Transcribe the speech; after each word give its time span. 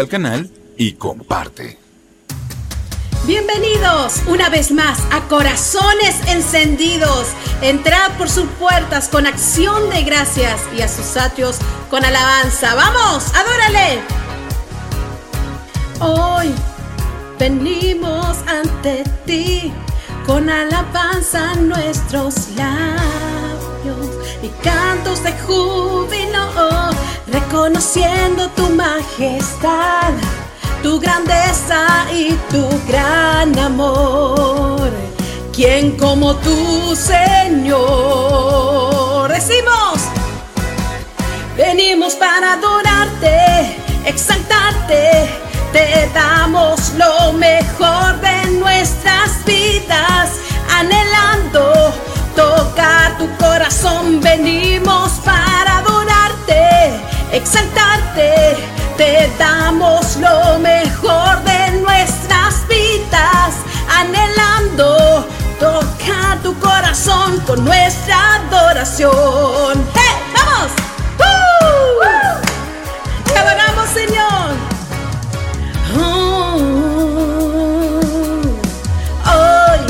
al 0.00 0.08
canal 0.08 0.50
y 0.76 0.92
comparte. 0.92 1.78
Bienvenidos 3.26 4.20
una 4.26 4.48
vez 4.50 4.70
más 4.70 4.98
a 5.10 5.22
Corazones 5.28 6.16
Encendidos. 6.28 7.28
Entrad 7.62 8.12
por 8.18 8.28
sus 8.28 8.46
puertas 8.58 9.08
con 9.08 9.26
acción 9.26 9.88
de 9.90 10.02
gracias 10.02 10.60
y 10.76 10.82
a 10.82 10.88
sus 10.88 11.16
atrios 11.16 11.56
con 11.90 12.04
alabanza. 12.04 12.74
¡Vamos! 12.74 13.24
¡Adórale! 13.34 14.00
Hoy 16.00 16.52
venimos 17.38 18.36
ante 18.46 19.04
ti 19.24 19.72
con 20.26 20.50
alabanza 20.50 21.54
nuestros 21.54 22.50
labios 22.56 23.43
y 24.42 24.48
cantos 24.62 25.22
de 25.22 25.32
júbilo, 25.46 26.90
reconociendo 27.26 28.48
tu 28.50 28.68
majestad 28.70 30.12
tu 30.84 31.00
grandeza 31.00 31.86
y 32.12 32.34
tu 32.52 32.68
gran 32.86 33.58
amor. 33.58 34.90
¿Quién 35.50 35.96
como 35.96 36.36
tú, 36.36 36.94
Señor? 36.94 37.72
Decimos, 39.32 40.02
venimos 41.56 42.14
para 42.16 42.52
adorarte, 42.52 43.78
exaltarte, 44.04 45.26
te 45.72 46.10
damos 46.12 46.92
lo 46.98 47.32
mejor 47.32 48.20
de 48.20 48.50
nuestras 48.60 49.42
vidas, 49.46 50.32
anhelando 50.70 51.94
tocar 52.34 53.18
tu 53.18 53.28
corazón, 53.36 54.20
venimos 54.20 55.12
para 55.24 55.78
adorarte, 55.78 57.00
exaltarte 57.32 58.74
te 58.96 59.28
damos 59.38 60.16
lo 60.16 60.58
mejor 60.60 61.42
de 61.42 61.80
nuestras 61.80 62.66
vidas, 62.68 63.54
anhelando 63.88 65.26
tocar 65.58 66.38
tu 66.42 66.56
corazón 66.60 67.40
con 67.40 67.64
nuestra 67.64 68.36
adoración. 68.36 69.84
¡Vamos! 70.34 70.72
¡Te 73.24 73.38
adoramos, 73.38 73.88
Señor! 73.90 74.50
Oh, 75.98 76.56
hoy 79.26 79.80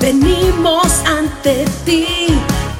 venimos 0.00 0.92
ante 1.34 1.64
ti 1.84 2.06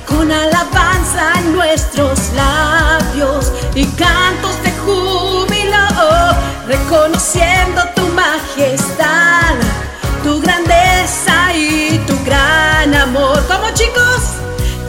con 0.06 0.30
alabanza 0.30 1.32
en 1.38 1.52
nuestros 1.54 2.18
labios 2.34 3.52
y 3.74 3.84
cantos 3.86 4.62
de 4.62 4.72
reconociendo 6.66 7.82
tu 7.94 8.06
majestad, 8.08 9.54
tu 10.22 10.40
grandeza 10.40 11.52
y 11.54 11.98
tu 12.06 12.16
gran 12.24 12.94
amor. 12.94 13.42
Como 13.46 13.70
chicos, 13.74 14.20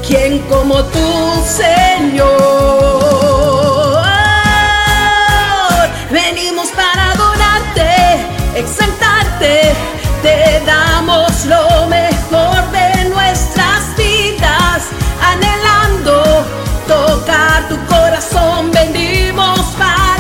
¿quién 0.08 0.40
como 0.48 0.84
tú, 0.86 1.44
Señor? 1.46 2.36
Venimos 6.12 6.70
para 6.70 7.12
adorarte, 7.12 8.26
tu 17.68 17.78
corazón, 17.88 18.72
venimos 18.72 19.60
para 19.78 20.16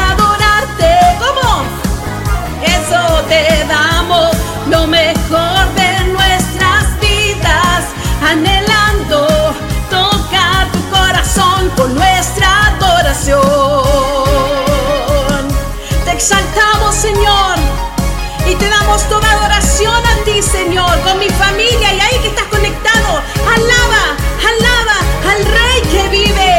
te 3.27 3.65
damos 3.67 4.35
lo 4.69 4.87
mejor 4.87 5.73
de 5.75 5.99
nuestras 6.13 6.99
vidas, 6.99 7.85
anhelando 8.21 9.27
tocar 9.89 10.71
tu 10.71 10.89
corazón 10.89 11.69
con 11.75 11.95
nuestra 11.95 12.67
adoración. 12.67 13.41
Te 16.05 16.11
exaltamos, 16.11 16.95
Señor, 16.95 17.55
y 18.47 18.55
te 18.55 18.69
damos 18.69 19.01
toda 19.09 19.29
adoración 19.31 20.05
a 20.05 20.23
ti, 20.23 20.41
Señor, 20.41 20.99
con 21.01 21.17
mi 21.19 21.29
familia 21.29 21.93
y 21.93 21.99
ahí 21.99 22.19
que 22.19 22.27
estás 22.29 22.45
conectado. 22.45 23.21
Alaba, 23.55 24.15
alaba 24.51 24.97
al 25.31 25.45
Rey 25.45 25.81
que 25.91 26.09
vive. 26.09 26.54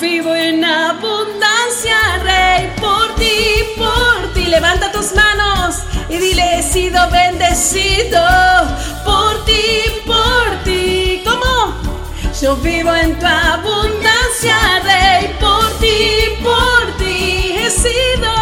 Vivo 0.00 0.34
en 0.34 0.64
abundancia, 0.64 2.18
Rey, 2.22 2.72
por 2.80 3.14
ti, 3.16 3.74
por 3.76 4.32
ti. 4.34 4.46
Levanta 4.46 4.90
tus 4.92 5.12
manos 5.12 5.76
y 6.08 6.16
dile, 6.16 6.58
he 6.58 6.62
sido 6.62 7.08
bendecido 7.10 8.20
por 9.04 9.44
ti, 9.44 9.82
por 10.06 10.64
ti. 10.64 11.22
¿Cómo? 11.24 11.74
Yo 12.40 12.56
vivo 12.56 12.94
en 12.94 13.18
tu 13.18 13.26
abundancia, 13.26 14.56
Rey, 14.84 15.36
por 15.40 15.70
ti, 15.78 16.36
por 16.42 16.96
ti. 16.98 17.54
He 17.58 17.70
sido 17.70 18.32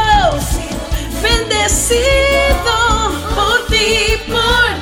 bendecido 1.22 2.76
por 3.34 3.66
ti, 3.66 4.20
por 4.26 4.68
ti. 4.74 4.75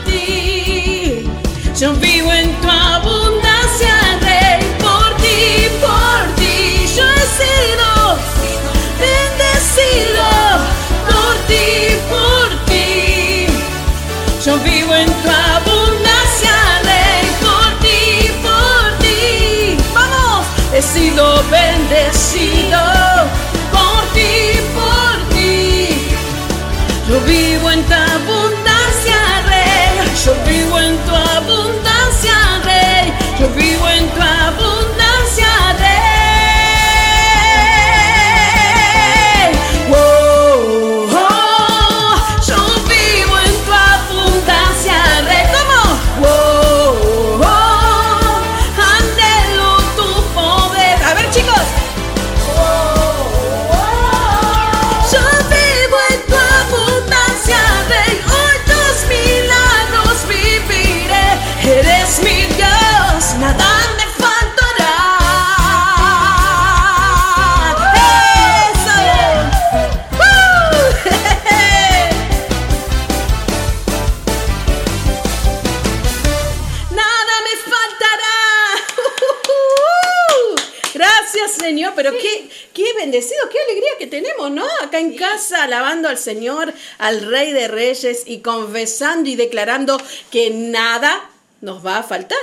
Al 86.09 86.19
Señor, 86.19 86.73
al 86.99 87.21
Rey 87.23 87.53
de 87.53 87.69
Reyes 87.69 88.25
y 88.27 88.39
confesando 88.41 89.29
y 89.29 89.37
declarando 89.37 90.01
que 90.31 90.51
nada 90.51 91.31
nos 91.61 91.85
va 91.85 91.99
a 91.99 92.03
faltar. 92.03 92.39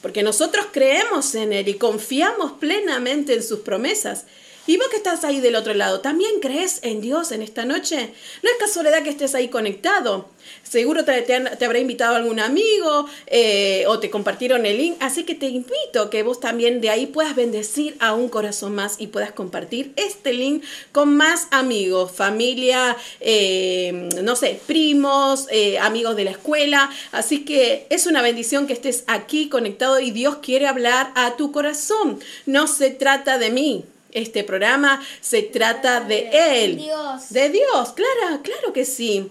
Porque 0.00 0.22
nosotros 0.22 0.66
creemos 0.72 1.34
en 1.34 1.52
Él 1.52 1.68
y 1.68 1.74
confiamos 1.74 2.52
plenamente 2.52 3.34
en 3.34 3.42
sus 3.42 3.60
promesas. 3.60 4.24
Y 4.64 4.76
vos 4.76 4.86
que 4.88 4.96
estás 4.96 5.24
ahí 5.24 5.40
del 5.40 5.56
otro 5.56 5.74
lado, 5.74 6.00
¿también 6.00 6.38
crees 6.40 6.78
en 6.82 7.00
Dios 7.00 7.32
en 7.32 7.42
esta 7.42 7.64
noche? 7.64 8.12
No 8.42 8.50
es 8.50 8.56
casualidad 8.60 9.02
que 9.02 9.10
estés 9.10 9.34
ahí 9.34 9.48
conectado. 9.48 10.28
Seguro 10.62 11.04
te, 11.04 11.22
te 11.22 11.64
habrá 11.64 11.78
invitado 11.80 12.14
algún 12.14 12.38
amigo 12.38 13.06
eh, 13.26 13.84
o 13.88 13.98
te 13.98 14.08
compartieron 14.08 14.64
el 14.64 14.76
link. 14.76 14.96
Así 15.00 15.24
que 15.24 15.34
te 15.34 15.46
invito 15.46 16.10
que 16.10 16.22
vos 16.22 16.38
también 16.38 16.80
de 16.80 16.90
ahí 16.90 17.06
puedas 17.06 17.34
bendecir 17.34 17.96
a 17.98 18.14
un 18.14 18.28
corazón 18.28 18.76
más 18.76 19.00
y 19.00 19.08
puedas 19.08 19.32
compartir 19.32 19.92
este 19.96 20.32
link 20.32 20.62
con 20.92 21.16
más 21.16 21.48
amigos, 21.50 22.12
familia, 22.12 22.96
eh, 23.20 24.08
no 24.22 24.36
sé, 24.36 24.60
primos, 24.66 25.46
eh, 25.50 25.80
amigos 25.80 26.14
de 26.14 26.24
la 26.24 26.30
escuela. 26.30 26.88
Así 27.10 27.44
que 27.44 27.86
es 27.90 28.06
una 28.06 28.22
bendición 28.22 28.68
que 28.68 28.74
estés 28.74 29.02
aquí 29.08 29.48
conectado 29.48 29.98
y 29.98 30.12
Dios 30.12 30.36
quiere 30.36 30.68
hablar 30.68 31.10
a 31.16 31.36
tu 31.36 31.50
corazón. 31.50 32.20
No 32.46 32.68
se 32.68 32.90
trata 32.90 33.38
de 33.38 33.50
mí. 33.50 33.84
Este 34.12 34.44
programa 34.44 35.02
se 35.20 35.42
trata 35.42 36.00
de 36.00 36.28
Él. 36.64 36.76
Dios. 36.76 37.30
De 37.30 37.48
Dios, 37.50 37.92
claro, 37.94 38.40
claro 38.42 38.72
que 38.72 38.84
sí. 38.84 39.28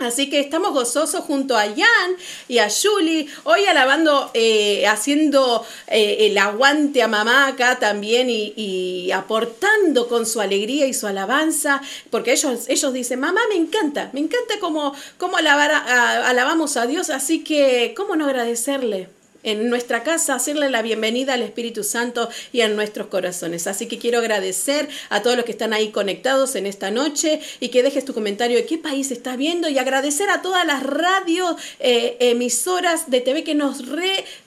Así 0.00 0.28
que 0.28 0.40
estamos 0.40 0.72
gozosos 0.72 1.24
junto 1.24 1.56
a 1.56 1.62
Jan 1.66 2.16
y 2.48 2.58
a 2.58 2.68
Julie, 2.68 3.28
hoy 3.44 3.64
alabando, 3.66 4.28
eh, 4.34 4.88
haciendo 4.88 5.64
eh, 5.86 6.16
el 6.26 6.36
aguante 6.36 7.00
a 7.00 7.06
mamá 7.06 7.46
acá 7.46 7.78
también 7.78 8.28
y, 8.28 8.52
y 8.56 9.12
aportando 9.12 10.08
con 10.08 10.26
su 10.26 10.40
alegría 10.40 10.86
y 10.86 10.94
su 10.94 11.06
alabanza, 11.06 11.80
porque 12.10 12.32
ellos, 12.32 12.64
ellos 12.68 12.92
dicen, 12.92 13.20
mamá, 13.20 13.40
me 13.48 13.54
encanta, 13.54 14.10
me 14.12 14.18
encanta 14.18 14.54
cómo, 14.58 14.96
cómo 15.16 15.36
alabar 15.36 15.70
a- 15.70 15.78
a- 15.78 16.28
alabamos 16.28 16.76
a 16.76 16.86
Dios, 16.86 17.08
así 17.08 17.44
que, 17.44 17.94
¿cómo 17.96 18.16
no 18.16 18.24
agradecerle? 18.26 19.08
En 19.44 19.70
nuestra 19.70 20.02
casa, 20.02 20.34
hacerle 20.34 20.70
la 20.70 20.82
bienvenida 20.82 21.34
al 21.34 21.42
Espíritu 21.42 21.84
Santo 21.84 22.28
y 22.52 22.62
a 22.62 22.68
nuestros 22.68 23.06
corazones. 23.06 23.66
Así 23.66 23.86
que 23.86 23.98
quiero 23.98 24.18
agradecer 24.18 24.88
a 25.10 25.22
todos 25.22 25.36
los 25.36 25.44
que 25.44 25.52
están 25.52 25.72
ahí 25.72 25.90
conectados 25.90 26.56
en 26.56 26.66
esta 26.66 26.90
noche 26.90 27.40
y 27.60 27.68
que 27.68 27.82
dejes 27.82 28.04
tu 28.04 28.14
comentario 28.14 28.56
de 28.56 28.66
qué 28.66 28.78
país 28.78 29.10
estás 29.10 29.36
viendo 29.36 29.68
y 29.68 29.78
agradecer 29.78 30.30
a 30.30 30.42
todas 30.42 30.66
las 30.66 30.82
radios 30.82 31.56
eh, 31.78 32.16
emisoras 32.20 33.10
de 33.10 33.20
TV 33.20 33.44
que 33.44 33.54
nos 33.54 33.86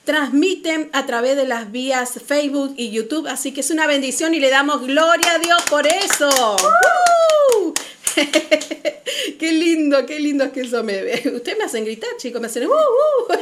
retransmiten 0.07 0.89
a 0.93 1.05
través 1.05 1.35
de 1.35 1.45
las 1.45 1.71
vías 1.71 2.13
Facebook 2.25 2.73
y 2.77 2.91
YouTube. 2.91 3.27
Así 3.27 3.53
que 3.53 3.59
es 3.59 3.71
una 3.71 3.87
bendición 3.87 4.33
y 4.33 4.39
le 4.39 4.49
damos 4.49 4.81
gloria 4.87 5.33
a 5.33 5.39
Dios 5.39 5.61
por 5.69 5.85
eso. 5.85 6.55
¡Uh! 7.59 7.73
qué 9.39 9.51
lindo, 9.51 10.05
qué 10.05 10.19
lindo 10.19 10.45
es 10.45 10.51
que 10.51 10.61
eso 10.61 10.81
me 10.83 11.03
ve. 11.03 11.23
Ustedes 11.35 11.57
me 11.57 11.65
hacen 11.65 11.83
gritar, 11.83 12.09
chicos, 12.17 12.39
me 12.39 12.47
hacen 12.47 12.67
uh, 12.67 12.71
uh. 12.71 13.33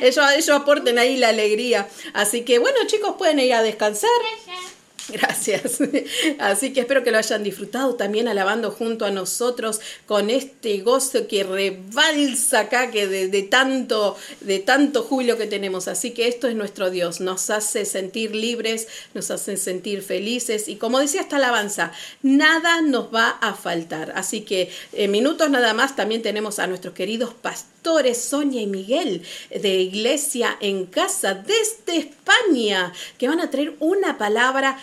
ellos, 0.00 0.24
ellos 0.36 0.50
aporten 0.50 0.96
ahí 0.98 1.16
la 1.16 1.30
alegría. 1.30 1.88
Así 2.14 2.42
que 2.42 2.60
bueno, 2.60 2.78
chicos, 2.86 3.16
pueden 3.18 3.40
ir 3.40 3.52
a 3.54 3.62
descansar. 3.62 4.10
Gracias. 5.12 5.78
Así 6.38 6.72
que 6.72 6.80
espero 6.80 7.02
que 7.02 7.10
lo 7.10 7.18
hayan 7.18 7.42
disfrutado 7.42 7.94
también 7.94 8.28
alabando 8.28 8.70
junto 8.70 9.04
a 9.04 9.10
nosotros 9.10 9.80
con 10.06 10.30
este 10.30 10.78
gozo 10.78 11.26
que 11.26 11.44
rebalsa 11.44 12.60
acá, 12.60 12.90
que 12.90 13.06
de, 13.06 13.42
tanto, 13.42 14.16
de 14.40 14.58
tanto 14.58 15.02
júbilo 15.02 15.36
que 15.36 15.46
tenemos. 15.46 15.88
Así 15.88 16.12
que 16.12 16.28
esto 16.28 16.48
es 16.48 16.54
nuestro 16.54 16.90
Dios. 16.90 17.20
Nos 17.20 17.50
hace 17.50 17.84
sentir 17.84 18.34
libres, 18.34 18.88
nos 19.14 19.30
hace 19.30 19.56
sentir 19.56 20.02
felices. 20.02 20.68
Y 20.68 20.76
como 20.76 21.00
decía 21.00 21.22
esta 21.22 21.36
alabanza, 21.36 21.92
nada 22.22 22.80
nos 22.82 23.12
va 23.14 23.30
a 23.40 23.54
faltar. 23.54 24.12
Así 24.16 24.42
que 24.42 24.70
en 24.92 25.10
minutos 25.10 25.50
nada 25.50 25.74
más 25.74 25.96
también 25.96 26.22
tenemos 26.22 26.58
a 26.58 26.66
nuestros 26.66 26.94
queridos 26.94 27.34
pastores 27.34 27.70
Sonia 28.14 28.60
y 28.60 28.66
Miguel 28.66 29.22
de 29.50 29.80
Iglesia 29.80 30.56
en 30.60 30.86
Casa 30.86 31.34
desde 31.34 31.96
España, 31.98 32.92
que 33.18 33.28
van 33.28 33.40
a 33.40 33.50
traer 33.50 33.74
una 33.80 34.18
palabra 34.18 34.78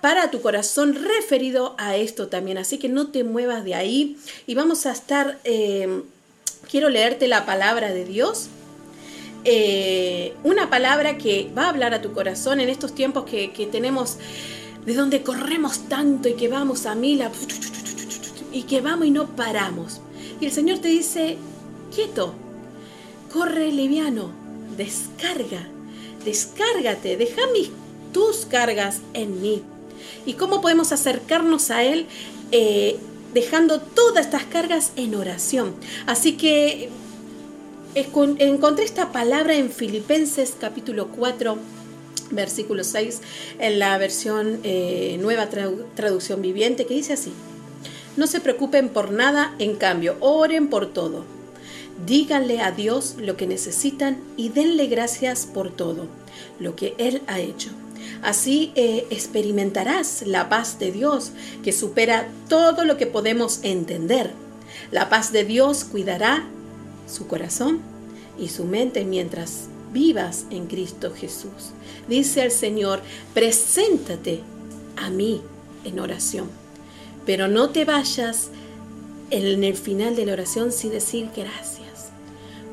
para 0.00 0.30
tu 0.30 0.40
corazón 0.40 0.94
referido 0.94 1.74
a 1.78 1.96
esto 1.96 2.28
también. 2.28 2.58
Así 2.58 2.78
que 2.78 2.88
no 2.88 3.08
te 3.08 3.24
muevas 3.24 3.64
de 3.64 3.74
ahí 3.74 4.16
y 4.46 4.54
vamos 4.54 4.86
a 4.86 4.92
estar, 4.92 5.38
eh, 5.44 6.02
quiero 6.70 6.88
leerte 6.88 7.28
la 7.28 7.46
palabra 7.46 7.92
de 7.92 8.04
Dios. 8.04 8.48
Eh, 9.44 10.34
una 10.42 10.70
palabra 10.70 11.18
que 11.18 11.50
va 11.56 11.64
a 11.64 11.68
hablar 11.68 11.92
a 11.92 12.00
tu 12.00 12.12
corazón 12.12 12.60
en 12.60 12.68
estos 12.68 12.94
tiempos 12.94 13.24
que, 13.24 13.52
que 13.52 13.66
tenemos, 13.66 14.16
de 14.86 14.94
donde 14.94 15.22
corremos 15.22 15.88
tanto 15.88 16.28
y 16.28 16.34
que 16.34 16.48
vamos 16.48 16.86
a 16.86 16.94
mil, 16.94 17.22
y 18.52 18.62
que 18.62 18.80
vamos 18.80 19.06
y 19.06 19.10
no 19.10 19.26
paramos. 19.36 20.00
Y 20.40 20.46
el 20.46 20.52
Señor 20.52 20.78
te 20.78 20.88
dice, 20.88 21.36
quieto, 21.94 22.34
corre 23.32 23.70
liviano, 23.70 24.30
descarga, 24.76 25.68
descárgate, 26.24 27.16
deja 27.16 27.42
mis 27.52 27.70
tus 28.14 28.46
cargas 28.46 29.00
en 29.12 29.42
mí. 29.42 29.62
¿Y 30.24 30.34
cómo 30.34 30.62
podemos 30.62 30.92
acercarnos 30.92 31.70
a 31.70 31.84
Él? 31.84 32.06
Eh, 32.52 32.96
dejando 33.34 33.80
todas 33.80 34.24
estas 34.24 34.44
cargas 34.44 34.92
en 34.96 35.14
oración. 35.14 35.74
Así 36.06 36.36
que 36.38 36.88
encontré 37.94 38.84
esta 38.84 39.12
palabra 39.12 39.56
en 39.56 39.70
Filipenses 39.70 40.54
capítulo 40.58 41.08
4, 41.08 41.58
versículo 42.30 42.84
6, 42.84 43.20
en 43.58 43.78
la 43.78 43.98
versión 43.98 44.60
eh, 44.62 45.18
nueva 45.20 45.48
traducción 45.48 46.40
viviente, 46.40 46.86
que 46.86 46.94
dice 46.94 47.12
así. 47.12 47.32
No 48.16 48.28
se 48.28 48.40
preocupen 48.40 48.88
por 48.88 49.10
nada, 49.10 49.54
en 49.58 49.74
cambio, 49.74 50.16
oren 50.20 50.68
por 50.68 50.92
todo. 50.92 51.24
Díganle 52.06 52.60
a 52.60 52.70
Dios 52.70 53.16
lo 53.18 53.36
que 53.36 53.48
necesitan 53.48 54.18
y 54.36 54.50
denle 54.50 54.86
gracias 54.86 55.46
por 55.46 55.74
todo, 55.74 56.06
lo 56.60 56.76
que 56.76 56.94
Él 56.98 57.22
ha 57.26 57.40
hecho. 57.40 57.70
Así 58.24 58.72
eh, 58.74 59.06
experimentarás 59.10 60.22
la 60.26 60.48
paz 60.48 60.78
de 60.78 60.90
Dios 60.90 61.32
que 61.62 61.72
supera 61.72 62.26
todo 62.48 62.86
lo 62.86 62.96
que 62.96 63.06
podemos 63.06 63.60
entender. 63.62 64.30
La 64.90 65.10
paz 65.10 65.30
de 65.30 65.44
Dios 65.44 65.84
cuidará 65.84 66.46
su 67.06 67.26
corazón 67.26 67.80
y 68.38 68.48
su 68.48 68.64
mente 68.64 69.04
mientras 69.04 69.66
vivas 69.92 70.46
en 70.48 70.68
Cristo 70.68 71.12
Jesús. 71.14 71.74
Dice 72.08 72.42
el 72.42 72.50
Señor, 72.50 73.02
preséntate 73.34 74.40
a 74.96 75.10
mí 75.10 75.42
en 75.84 76.00
oración, 76.00 76.48
pero 77.26 77.46
no 77.46 77.70
te 77.70 77.84
vayas 77.84 78.48
en 79.28 79.64
el 79.64 79.76
final 79.76 80.16
de 80.16 80.24
la 80.24 80.32
oración 80.32 80.72
sin 80.72 80.92
decir 80.92 81.28
gracias 81.36 81.84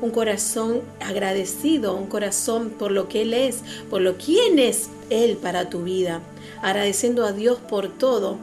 un 0.02 0.10
corazón 0.10 0.82
agradecido, 1.00 1.94
un 1.94 2.08
corazón 2.08 2.70
por 2.70 2.90
lo 2.90 3.08
que 3.08 3.22
Él 3.22 3.32
es, 3.34 3.62
por 3.88 4.02
lo 4.02 4.18
quién 4.18 4.58
es 4.58 4.90
Él 5.12 5.36
para 5.36 5.68
tu 5.70 5.82
vida, 5.82 6.20
agradeciendo 6.62 7.24
a 7.24 7.32
Dios 7.32 7.58
por 7.58 7.88
todo, 7.88 8.38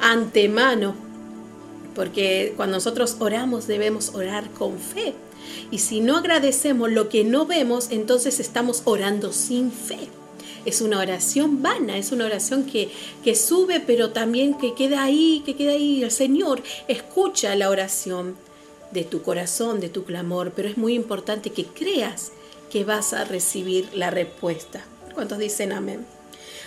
antemano, 0.00 0.94
porque 1.94 2.52
cuando 2.56 2.76
nosotros 2.76 3.16
oramos 3.18 3.66
debemos 3.66 4.14
orar 4.14 4.50
con 4.50 4.78
fe. 4.78 5.14
Y 5.70 5.78
si 5.78 6.00
no 6.00 6.16
agradecemos 6.16 6.90
lo 6.92 7.08
que 7.08 7.24
no 7.24 7.46
vemos, 7.46 7.88
entonces 7.90 8.40
estamos 8.40 8.82
orando 8.84 9.32
sin 9.32 9.72
fe. 9.72 10.08
Es 10.64 10.80
una 10.80 10.98
oración 10.98 11.62
vana, 11.62 11.96
es 11.96 12.12
una 12.12 12.26
oración 12.26 12.64
que, 12.64 12.90
que 13.24 13.34
sube, 13.34 13.80
pero 13.80 14.10
también 14.10 14.58
que 14.58 14.74
queda 14.74 15.02
ahí, 15.02 15.42
que 15.44 15.56
queda 15.56 15.72
ahí. 15.72 16.02
El 16.02 16.10
Señor 16.10 16.62
escucha 16.88 17.54
la 17.56 17.70
oración 17.70 18.36
de 18.90 19.04
tu 19.04 19.22
corazón, 19.22 19.80
de 19.80 19.88
tu 19.88 20.04
clamor, 20.04 20.52
pero 20.54 20.68
es 20.68 20.76
muy 20.76 20.94
importante 20.94 21.50
que 21.50 21.64
creas 21.64 22.32
que 22.70 22.84
vas 22.84 23.12
a 23.12 23.24
recibir 23.24 23.88
la 23.94 24.10
respuesta. 24.10 24.84
¿Cuántos 25.18 25.38
dicen 25.38 25.72
amén? 25.72 26.06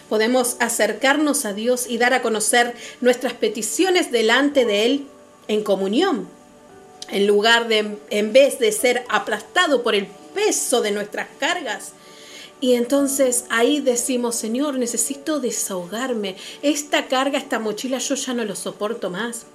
Podemos 0.10 0.58
acercarnos 0.60 1.46
a 1.46 1.54
Dios 1.54 1.88
y 1.88 1.98
dar 1.98 2.14
a 2.14 2.22
conocer 2.22 2.76
nuestras 3.00 3.32
peticiones 3.32 4.12
delante 4.12 4.66
de 4.66 4.84
Él 4.84 5.08
en 5.48 5.64
comunión, 5.64 6.28
en 7.08 7.28
lugar 7.28 7.70
de, 7.70 7.98
en 8.10 8.34
vez 8.34 8.60
de 8.60 8.74
ser 8.74 9.06
aplastado 9.08 9.84
por 9.84 9.96
el 9.96 10.08
peso 10.36 10.82
de 10.82 10.92
nuestras 10.92 11.30
cargas. 11.40 11.94
Y 12.60 12.74
entonces 12.74 13.46
ahí 13.48 13.80
decimos, 13.80 14.36
Señor, 14.36 14.78
necesito 14.78 15.40
desahogarme. 15.40 16.36
Esta 16.62 17.08
carga, 17.08 17.38
esta 17.38 17.58
mochila, 17.58 18.00
yo 18.00 18.16
ya 18.16 18.34
no 18.34 18.44
lo 18.44 18.58
soporto 18.58 19.10
más. 19.10 19.46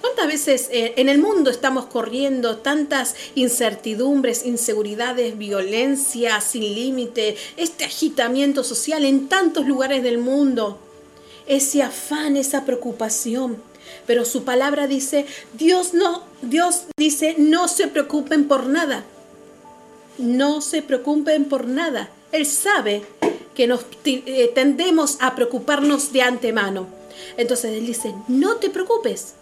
¿Cuántas 0.00 0.26
veces 0.28 0.68
eh, 0.72 0.94
en 0.96 1.08
el 1.08 1.18
mundo 1.18 1.50
estamos 1.50 1.86
corriendo 1.86 2.56
tantas 2.56 3.14
incertidumbres, 3.34 4.46
inseguridades, 4.46 5.36
violencia 5.36 6.40
sin 6.40 6.62
límite, 6.62 7.36
este 7.56 7.84
agitamiento 7.84 8.64
social 8.64 9.04
en 9.04 9.28
tantos 9.28 9.66
lugares 9.66 10.02
del 10.02 10.18
mundo? 10.18 10.78
Ese 11.46 11.82
afán, 11.82 12.36
esa 12.36 12.64
preocupación. 12.64 13.62
Pero 14.06 14.24
su 14.24 14.44
palabra 14.44 14.86
dice, 14.86 15.26
Dios 15.52 15.92
no, 15.92 16.22
Dios 16.40 16.84
dice, 16.96 17.34
no 17.38 17.68
se 17.68 17.88
preocupen 17.88 18.48
por 18.48 18.66
nada. 18.66 19.04
No 20.16 20.60
se 20.60 20.80
preocupen 20.80 21.44
por 21.44 21.66
nada. 21.66 22.10
Él 22.32 22.46
sabe 22.46 23.02
que 23.54 23.66
nos 23.66 23.84
eh, 24.04 24.50
tendemos 24.54 25.18
a 25.20 25.34
preocuparnos 25.34 26.12
de 26.12 26.22
antemano. 26.22 26.86
Entonces 27.36 27.72
Él 27.72 27.86
dice, 27.86 28.14
no 28.28 28.56
te 28.56 28.70
preocupes 28.70 29.34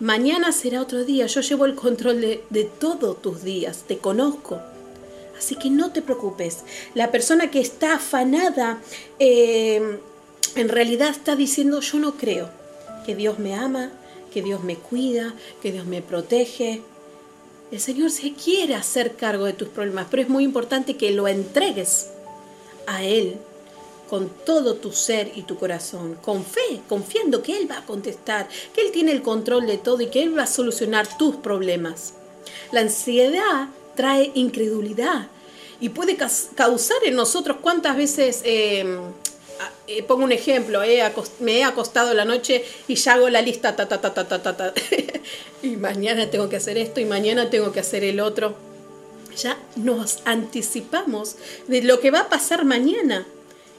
Mañana 0.00 0.50
será 0.50 0.80
otro 0.80 1.04
día. 1.04 1.26
Yo 1.26 1.40
llevo 1.40 1.66
el 1.66 1.74
control 1.74 2.20
de, 2.20 2.70
todos 2.80 3.22
tus 3.22 3.44
días. 3.44 3.84
Te 3.86 3.98
conozco. 3.98 4.60
Así 5.38 5.56
que 5.56 5.70
no 5.70 5.92
te 5.92 6.02
preocupes. 6.02 6.64
La 6.94 7.10
persona 7.10 7.50
que 7.50 7.60
está 7.60 7.94
afanada 7.94 8.80
eh, 9.18 9.98
en 10.56 10.68
realidad 10.68 11.10
está 11.10 11.36
diciendo 11.36 11.80
yo 11.80 11.98
no 11.98 12.16
creo 12.16 12.48
que 13.04 13.14
Dios 13.14 13.38
me 13.38 13.54
ama, 13.54 13.90
que 14.32 14.42
Dios 14.42 14.64
me 14.64 14.76
cuida, 14.76 15.34
que 15.62 15.72
Dios 15.72 15.86
me 15.86 16.02
protege. 16.02 16.82
El 17.70 17.80
Señor 17.80 18.10
se 18.10 18.32
quiere 18.32 18.74
hacer 18.74 19.16
cargo 19.16 19.44
de 19.44 19.52
tus 19.52 19.68
problemas, 19.68 20.06
pero 20.10 20.22
es 20.22 20.28
muy 20.28 20.44
importante 20.44 20.96
que 20.96 21.10
lo 21.10 21.28
entregues 21.28 22.10
a 22.86 23.02
Él 23.02 23.38
con 24.14 24.28
todo 24.28 24.76
tu 24.76 24.92
ser 24.92 25.32
y 25.34 25.42
tu 25.42 25.58
corazón, 25.58 26.16
con 26.22 26.44
fe, 26.44 26.82
confiando 26.88 27.42
que 27.42 27.56
Él 27.56 27.68
va 27.68 27.78
a 27.78 27.84
contestar, 27.84 28.48
que 28.72 28.82
Él 28.82 28.92
tiene 28.92 29.10
el 29.10 29.22
control 29.22 29.66
de 29.66 29.76
todo 29.76 30.02
y 30.02 30.06
que 30.06 30.22
Él 30.22 30.38
va 30.38 30.44
a 30.44 30.46
solucionar 30.46 31.18
tus 31.18 31.34
problemas. 31.34 32.14
La 32.70 32.78
ansiedad 32.78 33.70
trae 33.96 34.30
incredulidad 34.36 35.26
y 35.80 35.88
puede 35.88 36.16
causar 36.16 36.98
en 37.04 37.16
nosotros 37.16 37.56
cuántas 37.60 37.96
veces, 37.96 38.42
em, 38.44 39.00
eh, 39.88 40.04
pongo 40.04 40.22
un 40.22 40.30
ejemplo, 40.30 40.82
me 41.40 41.58
he 41.58 41.64
acostado 41.64 42.14
la 42.14 42.24
noche 42.24 42.64
y 42.86 42.94
ya 42.94 43.14
hago 43.14 43.28
la 43.30 43.42
lista, 43.42 43.74
ta, 43.74 43.88
ta, 43.88 44.00
ta, 44.00 44.14
ta, 44.14 44.28
ta, 44.28 44.56
ta, 44.56 44.74
y 45.64 45.70
mañana 45.70 46.30
tengo 46.30 46.48
que 46.48 46.58
hacer 46.58 46.78
esto 46.78 47.00
y 47.00 47.04
mañana 47.04 47.50
tengo 47.50 47.72
que 47.72 47.80
hacer 47.80 48.04
el 48.04 48.20
otro. 48.20 48.54
Ya 49.36 49.58
nos 49.74 50.20
anticipamos 50.24 51.34
de 51.66 51.82
lo 51.82 51.98
que 51.98 52.12
va 52.12 52.20
a 52.20 52.28
pasar 52.28 52.64
mañana 52.64 53.26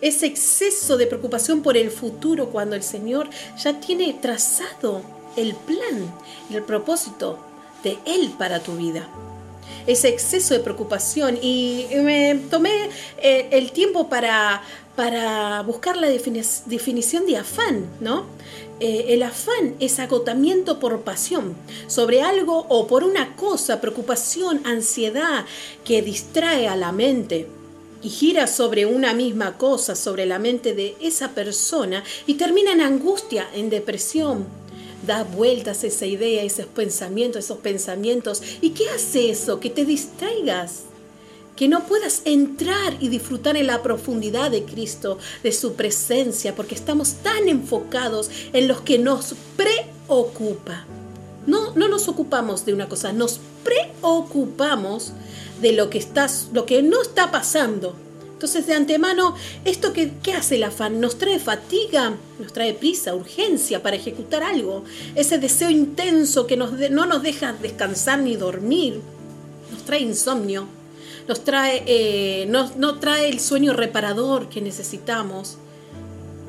ese 0.08 0.28
exceso 0.28 0.98
de 0.98 1.08
preocupación 1.08 1.62
por 1.62 1.78
el 1.78 1.90
futuro 1.90 2.50
cuando 2.50 2.76
el 2.76 2.84
Señor 2.84 3.28
ya 3.58 3.80
tiene 3.80 4.14
trazado 4.14 5.02
el 5.36 5.56
plan, 5.56 6.14
el 6.52 6.62
propósito 6.62 7.40
de 7.84 7.98
Él 8.06 8.32
para 8.38 8.62
tu 8.62 8.76
vida. 8.76 9.10
Ese 9.88 10.10
exceso 10.10 10.54
de 10.54 10.60
preocupación 10.60 11.40
y 11.42 11.88
me 11.96 12.36
tomé 12.52 12.90
eh, 13.20 13.50
el 13.52 13.72
tiempo 13.72 14.08
para, 14.08 14.62
para 14.96 15.64
buscar 15.64 15.98
la 15.98 16.08
definición 16.08 17.26
de 17.26 17.38
afán, 17.38 17.88
¿no? 18.00 18.26
Eh, 18.80 19.06
el 19.10 19.24
afán 19.24 19.76
es 19.80 20.00
agotamiento 20.00 20.80
por 20.80 21.02
pasión 21.02 21.56
sobre 21.88 22.22
algo 22.22 22.66
o 22.70 22.86
por 22.86 23.04
una 23.04 23.36
cosa, 23.36 23.82
preocupación, 23.82 24.62
ansiedad 24.66 25.46
que 25.84 26.02
distrae 26.02 26.68
a 26.68 26.76
la 26.76 26.92
mente 26.92 27.48
y 28.06 28.10
gira 28.10 28.46
sobre 28.46 28.86
una 28.86 29.16
misma 29.16 29.58
cosa, 29.58 29.96
sobre 29.96 30.28
la 30.28 30.38
mente 30.38 30.76
de 30.76 30.96
esa 31.02 31.30
persona 31.30 32.04
y 32.28 32.36
termina 32.36 32.72
en 32.72 32.82
angustia, 32.82 33.50
en 33.52 33.72
depresión. 33.72 34.46
Da 35.08 35.24
vueltas 35.24 35.84
esa 35.84 36.06
idea, 36.06 36.44
esos 36.44 36.68
pensamientos, 36.68 37.46
esos 37.46 37.58
pensamientos. 37.58 38.44
¿Y 38.62 38.70
qué 38.72 38.88
hace 38.90 39.32
eso? 39.32 39.60
Que 39.60 39.72
te 39.72 39.86
distraigas. 39.86 40.84
que 41.56 41.68
no 41.68 41.88
puedas 41.88 42.22
entrar 42.26 42.98
y 43.00 43.08
disfrutar 43.08 43.56
en 43.56 43.68
la 43.68 43.82
profundidad 43.82 44.52
de 44.52 44.66
Cristo, 44.66 45.18
de 45.42 45.54
su 45.54 45.74
presencia, 45.74 46.54
porque 46.54 46.76
estamos 46.76 47.14
tan 47.24 47.48
enfocados 47.48 48.30
en 48.52 48.68
los 48.68 48.82
que 48.82 49.00
nos 49.00 49.34
preocupa. 49.56 50.86
No, 51.48 51.74
no 51.76 51.88
nos 51.88 52.10
ocupamos 52.10 52.66
de 52.66 52.74
una 52.74 52.90
cosa, 52.90 53.14
nos 53.14 53.40
preocupamos 53.64 55.14
de 55.62 55.74
lo 55.74 55.90
que, 55.90 55.98
está, 55.98 56.28
lo 56.54 56.66
que 56.66 56.82
no 56.82 57.02
está 57.02 57.32
pasando. 57.32 57.96
Entonces, 58.36 58.68
de 58.68 58.74
antemano, 58.74 59.34
¿esto 59.64 59.94
que, 59.94 60.12
qué 60.22 60.34
hace 60.34 60.56
el 60.56 60.66
afán? 60.66 61.00
Nos 61.00 61.18
trae 61.18 61.40
fatiga, 61.40 62.18
nos 62.38 62.52
trae 62.52 62.74
prisa, 62.74 63.16
urgencia 63.16 63.82
para 63.82 63.96
ejecutar 63.96 64.44
algo. 64.44 64.84
Ese 65.16 65.38
deseo 65.38 65.70
intenso 65.70 66.46
que 66.46 66.58
no 66.58 67.06
nos 67.06 67.24
deja 67.24 67.54
descansar 67.54 68.20
ni 68.20 68.36
dormir. 68.36 69.00
Nos 69.72 69.84
trae 69.84 70.02
insomnio, 70.02 70.68
nos 71.30 71.46
trae, 71.46 71.84
eh, 71.88 72.46
no, 72.48 73.00
trae 73.00 73.30
el 73.30 73.40
sueño 73.40 73.74
reparador 73.74 74.50
que 74.50 74.62
necesitamos. 74.62 75.58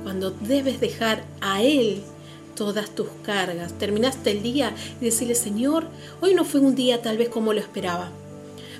Cuando 0.03 0.33
debes 0.33 0.81
dejar 0.81 1.25
a 1.41 1.63
Él 1.63 2.03
todas 2.57 2.91
tus 2.91 3.09
cargas. 3.23 3.79
Terminaste 3.79 4.33
el 4.33 4.43
día 4.43 4.75
y 5.01 5.05
decirle, 5.05 5.35
Señor, 5.35 5.87
hoy 6.21 6.35
no 6.35 6.45
fue 6.45 6.61
un 6.61 6.75
día 6.75 7.01
tal 7.01 7.17
vez 7.17 7.29
como 7.29 7.53
lo 7.53 7.61
esperaba 7.61 8.11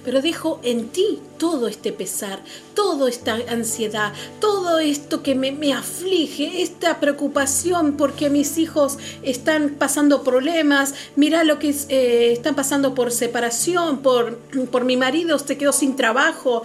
pero 0.07 0.23
dejo 0.23 0.61
en 0.63 0.91
ti 0.91 1.19
todo 1.37 1.67
este 1.67 1.93
pesar, 1.93 2.41
toda 2.75 3.09
esta 3.09 3.41
ansiedad, 3.49 4.13
todo 4.39 4.79
esto 4.79 5.21
que 5.25 5.35
me, 5.35 5.73
aflige, 5.73 6.63
esta 6.63 7.01
preocupación 7.01 7.97
porque 7.97 8.31
mis 8.31 8.57
hijos 8.57 8.99
están 9.25 9.71
pasando 9.71 10.23
problemas, 10.23 10.95
mira 11.17 11.43
lo 11.43 11.59
que 11.59 11.75
eh, 11.89 12.31
están 12.31 12.55
pasando 12.55 12.95
por 12.95 13.11
separación, 13.11 13.99
por, 13.99 14.39
por 14.71 14.85
mi 14.85 14.97
marido 14.97 15.41
se 15.41 15.59
quedó 15.59 15.73
sin 15.73 15.97
trabajo. 15.97 16.63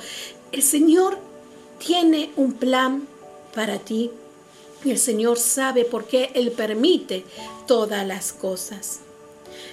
El 0.52 0.62
Señor 0.62 1.18
tiene 1.80 2.30
un 2.36 2.54
plan 2.54 3.08
para 3.56 3.80
ti 3.80 4.12
y 4.86 4.92
el 4.92 5.00
Señor 5.00 5.40
sabe 5.40 5.84
por 5.84 6.06
qué 6.06 6.30
Él 6.36 6.52
permite 6.52 7.26
todas 7.66 8.06
las 8.06 8.34
cosas. 8.34 9.00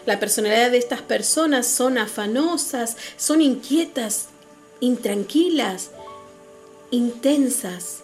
La 0.06 0.20
personalidad 0.20 0.70
de 0.70 0.78
estas 0.78 1.02
personas 1.02 1.66
son 1.66 1.98
afanosas, 1.98 2.96
son 3.16 3.40
inquietas, 3.40 4.28
intranquilas, 4.80 5.90
intensas. 6.90 8.02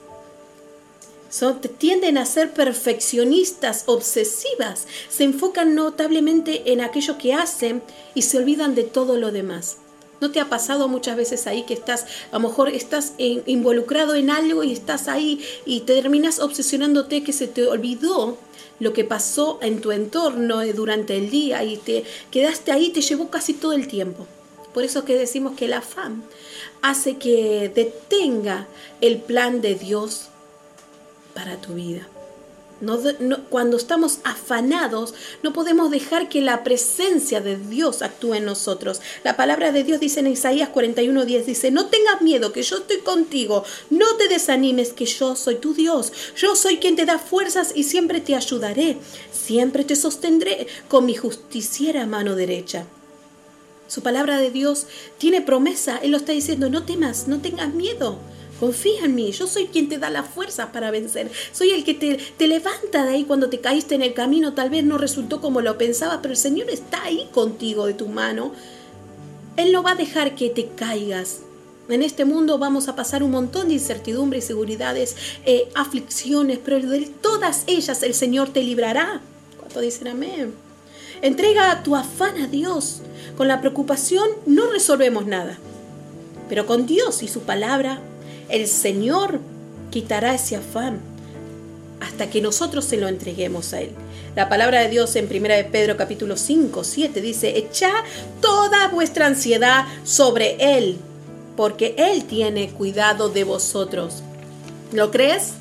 Tienden 1.79 2.17
a 2.17 2.27
ser 2.27 2.53
perfeccionistas, 2.53 3.85
obsesivas, 3.87 4.87
se 5.09 5.25
enfocan 5.25 5.75
notablemente 5.75 6.73
en 6.73 6.81
aquello 6.81 7.19
que 7.19 7.35
hacen 7.35 7.83
y 8.15 8.23
se 8.23 8.39
olvidan 8.39 8.77
de 8.77 8.85
todo 8.85 9.17
lo 9.17 9.33
demás. 9.33 9.79
¿No 10.21 10.31
te 10.31 10.41
ha 10.41 10.49
pasado 10.49 10.89
muchas 10.89 11.17
veces 11.17 11.47
ahí 11.47 11.65
que 11.65 11.75
estás, 11.75 12.07
a 12.31 12.39
lo 12.39 12.49
mejor 12.49 12.69
estás 12.69 13.15
involucrado 13.19 14.15
en 14.15 14.31
algo 14.31 14.65
y 14.65 14.73
estás 14.73 15.09
ahí 15.09 15.45
y 15.67 15.81
te 15.81 15.95
terminas 15.95 16.39
obsesionándote 16.39 17.25
que 17.25 17.33
se 17.33 17.49
te 17.49 17.67
olvidó 17.67 18.39
lo 18.81 18.93
que 18.93 19.05
pasó 19.05 19.59
en 19.63 19.81
tu 19.81 19.93
entorno 19.93 20.63
eh, 20.63 20.73
durante 20.73 21.17
el 21.17 21.31
día 21.31 21.63
y 21.65 21.77
te 21.77 22.05
quedaste 22.31 22.73
ahí, 22.73 22.91
te 22.91 23.03
llevó 23.03 23.31
casi 23.31 23.55
todo 23.55 23.73
el 23.73 23.89
tiempo. 23.89 24.27
Por 24.73 24.83
eso 24.83 25.05
que 25.05 25.17
decimos 25.17 25.55
que 25.57 25.67
el 25.67 25.75
afán 25.75 26.25
hace 26.83 27.17
que 27.17 27.71
detenga 27.75 28.67
el 29.01 29.19
plan 29.19 29.61
de 29.61 29.77
Dios 29.77 30.29
para 31.35 31.61
tu 31.61 31.75
vida 31.75 32.09
cuando 33.51 33.77
estamos 33.77 34.19
afanados, 34.25 35.15
no 35.43 35.53
podemos 35.53 35.91
dejar 35.91 36.29
que 36.29 36.41
la 36.41 36.65
presencia 36.65 37.41
de 37.41 37.57
Dios 37.57 38.03
actúe 38.03 38.35
en 38.35 38.45
nosotros. 38.45 39.01
La 39.23 39.37
palabra 39.37 39.73
de 39.73 39.85
Dios 39.85 40.01
dice 40.01 40.21
en 40.21 40.29
Isaías 40.29 40.71
41:10, 40.73 41.45
dice, 41.45 41.71
no 41.71 41.87
tengas 41.87 42.23
miedo, 42.23 42.53
que 42.53 42.63
yo 42.63 42.79
estoy 42.79 42.99
contigo, 42.99 43.65
no 43.91 44.17
te 44.17 44.29
desanimes, 44.29 44.93
que 44.93 45.07
yo 45.07 45.37
soy 45.37 45.57
tu 45.57 45.75
Dios, 45.75 46.13
yo 46.37 46.57
soy 46.57 46.79
quien 46.79 46.97
te 46.97 47.07
da 47.07 47.19
fuerzas 47.19 47.73
y 47.75 47.85
siempre 47.85 48.21
te 48.21 48.35
ayudaré, 48.35 48.99
siempre 49.33 49.85
te 49.85 49.97
sostendré 49.97 50.67
con 50.89 51.07
mi 51.07 51.15
justiciera 51.15 52.07
mano 52.07 52.35
derecha. 52.35 52.87
Su 53.87 54.03
palabra 54.03 54.39
de 54.39 54.51
Dios 54.51 54.87
tiene 55.19 55.43
promesa, 55.43 55.99
Él 56.03 56.13
lo 56.13 56.17
está 56.17 56.33
diciendo, 56.33 56.71
no 56.71 56.85
temas, 56.85 57.29
no 57.29 57.41
tengas 57.41 57.73
miedo. 57.75 58.19
Confía 58.61 59.05
en 59.05 59.15
mí, 59.15 59.33
yo 59.33 59.47
soy 59.47 59.67
quien 59.67 59.89
te 59.89 59.99
da 59.99 60.11
la 60.11 60.23
fuerza 60.23 60.71
para 60.71 60.91
vencer. 60.91 61.31
Soy 61.53 61.71
el 61.71 61.85
que 61.85 61.95
te, 61.95 62.17
te 62.17 62.47
levanta 62.47 63.05
de 63.05 63.15
ahí 63.15 63.25
cuando 63.25 63.49
te 63.49 63.61
caíste 63.61 63.95
en 63.95 64.03
el 64.03 64.15
camino. 64.15 64.55
Tal 64.55 64.71
vez 64.71 64.85
no 64.85 64.97
resultó 64.97 65.41
como 65.41 65.61
lo 65.61 65.77
pensaba, 65.77 66.23
pero 66.23 66.33
el 66.33 66.39
Señor 66.39 66.71
está 66.71 67.03
ahí 67.05 67.29
contigo 67.33 67.87
de 67.87 67.95
tu 67.95 68.09
mano. 68.09 68.53
Él 69.57 69.73
no 69.73 69.83
va 69.83 69.93
a 69.93 69.97
dejar 69.97 70.35
que 70.35 70.51
te 70.51 70.69
caigas. 70.69 71.41
En 71.89 72.03
este 72.03 72.25
mundo 72.25 72.59
vamos 72.59 72.89
a 72.89 72.97
pasar 72.97 73.23
un 73.23 73.33
montón 73.33 73.69
de 73.69 73.75
incertidumbres, 73.75 74.45
seguridades, 74.45 75.17
eh, 75.45 75.69
aflicciones, 75.75 76.59
pero 76.65 76.81
de 76.81 77.07
todas 77.21 77.65
ellas 77.67 78.03
el 78.03 78.15
Señor 78.15 78.51
te 78.51 78.63
librará. 78.63 79.21
¿Cuánto 79.59 79.81
dicen 79.81 80.09
amén? 80.09 80.55
Entrega 81.21 81.83
tu 81.83 81.95
afán 81.95 82.39
a 82.41 82.47
Dios. 82.47 83.03
Con 83.37 83.49
la 83.49 83.61
preocupación 83.61 84.29
no 84.47 84.71
resolvemos 84.71 85.27
nada, 85.27 85.59
pero 86.49 86.67
con 86.67 86.87
Dios 86.87 87.23
y 87.23 87.29
su 87.29 87.41
palabra 87.41 88.01
el 88.49 88.67
Señor 88.69 89.41
quitará 89.91 90.35
ese 90.35 90.57
afán 90.57 91.01
hasta 92.01 92.29
que 92.29 92.41
nosotros 92.41 92.85
se 92.85 92.97
lo 92.97 93.09
entreguemos 93.09 93.73
a 93.73 93.81
Él. 93.81 93.91
La 94.37 94.49
palabra 94.49 94.81
de 94.81 94.89
Dios 94.89 95.15
en 95.17 95.27
1 95.27 95.55
de 95.55 95.65
Pedro 95.65 95.97
capítulo 95.97 96.37
5, 96.37 96.85
7 96.85 97.21
dice, 97.21 97.57
echa 97.57 97.93
toda 98.41 98.89
vuestra 98.89 99.27
ansiedad 99.27 99.87
sobre 100.05 100.77
Él, 100.77 100.99
porque 101.57 101.95
Él 101.97 102.25
tiene 102.25 102.71
cuidado 102.71 103.29
de 103.29 103.45
vosotros. 103.45 104.23
¿Lo 104.93 105.11
crees? 105.11 105.53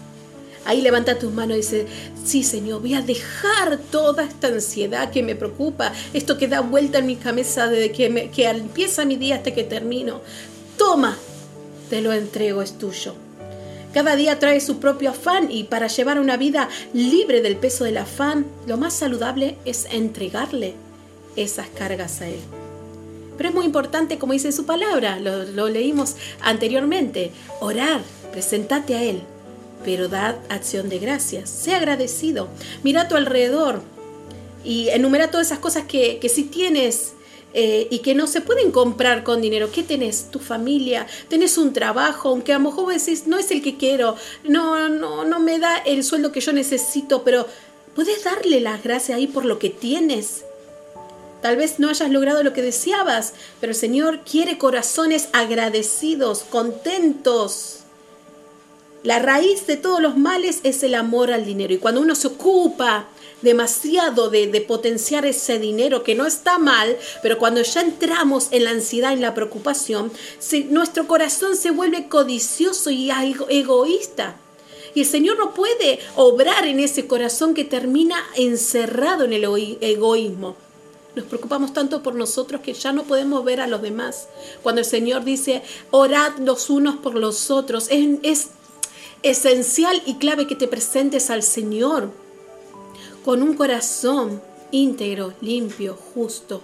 Ahí 0.66 0.82
levanta 0.82 1.20
tus 1.20 1.32
manos 1.32 1.58
y 1.58 1.62
dice, 1.62 1.86
sí 2.26 2.44
Señor, 2.44 2.82
voy 2.82 2.96
a 2.96 3.02
dejar 3.02 3.78
toda 3.92 4.24
esta 4.24 4.48
ansiedad 4.48 5.12
que 5.12 5.22
me 5.22 5.36
preocupa, 5.36 5.94
esto 6.14 6.38
que 6.38 6.48
da 6.48 6.62
vuelta 6.62 7.00
en 7.00 7.06
mi 7.06 7.16
cabeza 7.16 7.68
desde 7.68 7.92
que, 7.92 8.32
que 8.34 8.50
empieza 8.50 9.06
mi 9.06 9.18
día 9.18 9.36
hasta 9.36 9.52
que 9.52 9.64
termino. 9.64 10.22
Toma 10.78 11.18
te 11.90 12.02
lo 12.02 12.14
entrego, 12.14 12.62
es 12.62 12.78
tuyo. 12.78 13.16
Cada 13.94 14.16
día 14.16 14.40
trae 14.40 14.60
su 14.60 14.80
propio 14.80 15.12
afán 15.12 15.52
y 15.52 15.66
para 15.66 15.88
llevar 15.88 16.20
una 16.20 16.36
vida 16.36 16.68
libre 16.94 17.42
del 17.42 17.58
peso 17.58 17.84
del 17.84 17.98
afán, 17.98 18.48
lo 18.66 18.78
más 18.78 18.94
saludable 18.94 19.58
es 19.66 19.86
entregarle 19.92 20.74
esas 21.36 21.68
cargas 21.68 22.22
a 22.22 22.28
Él. 22.28 22.40
Pero 23.38 23.50
es 23.50 23.56
muy 23.56 23.66
importante, 23.66 24.18
como 24.18 24.34
dice 24.34 24.52
su 24.52 24.66
palabra, 24.66 25.20
lo, 25.20 25.70
leímos 25.70 26.16
anteriormente, 26.42 27.32
orar, 27.60 28.02
presentate 28.32 28.96
a 28.96 29.04
Él, 29.04 29.22
pero 29.86 30.08
dad 30.08 30.38
acción 30.50 30.90
de 30.90 30.98
gracias, 30.98 31.50
sea 31.50 31.78
agradecido, 31.78 32.48
mira 32.84 33.02
a 33.02 33.08
tu 33.08 33.16
alrededor 33.16 33.82
y 34.64 34.90
enumera 34.90 35.30
todas 35.30 35.48
esas 35.48 35.60
cosas 35.60 35.84
que, 35.84 36.18
que 36.20 36.30
si 36.30 36.44
tienes 36.44 37.14
eh, 37.54 37.88
y 37.92 38.00
que 38.00 38.16
no 38.16 38.28
se 38.28 38.42
pueden 38.42 38.72
comprar 38.72 39.24
con 39.24 39.42
dinero. 39.42 39.70
¿Qué 39.72 39.84
tenés? 39.84 40.32
Tu 40.32 40.40
familia, 40.40 41.08
tenés 41.28 41.58
un 41.58 41.74
trabajo, 41.74 42.30
aunque 42.30 42.54
a 42.54 42.58
lo 42.58 42.66
mejor 42.70 42.94
decís, 42.94 43.28
no 43.28 43.38
es 43.38 43.52
el 43.52 43.62
que 43.62 43.78
quiero, 43.78 44.16
no, 44.44 44.90
no, 44.90 45.24
no 45.24 45.40
me 45.40 45.60
da 45.60 45.78
el 45.78 46.04
sueldo 46.04 46.32
que 46.32 46.42
yo 46.42 46.52
necesito, 46.54 47.24
pero 47.24 47.48
puedes 47.96 48.24
darle 48.24 48.60
las 48.60 48.84
gracias 48.84 49.18
ahí 49.18 49.28
por 49.28 49.46
lo 49.46 49.60
que 49.60 49.70
tienes. 49.70 50.44
Tal 51.44 51.58
vez 51.58 51.78
no 51.78 51.90
hayas 51.90 52.10
logrado 52.10 52.42
lo 52.42 52.54
que 52.54 52.62
deseabas, 52.62 53.34
pero 53.60 53.72
el 53.72 53.78
Señor 53.78 54.22
quiere 54.22 54.58
corazones 54.58 55.28
agradecidos, 55.34 56.44
contentos. 56.44 57.80
La 59.04 59.20
raíz 59.20 59.68
de 59.68 59.76
todos 59.76 60.02
los 60.02 60.18
males 60.18 60.62
es 60.64 60.82
el 60.84 60.96
amor 60.96 61.32
al 61.32 61.44
dinero. 61.44 61.74
Y 61.74 61.80
cuando 61.80 62.00
uno 62.00 62.16
se 62.16 62.28
ocupa 62.28 63.08
demasiado 63.44 64.30
de, 64.30 64.48
potenciar 64.68 65.26
ese 65.26 65.60
dinero, 65.60 66.04
que 66.04 66.16
no 66.16 66.26
está 66.26 66.58
mal, 66.58 66.98
pero 67.22 67.38
cuando 67.38 67.62
ya 67.62 67.82
entramos 67.82 68.48
en 68.52 68.64
la 68.64 68.72
ansiedad, 68.72 69.14
en 69.14 69.22
la 69.22 69.36
preocupación, 69.36 70.12
nuestro 70.70 71.08
corazón 71.08 71.56
se 71.56 71.72
vuelve 71.72 72.08
codicioso 72.08 72.90
y 72.90 73.12
egoísta. 73.50 74.38
Y 74.96 75.02
el 75.02 75.08
Señor 75.08 75.38
no 75.38 75.54
puede 75.54 76.00
obrar 76.16 76.66
en 76.66 76.80
ese 76.80 77.08
corazón 77.08 77.54
que 77.54 77.66
termina 77.66 78.16
encerrado 78.36 79.26
en 79.26 79.34
el 79.34 79.44
egoísmo. 79.82 80.56
Nos 81.16 81.26
preocupamos 81.26 81.74
tanto 81.74 82.02
por 82.02 82.16
nosotros 82.16 82.62
que 82.62 82.74
ya 82.74 82.92
no 82.92 83.04
podemos 83.04 83.44
ver 83.44 83.60
a 83.60 83.68
los 83.68 83.82
demás. 83.82 84.28
Cuando 84.64 84.82
el 84.82 84.86
Señor 84.86 85.24
dice, 85.24 85.62
orad 85.92 86.38
los 86.40 86.70
unos 86.70 86.98
por 86.98 87.16
los 87.16 87.52
otros, 87.52 87.88
es 87.90 88.50
esencial 89.22 90.02
y 90.06 90.16
clave 90.16 90.48
que 90.48 90.56
te 90.56 90.68
presentes 90.68 91.30
al 91.30 91.44
Señor 91.44 92.23
con 93.24 93.42
un 93.42 93.56
corazón 93.56 94.42
íntegro, 94.72 95.34
limpio, 95.42 95.96
justo. 96.14 96.62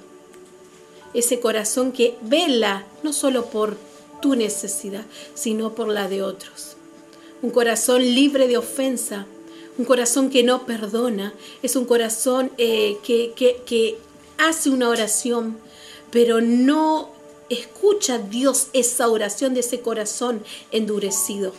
Ese 1.13 1.39
corazón 1.39 1.91
que 1.91 2.17
vela 2.21 2.85
no 3.03 3.13
solo 3.13 3.45
por 3.45 3.77
tu 4.21 4.35
necesidad, 4.35 5.05
sino 5.33 5.73
por 5.73 5.87
la 5.87 6.07
de 6.07 6.21
otros. 6.21 6.75
Un 7.41 7.51
corazón 7.51 8.01
libre 8.03 8.47
de 8.47 8.57
ofensa, 8.57 9.25
un 9.77 9.85
corazón 9.85 10.29
que 10.29 10.43
no 10.43 10.65
perdona, 10.65 11.33
es 11.63 11.75
un 11.75 11.85
corazón 11.85 12.51
eh, 12.57 12.97
que, 13.03 13.33
que 13.65 13.97
hace 14.37 14.69
una 14.69 14.89
oración, 14.89 15.57
pero 16.11 16.41
no 16.41 17.09
escucha 17.49 18.17
Dios 18.17 18.67
esa 18.73 19.07
oración 19.07 19.53
de 19.53 19.61
ese 19.61 19.79
corazón 19.79 20.43
endurecido. 20.71 21.53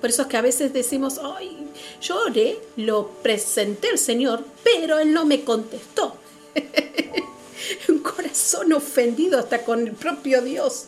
Por 0.00 0.10
eso 0.10 0.22
es 0.22 0.28
que 0.28 0.36
a 0.36 0.42
veces 0.42 0.72
decimos, 0.72 1.20
ay, 1.22 1.68
lloré, 2.00 2.58
lo 2.76 3.08
presenté 3.22 3.90
al 3.90 3.98
Señor, 3.98 4.44
pero 4.64 4.98
Él 4.98 5.12
no 5.12 5.24
me 5.26 5.42
contestó. 5.44 6.16
Un 7.88 7.98
corazón 7.98 8.72
ofendido 8.72 9.38
hasta 9.38 9.62
con 9.64 9.86
el 9.86 9.92
propio 9.92 10.42
Dios. 10.42 10.86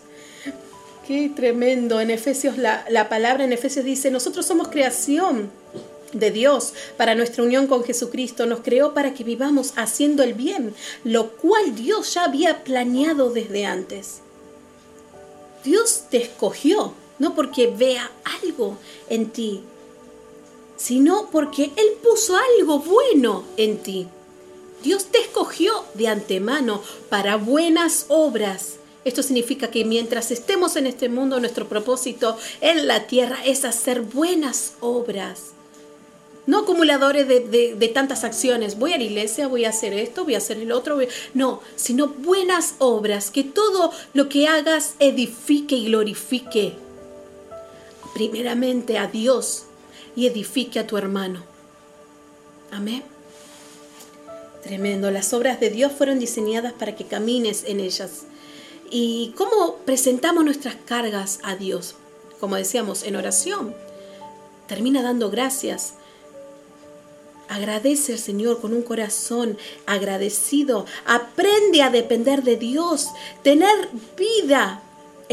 Qué 1.07 1.31
tremendo. 1.35 2.01
En 2.01 2.11
Efesios, 2.11 2.57
la, 2.57 2.85
la 2.89 3.09
palabra 3.09 3.45
en 3.45 3.53
Efesios 3.53 3.85
dice, 3.85 4.11
nosotros 4.11 4.47
somos 4.47 4.69
creación 4.69 5.51
de 6.13 6.31
Dios 6.31 6.75
para 6.97 7.15
nuestra 7.15 7.43
unión 7.43 7.67
con 7.67 7.85
Jesucristo. 7.85 8.47
Nos 8.47 8.61
creó 8.61 8.95
para 8.95 9.15
que 9.15 9.25
vivamos 9.25 9.73
haciendo 9.77 10.23
el 10.23 10.35
bien, 10.35 10.75
lo 11.05 11.33
cual 11.33 11.75
Dios 11.75 12.15
ya 12.15 12.25
había 12.25 12.65
planeado 12.65 13.31
desde 13.31 13.67
antes. 13.67 14.21
Dios 15.65 16.05
te 16.11 16.19
escogió, 16.19 16.95
no 17.19 17.35
porque 17.35 17.67
vea 17.69 18.11
algo 18.43 18.77
en 19.09 19.31
ti, 19.31 19.63
sino 20.77 21.29
porque 21.31 21.71
Él 21.77 21.87
puso 22.03 22.37
algo 22.37 22.81
bueno 22.81 23.45
en 23.57 23.79
ti. 23.79 24.09
Dios 24.83 25.07
te 25.07 25.21
escogió 25.21 25.85
de 25.95 26.09
antemano 26.09 26.83
para 27.09 27.37
buenas 27.37 28.07
obras. 28.09 28.79
Esto 29.05 29.23
significa 29.23 29.69
que 29.71 29.85
mientras 29.85 30.31
estemos 30.31 30.77
en 30.77 30.87
este 30.87 31.09
mundo, 31.09 31.39
nuestro 31.39 31.69
propósito 31.69 32.37
en 32.61 32.87
la 32.87 33.07
tierra 33.07 33.39
es 33.45 33.65
hacer 33.65 34.01
buenas 34.01 34.75
obras. 34.81 35.53
No 36.47 36.59
acumuladores 36.59 37.29
de, 37.29 37.91
tantas 37.95 38.25
acciones. 38.25 38.77
Voy 38.77 38.93
a 38.93 38.99
la 38.99 39.05
iglesia, 39.05 39.47
voy 39.47 39.65
a 39.65 39.69
hacer 39.69 39.93
esto, 39.93 40.25
voy 40.25 40.35
a 40.35 40.39
hacer 40.39 40.59
el 40.59 40.73
otro. 40.73 40.99
No, 41.35 41.61
sino 41.77 42.09
buenas 42.09 42.75
obras. 42.79 43.31
Que 43.31 43.45
todo 43.45 43.93
lo 44.13 44.29
que 44.29 44.49
hagas 44.49 44.95
edifique 44.99 45.77
y 45.77 45.87
glorifique 45.87 46.75
primeramente 48.15 48.99
a 48.99 49.07
Dios 49.07 49.65
y 50.15 50.27
edifique 50.27 50.79
a 50.79 50.87
tu 50.87 50.97
hermano. 50.97 51.43
Amén. 52.71 53.03
Tremendo. 54.63 55.11
Las 55.11 55.33
obras 55.33 55.59
de 55.61 55.71
Dios 55.71 55.93
fueron 55.93 56.19
diseñadas 56.19 56.73
para 56.73 56.95
que 56.95 57.05
camines 57.05 57.65
en 57.67 57.81
ellas. 57.81 58.23
¿Y 58.91 59.35
cómo 59.37 59.77
presentamos 59.85 60.45
nuestras 60.45 60.77
cargas 60.87 61.41
a 61.43 61.57
Dios? 61.57 61.97
Como 62.39 62.57
decíamos, 62.57 63.03
en 63.03 63.17
oración. 63.17 63.75
Termina 64.69 65.03
dando 65.03 65.31
gracias. 65.31 65.95
Agradece 67.49 68.13
al 68.13 68.19
Señor 68.19 68.61
con 68.61 68.73
un 68.73 68.83
corazón 68.83 69.59
agradecido. 69.87 70.87
Aprende 71.07 71.83
a 71.83 71.91
depender 71.91 72.43
de 72.43 72.57
Dios. 72.57 73.09
Tener 73.43 73.89
vida 74.17 74.83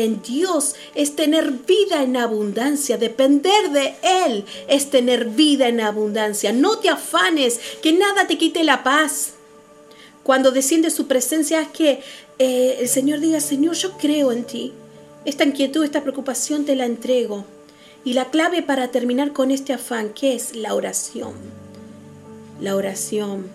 en 0.04 0.22
Dios 0.22 0.76
es 0.96 1.16
tener 1.16 1.52
vida 1.52 2.04
en 2.04 2.16
abundancia. 2.16 2.98
Depender 2.98 3.72
de 3.72 3.96
Él 4.02 4.46
es 4.68 4.90
tener 4.90 5.26
vida 5.26 5.68
en 5.68 5.82
abundancia. 5.82 6.54
No 6.54 6.80
te 6.80 6.90
afanes, 6.90 7.60
que 7.82 7.92
nada 7.92 8.26
te 8.26 8.38
quite 8.38 8.64
la 8.64 8.84
paz. 8.84 9.34
Cuando 10.24 10.52
desciende 10.52 10.90
su 10.90 11.08
presencia 11.08 11.62
es 11.62 11.68
que 11.68 12.02
eh, 12.38 12.78
el 12.80 12.88
Señor 12.88 13.20
diga, 13.20 13.42
Señor, 13.42 13.76
yo 13.76 13.98
creo 13.98 14.32
en 14.32 14.46
ti. 14.46 14.74
Esta 15.26 15.44
inquietud, 15.44 15.84
esta 15.84 16.02
preocupación 16.02 16.66
te 16.66 16.76
la 16.76 16.86
entrego. 16.86 17.44
Y 18.06 18.14
la 18.14 18.30
clave 18.30 18.62
para 18.62 18.92
terminar 18.92 19.34
con 19.34 19.52
este 19.52 19.74
afán, 19.74 20.14
que 20.14 20.34
es 20.34 20.56
la 20.56 20.76
oración. 20.76 21.34
La 22.62 22.76
oración 22.78 23.48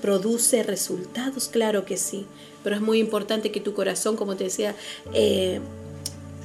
produce 0.00 0.62
resultados, 0.62 1.48
claro 1.48 1.84
que 1.84 1.96
sí, 1.96 2.26
pero 2.62 2.76
es 2.76 2.82
muy 2.82 2.98
importante 2.98 3.50
que 3.50 3.60
tu 3.60 3.74
corazón, 3.74 4.16
como 4.16 4.36
te 4.36 4.44
decía, 4.44 4.74
eh, 5.12 5.60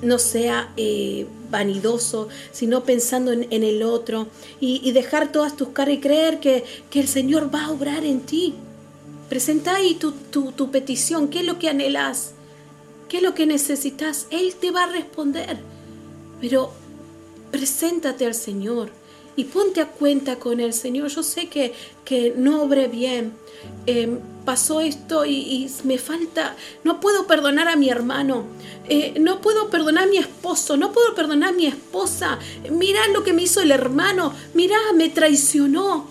no 0.02 0.20
sea 0.20 0.74
eh, 0.78 1.26
vanidoso, 1.50 2.28
sino 2.52 2.84
pensando 2.84 3.32
en, 3.32 3.52
el 3.52 3.84
otro 3.84 4.28
y, 4.60 4.92
dejar 4.92 5.32
todas 5.32 5.56
tus 5.56 5.70
caras 5.70 5.96
y 5.96 6.00
creer 6.00 6.40
que, 6.40 6.64
el 6.94 7.08
Señor 7.08 7.54
va 7.54 7.66
a 7.66 7.72
obrar 7.72 8.06
en 8.06 8.22
ti. 8.22 8.54
Presenta 9.30 9.76
ahí 9.76 9.96
tu, 9.96 10.12
tu 10.12 10.72
petición, 10.72 11.30
qué 11.30 11.40
es 11.40 11.46
lo 11.46 11.58
que 11.60 11.70
anhelas, 11.70 12.34
qué 13.10 13.18
es 13.18 13.24
lo 13.24 13.34
que 13.34 13.46
necesitas, 13.46 14.28
Él 14.30 14.54
te 14.56 14.72
va 14.72 14.84
a 14.84 14.92
responder. 14.92 15.58
Pero 16.42 16.72
preséntate 17.52 18.26
al 18.26 18.36
Señor 18.36 18.92
y 19.36 19.46
ponte 19.46 19.82
a 19.82 19.88
cuenta 19.88 20.38
con 20.38 20.60
el 20.60 20.74
Señor. 20.74 21.08
Yo 21.10 21.24
sé 21.24 21.48
que, 21.48 21.74
que 22.04 22.34
no 22.36 22.64
obré 22.64 22.88
bien. 22.88 23.34
Em, 23.86 24.20
pasó 24.46 24.80
esto 24.80 25.26
y, 25.26 25.70
me 25.84 25.98
falta, 25.98 26.56
no 26.84 27.00
puedo 27.00 27.26
perdonar 27.26 27.68
a 27.68 27.76
mi 27.76 27.90
hermano, 27.90 28.46
eh, 28.88 29.16
no 29.20 29.42
puedo 29.42 29.70
perdonar 29.70 30.04
a 30.04 30.08
mi 30.08 30.18
esposo, 30.18 30.78
no 30.78 30.92
puedo 30.92 31.16
perdonar 31.16 31.50
a 31.50 31.54
mi 31.54 31.66
esposa. 31.66 32.40
Mira 32.70 33.08
lo 33.14 33.24
que 33.24 33.34
me 33.34 33.44
hizo 33.44 33.62
el 33.62 33.72
hermano, 33.72 34.34
mira, 34.54 34.78
me 34.96 35.10
traicionó. 35.10 36.08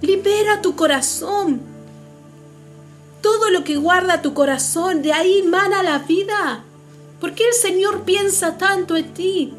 Libera 0.00 0.60
tu 0.60 0.76
corazón. 0.76 1.60
Todo 3.22 3.50
lo 3.50 3.64
que 3.64 3.76
guarda 3.76 4.22
tu 4.22 4.34
corazón, 4.34 5.02
de 5.02 5.12
ahí 5.12 5.42
mana 5.42 5.82
la 5.82 5.98
vida. 6.00 6.64
¿Por 7.20 7.34
qué 7.34 7.44
el 7.48 7.54
Señor 7.54 8.04
piensa 8.04 8.58
tanto 8.58 8.96
en 8.96 9.14
ti? 9.14 9.54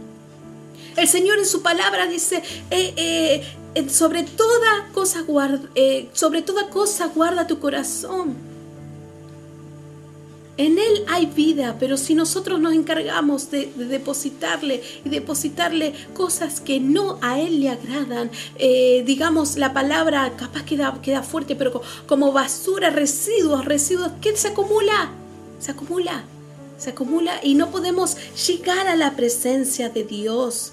El 0.96 1.08
Señor 1.10 1.40
en 1.40 1.46
su 1.46 1.62
palabra 1.62 2.08
dice, 2.08 2.42
eh, 2.72 2.94
eh, 3.76 3.90
sobre, 3.90 4.24
toda 4.24 4.90
cosa 4.94 5.22
guarda, 5.22 5.68
eh, 5.76 6.10
sobre 6.14 6.42
toda 6.42 6.70
cosa 6.70 7.08
guarda 7.08 7.48
tu 7.48 7.60
corazón. 7.60 8.36
En 10.58 10.80
Él 10.80 11.04
hay 11.10 11.26
vida, 11.26 11.76
pero 11.82 11.98
si 11.98 12.16
nosotros 12.16 12.62
nos 12.62 12.74
encargamos 12.74 13.52
de, 13.52 13.66
depositarle 13.76 14.82
y 15.04 15.10
depositarle 15.10 15.94
cosas 16.14 16.62
que 16.62 16.80
no 16.80 17.20
a 17.22 17.42
Él 17.42 17.60
le 17.60 17.72
agradan, 17.72 18.32
digamos 19.06 19.58
la 19.58 19.74
palabra 19.74 20.32
capaz 20.38 20.64
queda, 20.64 20.98
queda 21.02 21.24
fuerte, 21.24 21.58
pero 21.58 21.82
como 22.08 22.32
basura, 22.32 22.90
residuos, 22.90 23.66
residuos, 23.66 24.12
¿qué 24.22 24.38
se 24.38 24.48
acumula? 24.48 25.12
Se 25.60 25.72
acumula, 25.72 26.24
se 26.78 26.92
acumula 26.92 27.34
y 27.44 27.56
no 27.56 27.70
podemos 27.70 28.16
llegar 28.48 28.88
a 28.88 28.96
la 28.96 29.18
presencia 29.18 29.90
de 29.90 30.06
Dios. 30.06 30.72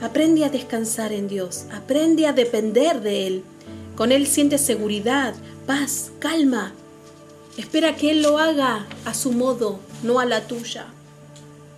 Aprende 0.00 0.46
a 0.46 0.48
descansar 0.48 1.12
en 1.12 1.28
Dios, 1.28 1.66
aprende 1.70 2.26
a 2.26 2.32
depender 2.32 3.02
de 3.02 3.26
Él. 3.26 3.44
Con 3.96 4.12
Él 4.12 4.26
sientes 4.26 4.62
seguridad, 4.62 5.34
paz, 5.66 6.10
calma. 6.20 6.72
Espera 7.58 7.96
que 7.96 8.10
Él 8.10 8.22
lo 8.22 8.38
haga 8.38 8.86
a 9.04 9.12
su 9.12 9.32
modo, 9.32 9.78
no 10.02 10.18
a 10.18 10.24
la 10.24 10.46
tuya. 10.46 10.86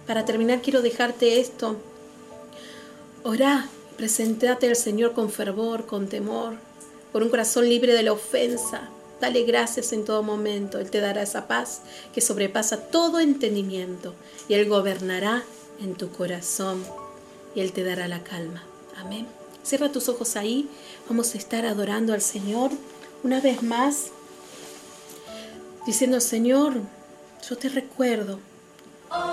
Para 0.06 0.24
terminar 0.24 0.62
quiero 0.62 0.82
dejarte 0.82 1.40
esto. 1.40 1.76
Orá, 3.24 3.68
presentate 3.96 4.68
al 4.68 4.76
Señor 4.76 5.14
con 5.14 5.28
fervor, 5.28 5.86
con 5.86 6.06
temor, 6.06 6.54
con 7.12 7.24
un 7.24 7.28
corazón 7.28 7.68
libre 7.68 7.92
de 7.92 8.04
la 8.04 8.12
ofensa. 8.12 8.88
Dale 9.20 9.42
gracias 9.42 9.92
en 9.92 10.04
todo 10.04 10.22
momento. 10.22 10.78
Él 10.78 10.90
te 10.90 11.00
dará 11.00 11.22
esa 11.22 11.48
paz 11.48 11.82
que 12.14 12.20
sobrepasa 12.20 12.88
todo 12.88 13.18
entendimiento 13.18 14.14
y 14.48 14.54
Él 14.54 14.68
gobernará 14.68 15.42
en 15.80 15.94
tu 15.94 16.10
corazón 16.10 16.84
y 17.54 17.60
Él 17.60 17.72
te 17.72 17.84
dará 17.84 18.08
la 18.08 18.22
calma. 18.22 18.62
Amén. 18.98 19.26
Cierra 19.62 19.90
tus 19.90 20.08
ojos 20.08 20.36
ahí. 20.36 20.68
Vamos 21.08 21.34
a 21.34 21.38
estar 21.38 21.66
adorando 21.66 22.12
al 22.12 22.20
Señor 22.20 22.70
una 23.22 23.40
vez 23.40 23.62
más, 23.62 24.08
diciendo, 25.86 26.20
Señor, 26.20 26.74
yo 27.48 27.56
te 27.56 27.68
recuerdo 27.68 28.40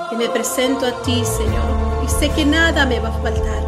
que 0.09 0.15
me 0.15 0.29
presento 0.29 0.85
a 0.85 1.01
ti, 1.01 1.23
Señor, 1.25 2.03
y 2.05 2.09
sé 2.09 2.29
que 2.29 2.45
nada 2.45 2.85
me 2.85 2.99
va 2.99 3.09
a 3.09 3.21
faltar. 3.21 3.63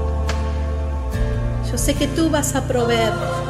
Yo 1.72 1.78
sé 1.78 1.96
que 1.96 2.08
tú 2.08 2.30
vas 2.30 2.56
a 2.56 2.68
proveer. 2.68 3.41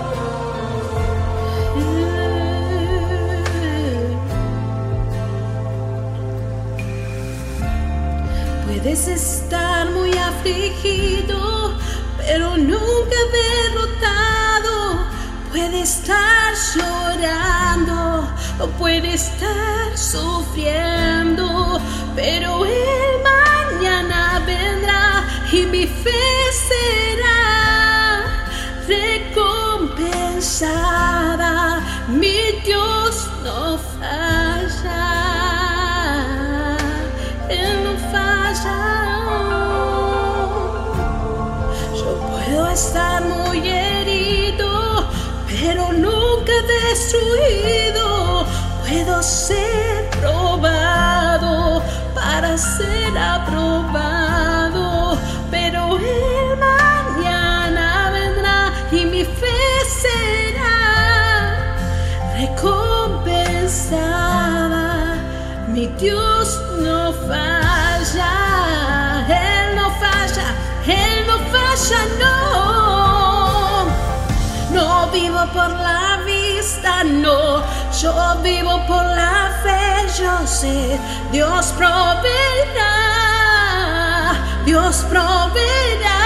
Puedes 8.81 9.07
estar 9.07 9.91
muy 9.91 10.11
afligido, 10.17 11.77
pero 12.17 12.57
nunca 12.57 13.15
derrotado. 13.31 15.05
Puede 15.51 15.81
estar 15.81 16.55
llorando 16.73 18.27
o 18.59 18.65
puede 18.79 19.13
estar 19.13 19.95
sufriendo, 19.95 21.79
pero 22.15 22.65
el 22.65 23.21
mañana 23.21 24.41
vendrá 24.47 25.27
y 25.51 25.67
mi 25.67 25.85
fe 25.85 26.51
será 26.67 28.47
recompensada. 28.87 31.81
Mi 32.07 32.53
Dios 32.65 33.29
no 33.43 33.77
falla. 33.77 34.40
estar 42.73 43.23
muy 43.23 43.69
herido, 43.69 45.07
pero 45.47 45.93
nunca 45.93 46.51
destruido. 46.67 48.45
Puedo 48.81 49.21
ser 49.21 50.09
probado 50.19 51.81
para 52.13 52.57
ser 52.57 53.17
aprobado, 53.17 55.17
pero 55.49 55.97
el 55.97 56.57
mañana 56.57 58.11
vendrá 58.11 58.73
y 58.91 59.05
mi 59.05 59.23
fe 59.25 59.85
será 60.01 61.77
recompensada. 62.37 65.15
Mi 65.67 65.87
Dios 65.87 66.59
no 66.79 67.13
falla. 67.27 67.60
no. 72.19 73.85
No 74.71 75.07
vivo 75.11 75.45
por 75.53 75.69
la 75.69 76.19
vista, 76.25 77.03
no. 77.03 77.61
Yo 78.01 78.13
vivo 78.41 78.81
por 78.87 79.03
la 79.03 79.51
fe, 79.63 80.07
yo 80.19 80.47
sé. 80.47 80.99
Dios 81.31 81.73
proveerá, 81.77 82.93
Dios 84.65 85.05
proveerá. 85.09 86.21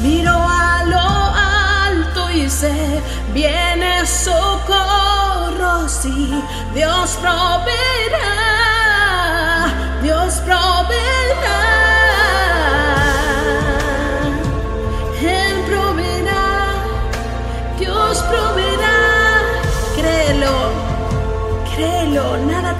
Miro 0.00 0.32
a 0.32 0.82
lo 0.84 0.98
alto 0.98 2.30
y 2.30 2.48
sé, 2.48 3.02
viene 3.32 4.06
socorro, 4.06 5.88
sí. 5.88 6.42
Dios 6.74 7.18
proveerá, 7.20 8.30
Dios 10.02 10.34
proveerá. 10.46 11.11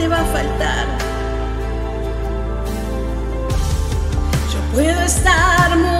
te 0.02 0.08
va 0.08 0.20
a 0.20 0.24
faltar. 0.24 0.86
Yo 4.52 4.60
puedo 4.72 5.00
estar 5.02 5.76
muy 5.76 5.91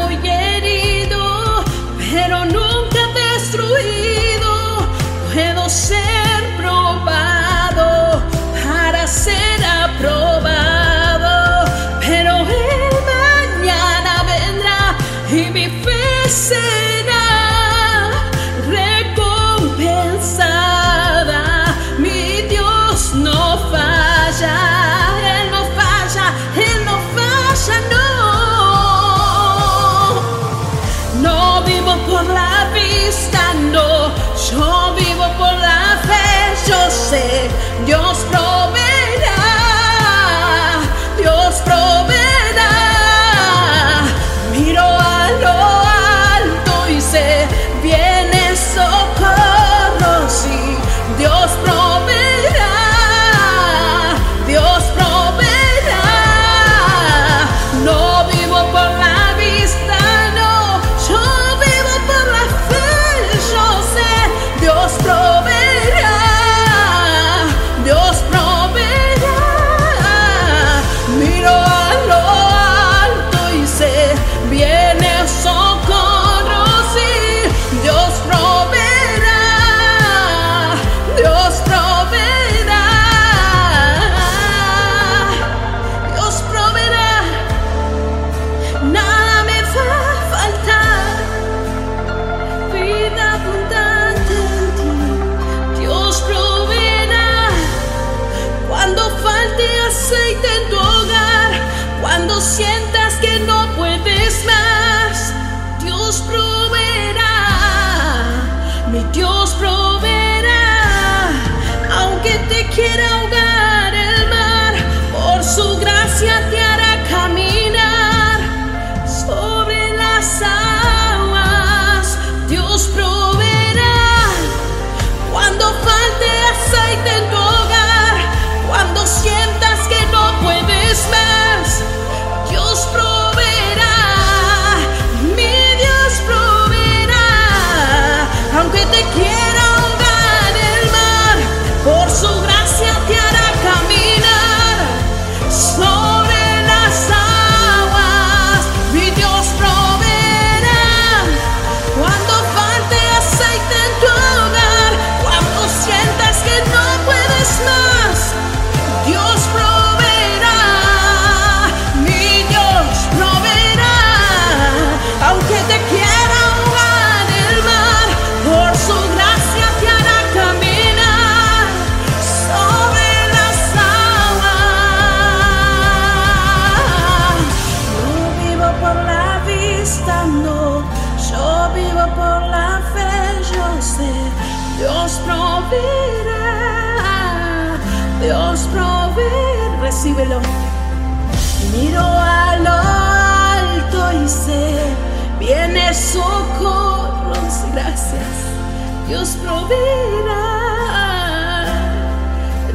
Dios 199.13 199.37
proveerá, 199.43 200.39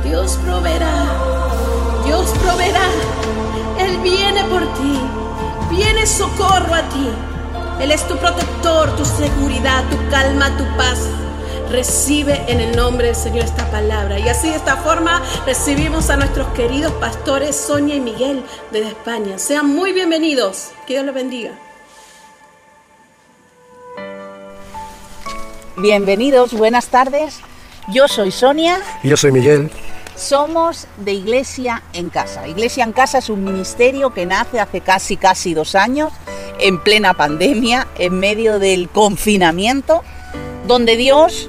Dios 0.04 0.38
proveerá, 0.46 0.94
Dios 2.06 2.30
proveerá. 2.44 2.88
Él 3.80 3.98
viene 4.04 4.44
por 4.44 4.62
ti, 4.76 5.00
viene 5.72 6.06
socorro 6.06 6.76
a 6.76 6.84
ti. 6.90 7.10
Él 7.80 7.90
es 7.90 8.08
tu 8.08 8.16
protector, 8.18 8.96
tu 8.96 9.04
seguridad, 9.04 9.84
tu 9.90 9.98
calma, 10.12 10.56
tu 10.58 10.64
paz. 10.78 11.08
Recibe 11.72 12.46
en 12.48 12.60
el 12.60 12.76
nombre 12.76 13.08
del 13.08 13.16
Señor 13.16 13.44
esta 13.44 13.66
palabra. 13.72 14.20
Y 14.20 14.30
así 14.30 14.52
de 14.52 14.58
esta 14.58 14.78
forma 14.78 15.24
recibimos 15.48 16.12
a 16.12 16.18
nuestros 16.18 16.50
queridos 16.50 16.94
pastores 17.02 17.56
Sonia 17.56 17.96
y 17.96 18.00
Miguel 18.00 18.46
desde 18.72 18.90
España. 18.90 19.40
Sean 19.40 19.74
muy 19.74 19.92
bienvenidos. 19.92 20.70
Que 20.86 20.94
Dios 20.94 21.06
los 21.08 21.16
bendiga. 21.16 21.54
Bienvenidos, 25.80 26.54
buenas 26.54 26.88
tardes. 26.88 27.40
Yo 27.94 28.08
soy 28.08 28.32
Sonia. 28.32 28.80
Y 29.04 29.10
yo 29.10 29.16
soy 29.16 29.32
Miguel. 29.32 29.70
Somos 30.16 30.88
de 30.98 31.14
Iglesia 31.14 31.84
en 31.94 32.10
Casa. 32.10 32.48
Iglesia 32.48 32.84
en 32.84 32.94
Casa 32.94 33.20
es 33.20 33.30
un 33.30 33.44
ministerio 33.44 34.12
que 34.12 34.26
nace 34.26 34.60
hace 34.60 34.82
casi, 34.82 35.18
casi 35.18 35.54
dos 35.54 35.76
años, 35.76 36.12
en 36.60 36.82
plena 36.82 37.14
pandemia, 37.14 37.86
en 38.00 38.18
medio 38.18 38.58
del 38.58 38.90
confinamiento, 38.90 40.02
donde 40.66 40.98
Dios 40.98 41.48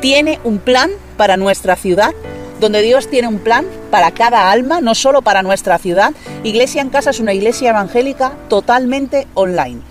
tiene 0.00 0.40
un 0.42 0.58
plan 0.58 0.90
para 1.16 1.36
nuestra 1.36 1.76
ciudad, 1.76 2.10
donde 2.58 2.82
Dios 2.82 3.08
tiene 3.08 3.28
un 3.28 3.38
plan 3.38 3.64
para 3.92 4.10
cada 4.10 4.50
alma, 4.50 4.80
no 4.80 4.96
solo 4.96 5.22
para 5.22 5.44
nuestra 5.44 5.78
ciudad. 5.78 6.12
Iglesia 6.42 6.82
en 6.82 6.90
Casa 6.90 7.10
es 7.10 7.20
una 7.20 7.32
iglesia 7.32 7.70
evangélica 7.70 8.32
totalmente 8.48 9.28
online. 9.34 9.82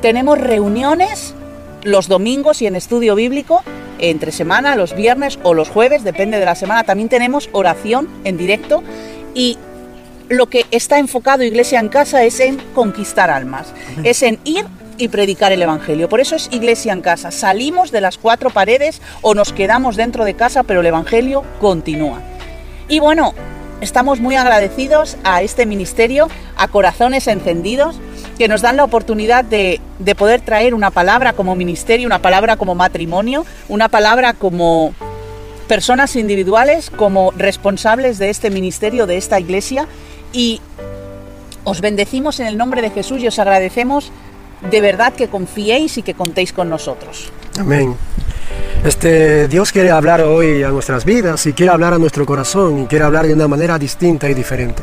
Tenemos 0.00 0.38
reuniones 0.38 1.34
los 1.82 2.08
domingos 2.08 2.62
y 2.62 2.66
en 2.66 2.76
estudio 2.76 3.14
bíblico 3.14 3.62
entre 3.98 4.32
semana, 4.32 4.74
los 4.74 4.94
viernes 4.94 5.38
o 5.42 5.54
los 5.54 5.68
jueves, 5.68 6.04
depende 6.04 6.38
de 6.38 6.44
la 6.44 6.54
semana. 6.54 6.84
También 6.84 7.08
tenemos 7.08 7.48
oración 7.52 8.08
en 8.24 8.36
directo 8.36 8.82
y 9.34 9.58
lo 10.28 10.46
que 10.48 10.66
está 10.70 10.98
enfocado 10.98 11.44
Iglesia 11.44 11.78
en 11.78 11.88
Casa 11.88 12.24
es 12.24 12.40
en 12.40 12.58
conquistar 12.74 13.30
almas, 13.30 13.72
es 14.02 14.22
en 14.22 14.38
ir 14.44 14.64
y 14.98 15.08
predicar 15.08 15.52
el 15.52 15.62
Evangelio. 15.62 16.08
Por 16.08 16.20
eso 16.20 16.36
es 16.36 16.48
Iglesia 16.52 16.92
en 16.92 17.00
Casa. 17.00 17.30
Salimos 17.30 17.90
de 17.90 18.00
las 18.00 18.18
cuatro 18.18 18.50
paredes 18.50 19.00
o 19.20 19.34
nos 19.34 19.52
quedamos 19.52 19.96
dentro 19.96 20.24
de 20.24 20.34
casa, 20.34 20.62
pero 20.62 20.80
el 20.80 20.86
Evangelio 20.86 21.44
continúa. 21.60 22.20
Y 22.88 23.00
bueno, 23.00 23.34
estamos 23.80 24.20
muy 24.20 24.36
agradecidos 24.36 25.16
a 25.24 25.42
este 25.42 25.66
ministerio, 25.66 26.28
a 26.56 26.68
Corazones 26.68 27.26
Encendidos, 27.26 28.00
que 28.42 28.48
nos 28.48 28.60
dan 28.60 28.76
la 28.76 28.82
oportunidad 28.82 29.44
de, 29.44 29.80
de 30.00 30.14
poder 30.16 30.40
traer 30.40 30.74
una 30.74 30.90
palabra 30.90 31.32
como 31.32 31.54
ministerio, 31.54 32.08
una 32.08 32.18
palabra 32.18 32.56
como 32.56 32.74
matrimonio, 32.74 33.46
una 33.68 33.88
palabra 33.88 34.32
como 34.32 34.96
personas 35.68 36.16
individuales, 36.16 36.90
como 36.90 37.30
responsables 37.36 38.18
de 38.18 38.30
este 38.30 38.50
ministerio, 38.50 39.06
de 39.06 39.16
esta 39.16 39.38
iglesia. 39.38 39.86
Y 40.32 40.60
os 41.62 41.80
bendecimos 41.80 42.40
en 42.40 42.48
el 42.48 42.58
nombre 42.58 42.82
de 42.82 42.90
Jesús 42.90 43.22
y 43.22 43.28
os 43.28 43.38
agradecemos 43.38 44.10
de 44.68 44.80
verdad 44.80 45.12
que 45.12 45.28
confiéis 45.28 45.98
y 45.98 46.02
que 46.02 46.14
contéis 46.14 46.52
con 46.52 46.68
nosotros. 46.68 47.32
Amén. 47.60 47.94
Este, 48.84 49.46
Dios 49.46 49.70
quiere 49.70 49.92
hablar 49.92 50.20
hoy 50.22 50.64
a 50.64 50.70
nuestras 50.70 51.04
vidas 51.04 51.46
y 51.46 51.52
quiere 51.52 51.70
hablar 51.70 51.94
a 51.94 51.98
nuestro 51.98 52.26
corazón 52.26 52.80
y 52.80 52.86
quiere 52.86 53.04
hablar 53.04 53.24
de 53.24 53.34
una 53.34 53.46
manera 53.46 53.78
distinta 53.78 54.28
y 54.28 54.34
diferente. 54.34 54.82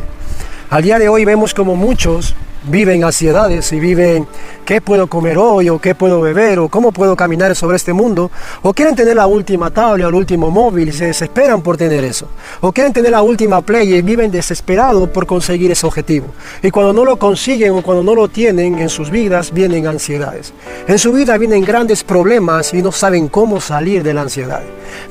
Al 0.70 0.82
día 0.82 0.98
de 0.98 1.10
hoy 1.10 1.26
vemos 1.26 1.54
como 1.54 1.76
muchos 1.76 2.36
viven 2.64 3.04
ansiedades 3.04 3.72
y 3.72 3.80
viven 3.80 4.28
qué 4.66 4.82
puedo 4.82 5.08
comer 5.08 5.38
hoy 5.38 5.70
o 5.70 5.80
qué 5.80 5.96
puedo 5.96 6.22
beber 6.22 6.60
o 6.60 6.70
cómo 6.70 6.92
puedo 6.92 7.16
caminar 7.16 7.56
sobre 7.56 7.78
este 7.78 7.94
mundo 7.94 8.30
o 8.62 8.74
quieren 8.74 8.96
tener 8.96 9.16
la 9.16 9.28
última 9.28 9.72
tablet 9.72 10.06
o 10.06 10.10
el 10.10 10.16
último 10.16 10.52
móvil 10.52 10.90
y 10.90 10.92
se 10.92 11.06
desesperan 11.06 11.62
por 11.62 11.78
tener 11.78 12.04
eso 12.04 12.28
o 12.62 12.72
quieren 12.72 12.94
tener 12.94 13.12
la 13.12 13.22
última 13.22 13.62
play 13.62 13.94
y 13.94 14.02
viven 14.02 14.32
desesperados 14.32 15.10
por 15.10 15.26
conseguir 15.26 15.72
ese 15.72 15.88
objetivo 15.88 16.28
y 16.62 16.70
cuando 16.72 16.94
no 16.94 17.06
lo 17.06 17.18
consiguen 17.18 17.74
o 17.74 17.82
cuando 17.82 18.04
no 18.04 18.14
lo 18.14 18.28
tienen 18.28 18.80
en 18.80 18.90
sus 18.90 19.10
vidas 19.10 19.54
vienen 19.54 19.88
ansiedades. 19.88 20.54
En 20.88 21.00
su 21.00 21.14
vida 21.14 21.38
vienen 21.38 21.64
grandes 21.64 22.04
problemas 22.04 22.74
y 22.74 22.82
no 22.82 22.92
saben 22.92 23.28
cómo 23.28 23.62
salir 23.62 24.04
de 24.04 24.14
la 24.14 24.22
ansiedad. 24.22 24.62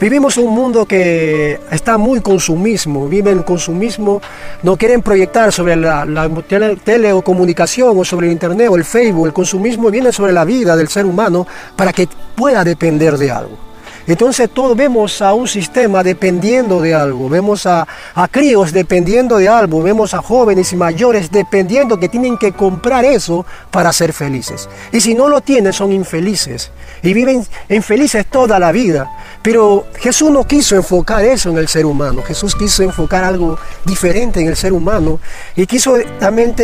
Vivimos 0.01 0.37
un 0.37 0.55
mundo 0.55 0.87
que 0.87 1.61
está 1.71 1.99
muy 1.99 2.21
consumismo 2.21 3.09
viven 3.09 3.43
consumismo 3.43 4.21
no 4.63 4.77
quieren 4.77 5.03
proyectar 5.03 5.53
sobre 5.53 5.77
la, 5.77 6.05
la 6.05 6.29
tele, 6.43 6.77
tele 6.77 7.13
o 7.13 7.23
comunicación 7.23 7.38
o 7.41 8.05
sobre 8.05 8.27
el 8.27 8.33
internet 8.33 8.69
o 8.71 8.77
el 8.77 8.85
Facebook, 8.85 9.27
el 9.27 9.33
consumismo 9.33 9.91
viene 9.91 10.13
sobre 10.13 10.33
la 10.33 10.45
vida 10.45 10.77
del 10.77 10.89
ser 10.89 11.07
humano 11.07 11.47
para 11.77 11.93
que 11.93 12.09
pueda 12.35 12.65
depender 12.65 13.17
de 13.17 13.31
algo. 13.31 13.68
Entonces 14.09 14.49
todos 14.49 14.75
vemos 14.75 15.21
a 15.21 15.35
un 15.35 15.47
sistema 15.47 16.03
dependiendo 16.03 16.81
de 16.81 16.95
algo, 16.95 17.29
vemos 17.29 17.67
a, 17.67 17.87
a, 18.15 18.27
críos 18.27 18.73
dependiendo 18.73 19.37
de 19.37 19.51
algo, 19.51 19.83
vemos 19.83 20.15
a 20.15 20.23
jóvenes 20.23 20.73
y 20.73 20.77
mayores 20.77 21.31
dependiendo 21.31 22.01
que 22.01 22.09
tienen 22.09 22.39
que 22.39 22.53
comprar 22.53 23.05
eso 23.05 23.45
para 23.71 23.93
ser 23.93 24.15
felices. 24.15 24.67
Y 24.93 25.03
si 25.03 25.15
no 25.15 25.29
lo 25.29 25.43
tienen 25.43 25.75
son 25.75 25.93
infelices 25.93 26.73
y 27.03 27.13
viven 27.13 27.47
infelices 27.69 28.25
toda 28.27 28.59
la 28.59 28.73
vida. 28.73 29.11
Pero 29.43 29.87
Jesús 29.99 30.31
no 30.31 30.45
quiso 30.45 30.75
enfocar 30.75 31.23
eso 31.27 31.51
en 31.51 31.59
el 31.59 31.69
ser 31.69 31.85
humano, 31.85 32.23
Jesús 32.23 32.57
quiso 32.57 32.83
enfocar 32.83 33.25
algo 33.25 33.59
diferente 33.85 34.41
en 34.41 34.49
el 34.49 34.57
ser 34.57 34.73
humano 34.73 35.21
y 35.55 35.67
quiso 35.67 35.97
también 36.19 36.55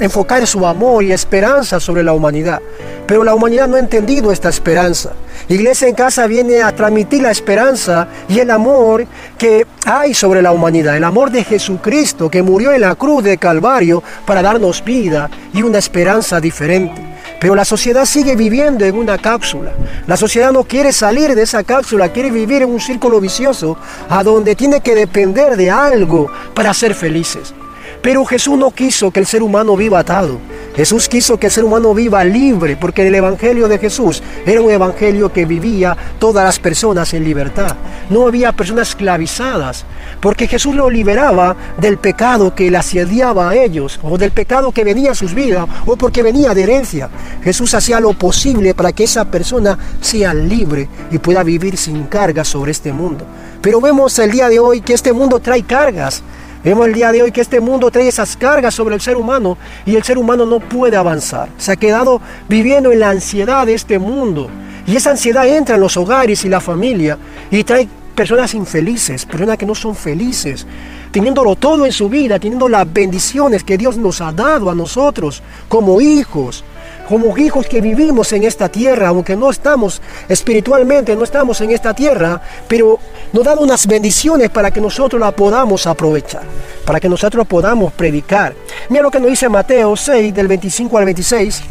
enfocar 0.00 0.44
su 0.48 0.66
amor 0.66 1.04
y 1.04 1.12
esperanza 1.12 1.78
sobre 1.78 2.02
la 2.02 2.12
humanidad. 2.12 2.60
Pero 3.06 3.22
la 3.22 3.34
humanidad 3.34 3.68
no 3.68 3.76
ha 3.76 3.80
entendido 3.80 4.32
esta 4.32 4.48
esperanza. 4.48 5.12
Iglesia 5.50 5.88
en 5.88 5.94
casa 5.94 6.26
viene 6.26 6.60
a 6.60 6.74
transmitir 6.76 7.22
la 7.22 7.30
esperanza 7.30 8.06
y 8.28 8.38
el 8.38 8.50
amor 8.50 9.06
que 9.38 9.66
hay 9.86 10.12
sobre 10.12 10.42
la 10.42 10.52
humanidad, 10.52 10.94
el 10.94 11.04
amor 11.04 11.30
de 11.30 11.42
Jesucristo 11.42 12.30
que 12.30 12.42
murió 12.42 12.72
en 12.72 12.82
la 12.82 12.94
cruz 12.96 13.24
de 13.24 13.38
Calvario 13.38 14.02
para 14.26 14.42
darnos 14.42 14.84
vida 14.84 15.30
y 15.54 15.62
una 15.62 15.78
esperanza 15.78 16.38
diferente. 16.38 17.02
Pero 17.40 17.54
la 17.54 17.64
sociedad 17.64 18.04
sigue 18.04 18.36
viviendo 18.36 18.84
en 18.84 18.94
una 18.94 19.16
cápsula. 19.16 19.72
La 20.06 20.18
sociedad 20.18 20.52
no 20.52 20.64
quiere 20.64 20.92
salir 20.92 21.34
de 21.34 21.42
esa 21.42 21.62
cápsula, 21.62 22.12
quiere 22.12 22.30
vivir 22.30 22.60
en 22.60 22.70
un 22.70 22.80
círculo 22.80 23.18
vicioso 23.18 23.78
a 24.10 24.22
donde 24.22 24.54
tiene 24.54 24.82
que 24.82 24.94
depender 24.94 25.56
de 25.56 25.70
algo 25.70 26.30
para 26.52 26.74
ser 26.74 26.94
felices. 26.94 27.54
Pero 28.02 28.24
Jesús 28.26 28.58
no 28.58 28.70
quiso 28.70 29.10
que 29.10 29.20
el 29.20 29.26
ser 29.26 29.42
humano 29.42 29.76
viva 29.76 30.00
atado. 30.00 30.38
Jesús 30.76 31.08
quiso 31.08 31.38
que 31.38 31.46
el 31.46 31.52
ser 31.52 31.64
humano 31.64 31.92
viva 31.92 32.24
libre, 32.24 32.76
porque 32.76 33.06
el 33.06 33.14
Evangelio 33.14 33.66
de 33.66 33.78
Jesús 33.78 34.22
era 34.46 34.60
un 34.60 34.70
Evangelio 34.70 35.32
que 35.32 35.44
vivía 35.44 35.96
todas 36.18 36.44
las 36.44 36.58
personas 36.58 37.12
en 37.14 37.24
libertad. 37.24 37.76
No 38.10 38.26
había 38.26 38.52
personas 38.52 38.90
esclavizadas, 38.90 39.84
porque 40.20 40.46
Jesús 40.46 40.74
lo 40.74 40.88
liberaba 40.88 41.56
del 41.78 41.98
pecado 41.98 42.54
que 42.54 42.70
le 42.70 42.76
asediaba 42.76 43.50
a 43.50 43.56
ellos, 43.56 43.98
o 44.02 44.16
del 44.18 44.30
pecado 44.30 44.70
que 44.70 44.84
venía 44.84 45.12
a 45.12 45.16
sus 45.16 45.34
vidas, 45.34 45.66
o 45.84 45.96
porque 45.96 46.22
venía 46.22 46.54
de 46.54 46.62
herencia. 46.62 47.08
Jesús 47.42 47.74
hacía 47.74 47.98
lo 47.98 48.12
posible 48.12 48.74
para 48.74 48.92
que 48.92 49.04
esa 49.04 49.24
persona 49.24 49.76
sea 50.00 50.32
libre 50.32 50.88
y 51.10 51.18
pueda 51.18 51.42
vivir 51.42 51.76
sin 51.76 52.04
cargas 52.04 52.48
sobre 52.48 52.70
este 52.70 52.92
mundo. 52.92 53.24
Pero 53.60 53.80
vemos 53.80 54.18
el 54.18 54.30
día 54.30 54.48
de 54.48 54.60
hoy 54.60 54.80
que 54.80 54.94
este 54.94 55.12
mundo 55.12 55.40
trae 55.40 55.62
cargas. 55.64 56.22
Vemos 56.64 56.88
el 56.88 56.94
día 56.94 57.12
de 57.12 57.22
hoy 57.22 57.30
que 57.30 57.40
este 57.40 57.60
mundo 57.60 57.90
trae 57.90 58.08
esas 58.08 58.36
cargas 58.36 58.74
sobre 58.74 58.94
el 58.94 59.00
ser 59.00 59.16
humano 59.16 59.56
y 59.86 59.94
el 59.94 60.02
ser 60.02 60.18
humano 60.18 60.44
no 60.44 60.58
puede 60.58 60.96
avanzar. 60.96 61.48
Se 61.56 61.72
ha 61.72 61.76
quedado 61.76 62.20
viviendo 62.48 62.90
en 62.90 63.00
la 63.00 63.10
ansiedad 63.10 63.64
de 63.64 63.74
este 63.74 63.98
mundo. 63.98 64.48
Y 64.86 64.96
esa 64.96 65.10
ansiedad 65.10 65.46
entra 65.46 65.76
en 65.76 65.80
los 65.80 65.96
hogares 65.96 66.44
y 66.44 66.48
la 66.48 66.60
familia 66.60 67.16
y 67.50 67.62
trae 67.62 67.88
personas 68.14 68.54
infelices, 68.54 69.24
personas 69.24 69.56
que 69.56 69.66
no 69.66 69.76
son 69.76 69.94
felices, 69.94 70.66
teniéndolo 71.12 71.54
todo 71.54 71.86
en 71.86 71.92
su 71.92 72.08
vida, 72.08 72.40
teniendo 72.40 72.68
las 72.68 72.92
bendiciones 72.92 73.62
que 73.62 73.78
Dios 73.78 73.96
nos 73.96 74.20
ha 74.20 74.32
dado 74.32 74.68
a 74.70 74.74
nosotros 74.74 75.40
como 75.68 76.00
hijos, 76.00 76.64
como 77.08 77.36
hijos 77.38 77.66
que 77.66 77.80
vivimos 77.80 78.32
en 78.34 78.44
esta 78.44 78.68
tierra, 78.68 79.08
aunque 79.08 79.34
no 79.34 79.48
estamos 79.48 80.02
espiritualmente, 80.28 81.16
no 81.16 81.24
estamos 81.24 81.58
en 81.62 81.70
esta 81.70 81.94
tierra, 81.94 82.40
pero 82.68 82.98
nos 83.32 83.44
da 83.44 83.54
unas 83.54 83.86
bendiciones 83.86 84.50
para 84.50 84.70
que 84.70 84.80
nosotros 84.80 85.18
la 85.18 85.30
podamos 85.30 85.86
aprovechar, 85.86 86.42
para 86.84 87.00
que 87.00 87.08
nosotros 87.08 87.46
podamos 87.46 87.94
predicar. 87.94 88.54
Mira 88.90 89.02
lo 89.02 89.10
que 89.10 89.20
nos 89.20 89.30
dice 89.30 89.48
Mateo 89.48 89.96
6, 89.96 90.34
del 90.34 90.48
25 90.48 90.98
al 90.98 91.04
26. 91.06 91.62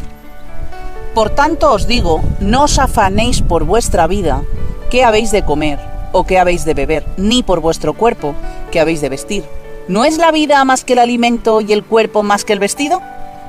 Por 1.14 1.30
tanto 1.30 1.72
os 1.72 1.86
digo, 1.86 2.20
no 2.40 2.64
os 2.64 2.80
afanéis 2.80 3.40
por 3.40 3.62
vuestra 3.62 4.08
vida, 4.08 4.42
qué 4.90 5.04
habéis 5.04 5.30
de 5.30 5.44
comer 5.44 5.78
o 6.10 6.24
qué 6.24 6.40
habéis 6.40 6.64
de 6.64 6.74
beber, 6.74 7.04
ni 7.16 7.44
por 7.44 7.60
vuestro 7.60 7.94
cuerpo, 7.94 8.34
qué 8.72 8.80
habéis 8.80 9.00
de 9.00 9.08
vestir. 9.08 9.44
¿No 9.86 10.04
es 10.04 10.18
la 10.18 10.32
vida 10.32 10.64
más 10.64 10.84
que 10.84 10.94
el 10.94 10.98
alimento 10.98 11.60
y 11.60 11.72
el 11.72 11.84
cuerpo 11.84 12.24
más 12.24 12.44
que 12.44 12.52
el 12.52 12.58
vestido? 12.58 13.00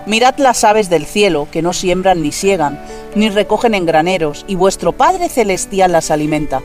Mirad 0.06 0.38
las 0.38 0.64
aves 0.64 0.90
del 0.90 1.06
cielo, 1.06 1.48
que 1.52 1.62
no 1.62 1.74
siembran 1.74 2.22
ni 2.22 2.32
siegan, 2.32 2.80
ni 3.16 3.30
recogen 3.30 3.74
en 3.76 3.86
graneros, 3.86 4.46
y 4.48 4.56
vuestro 4.56 4.94
Padre 4.94 5.30
Celestial 5.30 5.92
las 5.92 6.10
alimenta. 6.10 6.62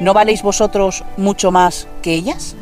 ¿No 0.00 0.14
valéis 0.14 0.42
vosotros 0.42 1.04
mucho 1.16 1.50
más 1.50 1.86
que 2.02 2.14
ellas? 2.14 2.56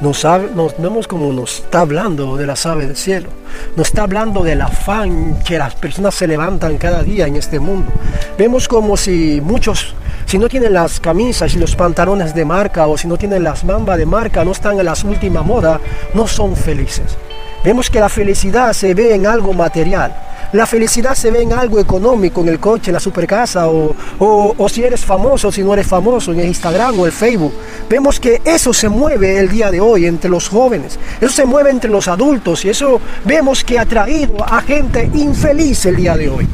Nos, 0.00 0.24
nos 0.54 0.76
vemos 0.76 1.08
como 1.08 1.32
nos 1.32 1.60
está 1.60 1.80
hablando 1.80 2.36
de 2.36 2.46
las 2.46 2.66
aves 2.66 2.86
del 2.88 2.96
cielo. 2.96 3.30
Nos 3.76 3.88
está 3.88 4.02
hablando 4.02 4.42
del 4.42 4.60
afán 4.60 5.38
que 5.42 5.56
las 5.56 5.74
personas 5.74 6.14
se 6.14 6.26
levantan 6.26 6.76
cada 6.76 7.02
día 7.02 7.26
en 7.26 7.36
este 7.36 7.58
mundo. 7.58 7.90
Vemos 8.36 8.68
como 8.68 8.98
si 8.98 9.40
muchos, 9.40 9.94
si 10.26 10.38
no 10.38 10.48
tienen 10.48 10.74
las 10.74 11.00
camisas 11.00 11.54
y 11.54 11.58
los 11.58 11.76
pantalones 11.76 12.34
de 12.34 12.44
marca 12.44 12.86
o 12.88 12.98
si 12.98 13.08
no 13.08 13.16
tienen 13.16 13.42
las 13.42 13.64
mambas 13.64 13.96
de 13.96 14.04
marca, 14.04 14.44
no 14.44 14.52
están 14.52 14.78
en 14.78 14.84
las 14.84 15.02
últimas 15.02 15.46
modas, 15.46 15.80
no 16.12 16.26
son 16.26 16.56
felices. 16.56 17.16
Vemos 17.64 17.90
que 17.90 18.00
la 18.00 18.08
felicidad 18.08 18.72
se 18.72 18.94
ve 18.94 19.14
en 19.14 19.26
algo 19.26 19.52
material. 19.52 20.14
La 20.52 20.64
felicidad 20.64 21.14
se 21.14 21.30
ve 21.32 21.42
en 21.42 21.52
algo 21.52 21.80
económico, 21.80 22.40
en 22.40 22.48
el 22.48 22.60
coche, 22.60 22.90
en 22.90 22.94
la 22.94 23.00
supercasa, 23.00 23.68
o, 23.68 23.94
o, 24.18 24.68
si 24.68 24.84
eres 24.84 25.04
famoso, 25.04 25.50
si 25.50 25.62
no 25.62 25.72
eres 25.74 25.86
famoso, 25.86 26.32
en 26.32 26.40
el 26.40 26.46
Instagram 26.46 27.00
o 27.00 27.06
el 27.06 27.12
Facebook. 27.12 27.52
Vemos 27.90 28.20
que 28.20 28.40
eso 28.44 28.72
se 28.72 28.88
mueve 28.88 29.38
el 29.40 29.48
día 29.48 29.72
de 29.72 29.80
hoy 29.80 30.06
entre 30.06 30.30
los 30.30 30.48
jóvenes, 30.48 30.98
eso 31.20 31.32
se 31.32 31.44
mueve 31.44 31.70
entre 31.70 31.90
los 31.90 32.06
adultos 32.06 32.64
y 32.64 32.68
eso 32.68 33.00
vemos 33.24 33.64
que 33.64 33.78
ha 33.78 33.84
traído 33.84 34.36
a 34.44 34.62
gente 34.62 35.10
infeliz 35.14 35.84
el 35.86 35.96
día 35.96 36.16
de 36.16 36.28
hoy. 36.28 36.46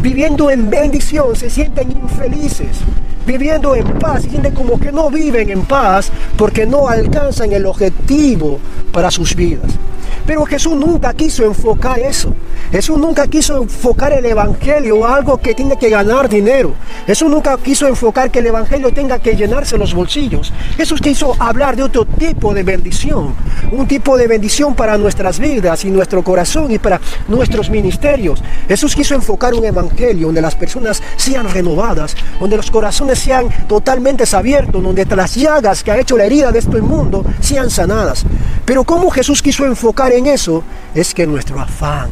Viviendo 0.00 0.50
en 0.50 0.70
bendición, 0.70 1.36
se 1.36 1.50
sienten 1.50 1.90
infelices. 1.92 2.78
viviendo 3.26 3.74
en 3.74 3.86
paz 3.98 4.24
y 4.26 4.30
sienten 4.30 4.54
como 4.54 4.78
que 4.78 4.92
no 4.92 5.10
viven 5.10 5.48
en 5.48 5.64
paz 5.64 6.10
porque 6.36 6.66
no 6.66 6.88
alcanzan 6.88 7.52
el 7.52 7.64
objetivo 7.66 8.58
para 8.92 9.10
sus 9.10 9.34
vidas. 9.34 9.70
Pero 10.26 10.44
Jesús 10.44 10.74
nunca 10.74 11.12
quiso 11.12 11.44
enfocar 11.44 11.98
eso. 11.98 12.34
Jesús 12.70 12.98
nunca 12.98 13.26
quiso 13.26 13.62
enfocar 13.62 14.12
el 14.12 14.24
Evangelio 14.24 15.06
a 15.06 15.16
algo 15.16 15.38
que 15.38 15.54
tiene 15.54 15.76
que 15.76 15.90
ganar 15.90 16.28
dinero. 16.28 16.74
Jesús 17.06 17.30
nunca 17.30 17.56
quiso 17.58 17.86
enfocar 17.86 18.30
que 18.30 18.40
el 18.40 18.46
Evangelio 18.46 18.92
tenga 18.92 19.18
que 19.18 19.36
llenarse 19.36 19.78
los 19.78 19.94
bolsillos. 19.94 20.52
Jesús 20.76 21.00
quiso 21.00 21.34
hablar 21.38 21.76
de 21.76 21.82
otro 21.84 22.04
tipo 22.04 22.52
de 22.52 22.62
bendición. 22.62 23.34
Un 23.70 23.86
tipo 23.86 24.16
de 24.16 24.26
bendición 24.26 24.74
para 24.74 24.98
nuestras 24.98 25.38
vidas 25.38 25.84
y 25.84 25.90
nuestro 25.90 26.22
corazón 26.22 26.72
y 26.72 26.78
para 26.78 27.00
nuestros 27.28 27.70
ministerios. 27.70 28.42
Jesús 28.66 28.94
quiso 28.94 29.14
enfocar 29.14 29.54
un 29.54 29.64
Evangelio 29.64 30.26
donde 30.26 30.42
las 30.42 30.54
personas 30.54 31.02
sean 31.16 31.48
renovadas, 31.48 32.16
donde 32.40 32.56
los 32.56 32.70
corazones 32.70 33.18
sean 33.18 33.48
totalmente 33.68 34.24
abiertos, 34.32 34.82
donde 34.82 35.04
las 35.04 35.34
llagas 35.34 35.82
que 35.82 35.92
ha 35.92 35.98
hecho 35.98 36.16
la 36.16 36.24
herida 36.24 36.50
de 36.50 36.58
este 36.58 36.80
mundo 36.80 37.24
sean 37.40 37.70
sanadas. 37.70 38.24
Pero 38.64 38.84
¿cómo 38.84 39.10
Jesús 39.10 39.42
quiso 39.42 39.64
enfocar 39.64 39.93
en 39.96 40.26
eso? 40.26 40.62
Es 40.94 41.14
que 41.14 41.26
nuestro 41.26 41.60
afán, 41.60 42.10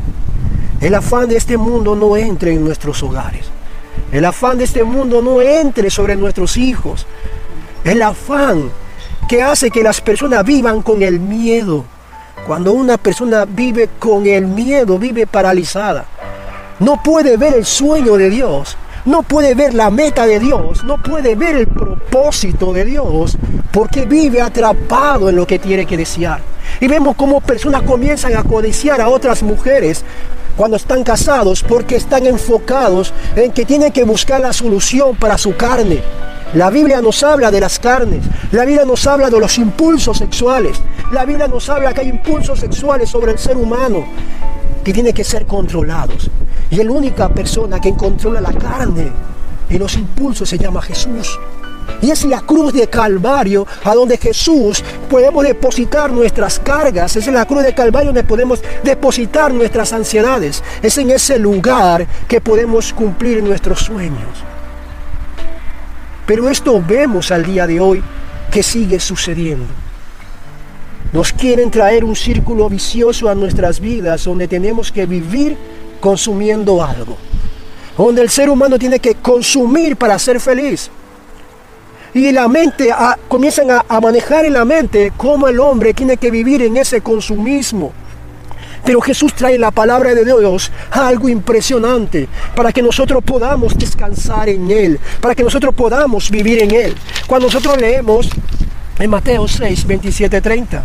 el 0.81 0.95
afán 0.95 1.29
de 1.29 1.37
este 1.37 1.57
mundo 1.57 1.95
no 1.95 2.17
entre 2.17 2.53
en 2.53 2.65
nuestros 2.65 3.03
hogares. 3.03 3.47
El 4.11 4.25
afán 4.25 4.59
de 4.59 4.65
este 4.65 4.85
mundo 4.85 5.23
no 5.23 5.41
entre 5.41 5.91
sobre 5.91 6.17
nuestros 6.17 6.57
hijos. 6.57 7.07
El 7.85 8.03
afán 8.03 8.71
que 9.29 9.43
hace 9.43 9.71
que 9.71 9.83
las 9.83 10.01
personas 10.01 10.45
vivan 10.45 10.83
con 10.83 11.03
el 11.03 11.21
miedo. 11.21 11.85
Cuando 12.47 12.73
una 12.73 12.99
persona 12.99 13.45
vive 13.45 13.89
con 13.99 14.27
el 14.27 14.47
miedo, 14.47 14.99
vive 14.99 15.27
paralizada. 15.27 16.07
No 16.79 17.03
puede 17.03 17.37
ver 17.37 17.55
el 17.55 17.65
sueño 17.65 18.17
de 18.17 18.31
Dios. 18.31 18.77
No 19.05 19.23
puede 19.25 19.55
ver 19.55 19.75
la 19.75 19.91
meta 19.91 20.27
de 20.27 20.39
Dios. 20.39 20.85
No 20.85 20.99
puede 20.99 21.35
ver 21.35 21.57
el 21.57 21.67
propósito 21.67 22.73
de 22.73 22.85
Dios. 22.85 23.37
Porque 23.73 24.07
vive 24.07 24.41
atrapado 24.41 25.29
en 25.29 25.37
lo 25.37 25.47
que 25.47 25.59
tiene 25.59 25.87
que 25.87 25.97
desear. 25.97 26.41
Y 26.81 26.87
vemos 26.87 27.17
cómo 27.17 27.41
personas 27.41 27.83
comienzan 27.83 28.37
a 28.37 28.45
codiciar 28.45 29.01
a 29.01 29.09
otras 29.09 29.43
mujeres 29.43 30.05
cuando 30.57 30.77
están 30.77 31.03
casados 31.03 31.63
porque 31.63 31.97
están 31.97 32.27
enfocados 32.27 33.13
en 33.37 33.53
que 33.53 33.65
tienen 33.65 33.91
que 33.91 34.05
buscar 34.05 34.41
la 34.41 34.53
solución 34.53 35.17
para 35.17 35.39
su 35.39 35.57
carne. 35.57 36.03
La 36.55 36.71
Biblia 36.71 37.01
nos 37.01 37.23
habla 37.23 37.51
de 37.51 37.61
las 37.61 37.79
carnes, 37.79 38.23
la 38.53 38.67
Biblia 38.67 38.85
nos 38.85 39.07
habla 39.07 39.31
de 39.31 39.41
los 39.41 39.57
impulsos 39.57 40.19
sexuales, 40.19 40.79
la 41.11 41.25
Biblia 41.25 41.49
nos 41.49 41.71
habla 41.71 41.95
que 41.95 42.03
hay 42.03 42.09
impulsos 42.11 42.61
sexuales 42.61 43.09
sobre 43.09 43.33
el 43.33 43.39
ser 43.39 43.57
humano 43.57 44.05
que 44.85 44.93
tienen 44.93 45.13
que 45.13 45.25
ser 45.25 45.47
controlados. 45.47 46.31
Y 46.71 46.77
la 46.77 46.91
única 46.91 47.29
persona 47.29 47.81
que 47.81 47.95
controla 47.95 48.41
la 48.41 48.53
carne 48.53 49.11
y 49.69 49.79
los 49.79 49.95
impulsos 49.95 50.49
se 50.49 50.59
llama 50.59 50.83
Jesús. 50.83 51.39
Y 52.01 52.11
es 52.11 52.25
la 52.25 52.41
cruz 52.41 52.73
de 52.73 52.89
Calvario 52.89 53.67
a 53.85 53.95
donde 53.95 54.17
Jesús 54.17 54.83
podemos 55.09 55.45
depositar 55.45 56.11
nuestras 56.11 56.59
cargas. 56.59 57.15
Es 57.17 57.27
en 57.29 57.35
la 57.35 57.47
cruz 57.47 57.63
de 57.63 57.75
Calvario 57.75 58.09
donde 58.09 58.25
podemos 58.25 58.61
depositar 58.83 59.53
nuestras 59.53 59.93
ansiedades. 59.93 60.63
Es 60.83 60.99
en 60.99 61.11
ese 61.11 61.39
lugar 61.39 62.07
que 62.27 62.41
podemos 62.41 62.93
cumplir 62.93 63.43
nuestros 63.43 63.81
sueños. 63.81 64.29
Pero 66.27 66.49
esto 66.49 66.83
vemos 66.87 67.31
al 67.31 67.45
día 67.45 67.67
de 67.67 67.81
hoy 67.81 68.03
que 68.51 68.63
sigue 68.63 68.99
sucediendo. 69.01 69.67
Nos 71.13 71.33
quieren 71.33 71.71
traer 71.71 72.05
un 72.05 72.17
círculo 72.17 72.69
vicioso 72.69 73.29
a 73.29 73.35
nuestras 73.35 73.81
vidas 73.81 74.25
donde 74.25 74.49
tenemos 74.49 74.91
que 74.91 75.07
vivir 75.07 75.57
consumiendo 76.01 76.83
algo. 76.83 77.17
Donde 77.97 78.23
el 78.23 78.31
ser 78.31 78.49
humano 78.49 78.79
tiene 78.79 78.99
que 78.99 79.17
consumir 79.17 79.97
para 79.97 80.19
ser 80.19 80.41
feliz 80.41 80.91
y 82.15 82.31
la 82.31 82.49
mente 82.49 82.91
comienzan 83.29 83.71
a, 83.71 84.01
manejar 84.01 84.45
en 84.45 84.53
la 84.53 84.65
mente 84.65 85.13
cómo 85.17 85.49
el 85.49 85.59
hombre 85.61 85.95
tiene 85.95 86.17
que 86.17 86.31
vivir 86.31 86.63
en 86.63 86.77
ese 86.77 87.01
consumismo. 87.01 87.93
Pero 88.85 89.01
Jesús 89.01 89.33
trae 89.35 89.59
la 89.59 89.71
palabra 89.71 90.15
de 90.15 90.25
Dios 90.25 90.73
algo 90.91 91.29
impresionante 91.29 92.29
para 92.55 92.73
que 92.73 92.83
nosotros 92.83 93.23
podamos 93.25 93.79
descansar 93.79 94.49
en 94.49 94.71
Él, 94.71 94.99
para 95.21 95.35
que 95.35 95.45
nosotros 95.45 95.73
podamos 95.75 96.31
vivir 96.31 96.63
en 96.63 96.73
Él. 96.73 96.95
Cuando 97.27 97.47
nosotros 97.47 97.79
leemos 97.79 98.29
en 98.99 99.09
Mateo 99.09 99.47
6, 99.47 99.87
27, 99.87 100.41
30. 100.41 100.85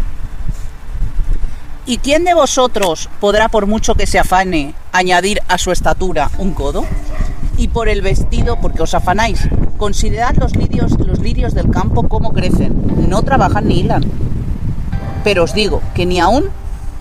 ¿Y 1.89 1.99
quién 1.99 2.25
de 2.25 2.33
vosotros 2.33 3.07
podrá, 3.21 3.47
por 3.47 3.65
mucho 3.65 3.95
que 3.95 4.07
se 4.07 4.19
afane, 4.19 4.73
añadir 4.91 5.39
a 5.47 5.57
su 5.57 5.71
estatura 5.71 6.29
un 6.37 6.53
codo? 6.53 6.85
Y 7.57 7.69
por 7.69 7.87
el 7.87 8.01
vestido, 8.01 8.59
porque 8.59 8.83
os 8.83 8.93
afanáis. 8.93 9.47
Considerad 9.77 10.35
los 10.35 10.53
lirios, 10.57 10.99
los 10.99 11.19
lirios 11.19 11.53
del 11.53 11.71
campo 11.71 12.09
cómo 12.09 12.33
crecen. 12.33 13.07
No 13.07 13.23
trabajan 13.23 13.69
ni 13.69 13.79
hilan. 13.79 14.03
Pero 15.23 15.45
os 15.45 15.53
digo 15.53 15.81
que 15.95 16.05
ni 16.05 16.19
aún 16.19 16.49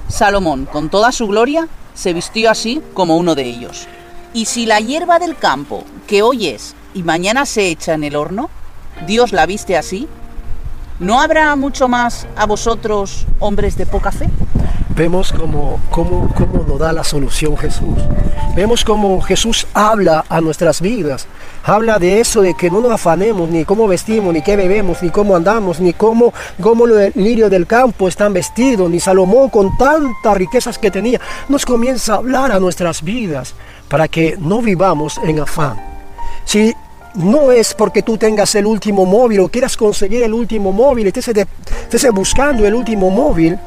Salomón, 0.06 0.66
con 0.70 0.88
toda 0.88 1.10
su 1.10 1.26
gloria, 1.26 1.66
se 1.94 2.12
vistió 2.12 2.48
así 2.48 2.80
como 2.94 3.16
uno 3.16 3.34
de 3.34 3.42
ellos. 3.42 3.88
Y 4.34 4.44
si 4.44 4.66
la 4.66 4.78
hierba 4.78 5.18
del 5.18 5.36
campo, 5.36 5.82
que 6.06 6.22
hoy 6.22 6.46
es 6.46 6.76
y 6.94 7.02
mañana 7.02 7.44
se 7.44 7.70
echa 7.70 7.94
en 7.94 8.04
el 8.04 8.14
horno, 8.14 8.50
Dios 9.04 9.32
la 9.32 9.46
viste 9.46 9.76
así, 9.76 10.06
¿no 10.98 11.20
habrá 11.20 11.54
mucho 11.56 11.88
más 11.88 12.26
a 12.36 12.46
vosotros, 12.46 13.26
hombres 13.38 13.76
de 13.76 13.86
poca 13.86 14.12
fe? 14.12 14.28
Vemos 14.96 15.30
cómo, 15.30 15.78
cómo, 15.90 16.32
cómo 16.34 16.64
nos 16.66 16.78
da 16.78 16.90
la 16.90 17.04
solución 17.04 17.54
Jesús. 17.58 17.98
Vemos 18.54 18.82
cómo 18.82 19.20
Jesús 19.20 19.66
habla 19.74 20.24
a 20.30 20.40
nuestras 20.40 20.80
vidas. 20.80 21.26
Habla 21.62 21.98
de 21.98 22.20
eso, 22.20 22.40
de 22.40 22.54
que 22.54 22.70
no 22.70 22.80
nos 22.80 22.92
afanemos, 22.92 23.50
ni 23.50 23.66
cómo 23.66 23.86
vestimos, 23.86 24.32
ni 24.32 24.40
qué 24.40 24.56
bebemos, 24.56 25.02
ni 25.02 25.10
cómo 25.10 25.36
andamos, 25.36 25.80
ni 25.80 25.92
cómo, 25.92 26.32
cómo 26.62 26.86
los 26.86 27.14
lirios 27.14 27.50
del 27.50 27.66
campo 27.66 28.08
están 28.08 28.32
vestidos, 28.32 28.88
ni 28.88 28.98
Salomón 28.98 29.50
con 29.50 29.76
tantas 29.76 30.34
riquezas 30.34 30.78
que 30.78 30.90
tenía. 30.90 31.20
Nos 31.50 31.66
comienza 31.66 32.14
a 32.14 32.16
hablar 32.16 32.52
a 32.52 32.58
nuestras 32.58 33.02
vidas 33.02 33.52
para 33.88 34.08
que 34.08 34.38
no 34.38 34.62
vivamos 34.62 35.18
en 35.22 35.40
afán. 35.40 35.76
Si 36.46 36.72
no 37.16 37.52
es 37.52 37.74
porque 37.74 38.02
tú 38.02 38.16
tengas 38.16 38.54
el 38.54 38.66
último 38.66 39.04
móvil 39.04 39.40
o 39.40 39.48
quieras 39.48 39.76
conseguir 39.76 40.22
el 40.22 40.32
último 40.32 40.72
móvil, 40.72 41.06
estés, 41.06 41.28
estés 41.28 42.10
buscando 42.12 42.66
el 42.66 42.74
último 42.74 43.10
móvil, 43.10 43.58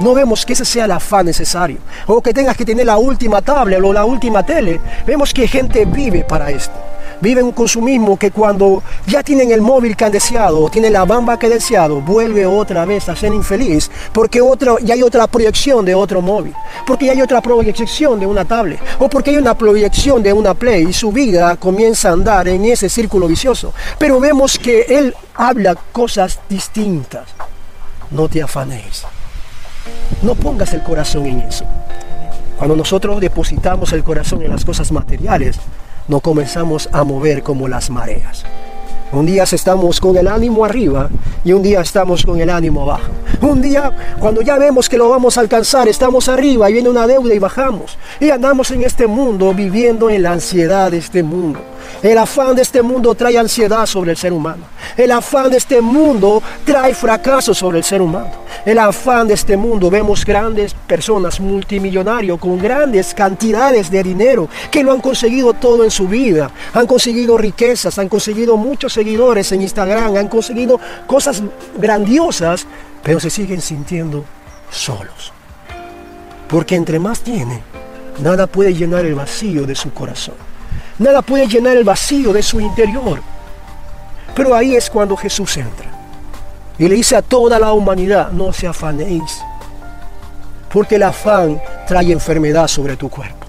no 0.00 0.14
vemos 0.14 0.44
que 0.44 0.52
ese 0.52 0.64
sea 0.64 0.84
el 0.84 0.92
afán 0.92 1.26
necesario. 1.26 1.78
O 2.06 2.20
que 2.20 2.34
tengas 2.34 2.56
que 2.56 2.64
tener 2.64 2.86
la 2.86 2.98
última 2.98 3.40
tablet 3.40 3.80
o 3.82 3.92
la 3.92 4.04
última 4.04 4.44
tele. 4.44 4.80
Vemos 5.06 5.32
que 5.32 5.48
gente 5.48 5.84
vive 5.84 6.24
para 6.24 6.50
esto. 6.50 6.74
Vive 7.20 7.42
un 7.42 7.52
consumismo 7.52 8.18
que 8.18 8.30
cuando 8.30 8.82
ya 9.06 9.22
tienen 9.22 9.50
el 9.50 9.60
móvil 9.60 9.96
que 9.96 10.04
han 10.04 10.12
deseado 10.12 10.62
o 10.62 10.70
tienen 10.70 10.92
la 10.92 11.04
bamba 11.04 11.38
que 11.38 11.46
han 11.46 11.52
deseado, 11.52 12.00
vuelve 12.00 12.46
otra 12.46 12.84
vez 12.84 13.08
a 13.08 13.16
ser 13.16 13.32
infeliz 13.32 13.90
porque 14.12 14.40
otro, 14.40 14.78
ya 14.78 14.94
hay 14.94 15.02
otra 15.02 15.26
proyección 15.26 15.84
de 15.84 15.94
otro 15.94 16.20
móvil, 16.20 16.54
porque 16.86 17.06
ya 17.06 17.12
hay 17.12 17.22
otra 17.22 17.40
proyección 17.40 18.20
de 18.20 18.26
una 18.26 18.44
tablet 18.44 18.80
o 18.98 19.08
porque 19.08 19.30
hay 19.30 19.36
una 19.38 19.56
proyección 19.56 20.22
de 20.22 20.32
una 20.32 20.54
play 20.54 20.86
y 20.88 20.92
su 20.92 21.12
vida 21.12 21.56
comienza 21.56 22.10
a 22.10 22.12
andar 22.12 22.48
en 22.48 22.64
ese 22.64 22.88
círculo 22.88 23.26
vicioso. 23.28 23.72
Pero 23.98 24.20
vemos 24.20 24.58
que 24.58 24.82
él 24.82 25.14
habla 25.34 25.74
cosas 25.92 26.40
distintas. 26.48 27.28
No 28.10 28.28
te 28.28 28.42
afanéis. 28.42 29.04
No 30.22 30.34
pongas 30.34 30.72
el 30.74 30.82
corazón 30.82 31.26
en 31.26 31.40
eso. 31.40 31.64
Cuando 32.56 32.76
nosotros 32.76 33.20
depositamos 33.20 33.92
el 33.92 34.02
corazón 34.02 34.42
en 34.42 34.50
las 34.50 34.64
cosas 34.64 34.90
materiales, 34.90 35.58
nos 36.08 36.22
comenzamos 36.22 36.88
a 36.92 37.04
mover 37.04 37.42
como 37.42 37.68
las 37.68 37.90
mareas. 37.90 38.44
Un 39.12 39.24
día 39.24 39.44
estamos 39.44 40.00
con 40.00 40.16
el 40.16 40.26
ánimo 40.26 40.64
arriba 40.64 41.08
y 41.44 41.52
un 41.52 41.62
día 41.62 41.80
estamos 41.80 42.26
con 42.26 42.40
el 42.40 42.50
ánimo 42.50 42.82
abajo. 42.82 43.12
Un 43.40 43.62
día 43.62 43.92
cuando 44.18 44.42
ya 44.42 44.58
vemos 44.58 44.88
que 44.88 44.98
lo 44.98 45.08
vamos 45.08 45.38
a 45.38 45.42
alcanzar, 45.42 45.86
estamos 45.86 46.28
arriba 46.28 46.68
y 46.68 46.72
viene 46.72 46.88
una 46.88 47.06
deuda 47.06 47.32
y 47.32 47.38
bajamos. 47.38 47.96
Y 48.18 48.30
andamos 48.30 48.72
en 48.72 48.82
este 48.82 49.06
mundo 49.06 49.54
viviendo 49.54 50.10
en 50.10 50.22
la 50.22 50.32
ansiedad 50.32 50.90
de 50.90 50.98
este 50.98 51.22
mundo. 51.22 51.60
El 52.02 52.18
afán 52.18 52.56
de 52.56 52.62
este 52.62 52.82
mundo 52.82 53.14
trae 53.14 53.38
ansiedad 53.38 53.86
sobre 53.86 54.10
el 54.10 54.16
ser 54.16 54.32
humano. 54.32 54.64
El 54.96 55.12
afán 55.12 55.50
de 55.50 55.56
este 55.56 55.80
mundo 55.80 56.42
trae 56.64 56.94
fracaso 56.94 57.54
sobre 57.54 57.78
el 57.78 57.84
ser 57.84 58.02
humano. 58.02 58.46
El 58.64 58.78
afán 58.78 59.28
de 59.28 59.34
este 59.34 59.56
mundo 59.56 59.90
vemos 59.90 60.24
grandes 60.24 60.74
personas 60.74 61.38
multimillonarios 61.38 62.38
con 62.38 62.58
grandes 62.58 63.14
cantidades 63.14 63.90
de 63.90 64.02
dinero 64.02 64.48
que 64.70 64.82
lo 64.82 64.92
han 64.92 65.00
conseguido 65.00 65.52
todo 65.54 65.84
en 65.84 65.90
su 65.90 66.08
vida. 66.08 66.50
Han 66.74 66.86
conseguido 66.86 67.38
riquezas, 67.38 67.98
han 67.98 68.08
conseguido 68.08 68.56
muchos 68.56 68.96
seguidores 69.06 69.52
en 69.52 69.62
Instagram, 69.62 70.16
han 70.16 70.26
conseguido 70.26 70.80
cosas 71.06 71.40
grandiosas, 71.78 72.66
pero 73.04 73.20
se 73.20 73.30
siguen 73.30 73.60
sintiendo 73.60 74.24
solos. 74.68 75.32
Porque 76.48 76.74
entre 76.74 76.98
más 76.98 77.20
tiene, 77.20 77.62
nada 78.18 78.48
puede 78.48 78.74
llenar 78.74 79.04
el 79.04 79.14
vacío 79.14 79.64
de 79.64 79.76
su 79.76 79.92
corazón. 79.92 80.34
Nada 80.98 81.22
puede 81.22 81.46
llenar 81.46 81.76
el 81.76 81.84
vacío 81.84 82.32
de 82.32 82.42
su 82.42 82.60
interior. 82.60 83.20
Pero 84.34 84.56
ahí 84.56 84.74
es 84.74 84.90
cuando 84.90 85.16
Jesús 85.16 85.56
entra. 85.56 85.88
Y 86.76 86.88
le 86.88 86.96
dice 86.96 87.14
a 87.14 87.22
toda 87.22 87.60
la 87.60 87.72
humanidad, 87.72 88.32
no 88.32 88.52
se 88.52 88.66
afanéis. 88.66 89.40
Porque 90.72 90.96
el 90.96 91.04
afán 91.04 91.60
trae 91.86 92.10
enfermedad 92.10 92.66
sobre 92.66 92.96
tu 92.96 93.08
cuerpo. 93.08 93.46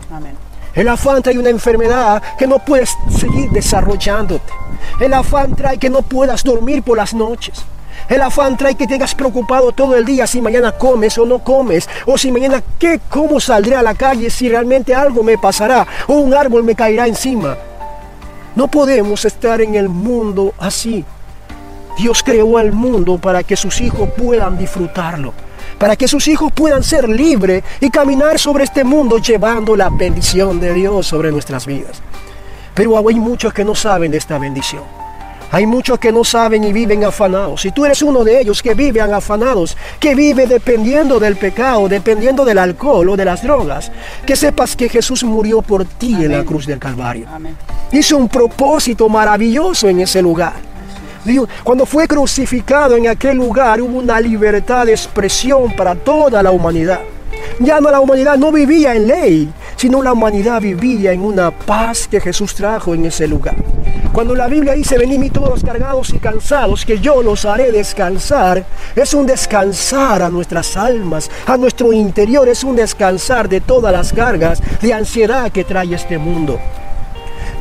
El 0.76 0.88
afán 0.88 1.24
trae 1.24 1.40
una 1.40 1.50
enfermedad 1.50 2.22
que 2.38 2.46
no 2.46 2.60
puedes 2.60 2.96
seguir 3.10 3.50
desarrollándote. 3.50 4.54
El 5.00 5.14
afán 5.14 5.56
trae 5.56 5.78
que 5.78 5.90
no 5.90 6.02
puedas 6.02 6.44
dormir 6.44 6.84
por 6.84 6.98
las 6.98 7.14
noches. 7.14 7.64
El 8.10 8.22
afán 8.22 8.56
trae 8.56 8.76
que 8.76 8.88
tengas 8.88 9.14
preocupado 9.14 9.74
todo 9.74 9.96
el 9.96 10.06
día 10.06 10.26
si 10.28 10.42
mañana 10.42 10.72
comes 10.72 11.18
o 11.18 11.26
no 11.26 11.40
comes, 11.40 11.90
o 12.06 12.18
si 12.18 12.32
mañana 12.32 12.64
qué, 12.80 13.02
cómo 13.10 13.40
saldré 13.40 13.76
a 13.76 13.82
la 13.82 13.96
calle, 13.96 14.30
si 14.30 14.48
realmente 14.48 14.96
algo 14.96 15.24
me 15.24 15.38
pasará, 15.38 15.86
o 16.08 16.14
un 16.14 16.34
árbol 16.34 16.64
me 16.64 16.76
caerá 16.76 17.06
encima. 17.08 17.58
No 18.56 18.70
podemos 18.70 19.26
estar 19.26 19.62
en 19.62 19.76
el 19.76 19.90
mundo 19.90 20.54
así. 20.58 21.04
Dios 21.98 22.24
creó 22.24 22.58
al 22.58 22.72
mundo 22.72 23.18
para 23.18 23.44
que 23.44 23.56
sus 23.56 23.82
hijos 23.82 24.10
puedan 24.16 24.58
disfrutarlo, 24.58 25.34
para 25.78 25.96
que 25.96 26.08
sus 26.08 26.28
hijos 26.28 26.52
puedan 26.54 26.84
ser 26.84 27.10
libres 27.10 27.64
y 27.82 27.90
caminar 27.90 28.40
sobre 28.40 28.64
este 28.64 28.84
mundo 28.84 29.18
llevando 29.18 29.76
la 29.76 29.90
bendición 29.90 30.60
de 30.60 30.74
Dios 30.74 31.08
sobre 31.08 31.32
nuestras 31.32 31.66
vidas. 31.66 32.02
Pero 32.78 33.10
hay 33.10 33.16
muchos 33.16 33.52
que 33.52 33.66
no 33.66 33.74
saben 33.74 34.12
de 34.12 34.20
esta 34.20 34.38
bendición. 34.38 34.84
Hay 35.52 35.66
muchos 35.66 35.98
que 35.98 36.12
no 36.12 36.24
saben 36.24 36.64
y 36.64 36.72
viven 36.72 37.04
afanados. 37.04 37.62
Si 37.62 37.72
tú 37.72 37.86
eres 37.86 38.04
uno 38.04 38.24
de 38.24 38.40
ellos 38.40 38.62
que 38.62 38.76
viven 38.76 39.14
afanados, 39.14 39.76
que 40.00 40.14
vive 40.14 40.46
dependiendo 40.46 41.20
del 41.20 41.38
pecado, 41.38 41.90
dependiendo 41.90 42.46
del 42.46 42.60
alcohol 42.60 43.10
o 43.10 43.18
de 43.18 43.26
las 43.26 43.42
drogas, 43.42 43.92
que 44.26 44.36
sepas 44.36 44.76
que 44.76 44.90
Jesús 44.90 45.24
murió 45.24 45.64
por 45.64 45.86
ti 45.86 46.14
en 46.14 46.34
la 46.34 46.44
cruz 46.44 46.68
del 46.68 46.78
Calvario. 46.78 47.28
Hizo 47.92 48.16
un 48.16 48.30
propósito 48.30 49.10
maravilloso 49.10 49.90
en 49.90 50.02
ese 50.02 50.22
lugar. 50.22 50.54
Cuando 51.64 51.86
fue 51.86 52.08
crucificado 52.08 52.96
en 52.96 53.08
aquel 53.08 53.38
lugar 53.38 53.82
hubo 53.82 53.98
una 53.98 54.22
libertad 54.22 54.86
de 54.86 54.92
expresión 54.92 55.76
para 55.76 55.96
toda 55.96 56.44
la 56.44 56.52
humanidad. 56.52 57.00
Ya 57.60 57.82
no 57.82 57.90
la 57.90 58.00
humanidad 58.00 58.38
no 58.38 58.52
vivía 58.52 58.96
en 58.96 59.08
ley, 59.08 59.50
sino 59.78 60.04
la 60.04 60.14
humanidad 60.14 60.62
vivía 60.62 61.14
en 61.14 61.22
una 61.22 61.52
paz 61.52 62.08
que 62.08 62.20
Jesús 62.20 62.54
trajo 62.54 62.94
en 62.94 63.06
ese 63.06 63.28
lugar. 63.28 63.56
Cuando 64.12 64.36
la 64.36 64.48
Biblia 64.48 64.74
dice, 64.74 64.98
venid 64.98 65.20
mi 65.20 65.30
todos 65.30 65.64
cargados 65.64 66.12
y 66.14 66.18
cansados, 66.18 66.86
que 66.86 67.00
yo 67.00 67.22
los 67.22 67.46
haré 67.46 67.72
descansar, 67.72 68.66
es 68.96 69.14
un 69.14 69.28
descansar 69.28 70.24
a 70.24 70.30
nuestras 70.30 70.76
almas, 70.76 71.30
a 71.46 71.56
nuestro 71.56 71.94
interior, 71.94 72.50
es 72.50 72.64
un 72.64 72.76
descansar 72.76 73.48
de 73.48 73.62
todas 73.62 73.94
las 73.94 74.12
cargas 74.12 74.62
de 74.82 74.94
ansiedad 74.94 75.52
que 75.52 75.64
trae 75.64 75.94
este 75.94 76.18
mundo. 76.18 76.60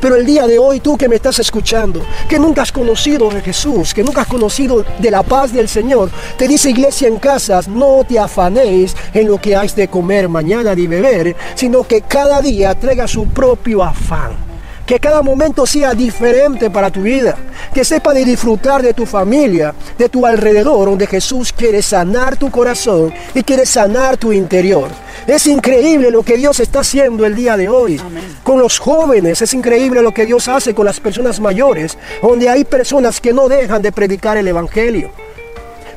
Pero 0.01 0.17
el 0.17 0.27
día 0.27 0.47
de 0.47 0.59
hoy, 0.59 0.81
tú 0.81 0.97
que 0.97 1.09
me 1.09 1.17
estás 1.17 1.39
escuchando, 1.39 2.03
que 2.29 2.39
nunca 2.39 2.63
has 2.63 2.73
conocido 2.73 3.29
de 3.31 3.41
Jesús, 3.41 3.95
que 3.95 4.03
nunca 4.03 4.23
has 4.23 4.27
conocido 4.27 4.85
de 4.99 5.11
la 5.11 5.23
paz 5.23 5.53
del 5.53 5.69
Señor, 5.69 6.11
te 6.37 6.47
dice 6.47 6.71
iglesia 6.71 7.09
en 7.09 7.19
casas, 7.19 7.69
no 7.69 8.05
te 8.09 8.19
afanéis 8.19 8.97
en 9.15 9.29
lo 9.29 9.41
que 9.41 9.57
has 9.57 9.75
de 9.75 9.89
comer 9.89 10.29
mañana 10.29 10.75
ni 10.75 10.87
beber, 10.87 11.37
sino 11.55 11.85
que 11.85 12.03
cada 12.03 12.41
día 12.41 12.75
traiga 12.75 13.09
su 13.09 13.27
propio 13.29 13.83
afán. 13.83 14.46
Que 14.87 15.01
cada 15.01 15.21
momento 15.21 15.67
sea 15.67 15.95
diferente 15.95 16.71
para 16.71 16.93
tu 16.93 17.03
vida. 17.03 17.37
Que 17.75 17.85
sepa 17.85 18.15
de 18.15 18.25
disfrutar 18.25 18.83
de 18.83 18.95
tu 18.95 19.05
familia, 19.05 19.75
de 19.99 20.09
tu 20.09 20.25
alrededor, 20.25 20.89
donde 20.89 21.09
Jesús 21.09 21.53
quiere 21.53 21.83
sanar 21.83 22.37
tu 22.37 22.53
corazón 22.53 23.13
y 23.35 23.43
quiere 23.43 23.67
sanar 23.67 24.17
tu 24.17 24.33
interior. 24.33 24.89
Es 25.27 25.49
increíble 25.49 26.13
lo 26.13 26.23
que 26.23 26.37
Dios 26.37 26.61
está 26.61 26.81
haciendo 26.81 27.27
el 27.27 27.35
día 27.35 27.57
de 27.57 27.69
hoy. 27.69 28.01
Con 28.45 28.61
los 28.61 28.79
jóvenes 28.79 29.43
es 29.43 29.53
increíble 29.55 30.03
lo 30.03 30.15
que 30.15 30.25
Dios 30.25 30.47
hace 30.47 30.73
con 30.73 30.87
las 30.87 31.01
personas 31.01 31.41
mayores, 31.41 31.99
donde 32.23 32.49
hay 32.49 32.65
personas 32.65 33.21
que 33.21 33.33
no 33.33 33.49
dejan 33.49 33.83
de 33.83 33.91
predicar 33.91 34.37
el 34.37 34.47
Evangelio. 34.47 35.11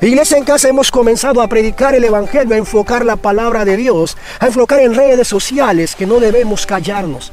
Iglesia 0.02 0.38
en 0.38 0.46
casa 0.46 0.68
hemos 0.68 0.90
comenzado 0.90 1.44
a 1.44 1.48
predicar 1.48 1.94
el 1.94 2.06
Evangelio, 2.06 2.56
a 2.56 2.58
enfocar 2.58 3.06
la 3.06 3.18
palabra 3.18 3.66
de 3.66 3.78
Dios, 3.78 4.18
a 4.40 4.48
enfocar 4.48 4.80
en 4.80 4.96
redes 4.96 5.28
sociales 5.28 5.96
que 5.96 6.08
no 6.08 6.20
debemos 6.20 6.66
callarnos 6.66 7.32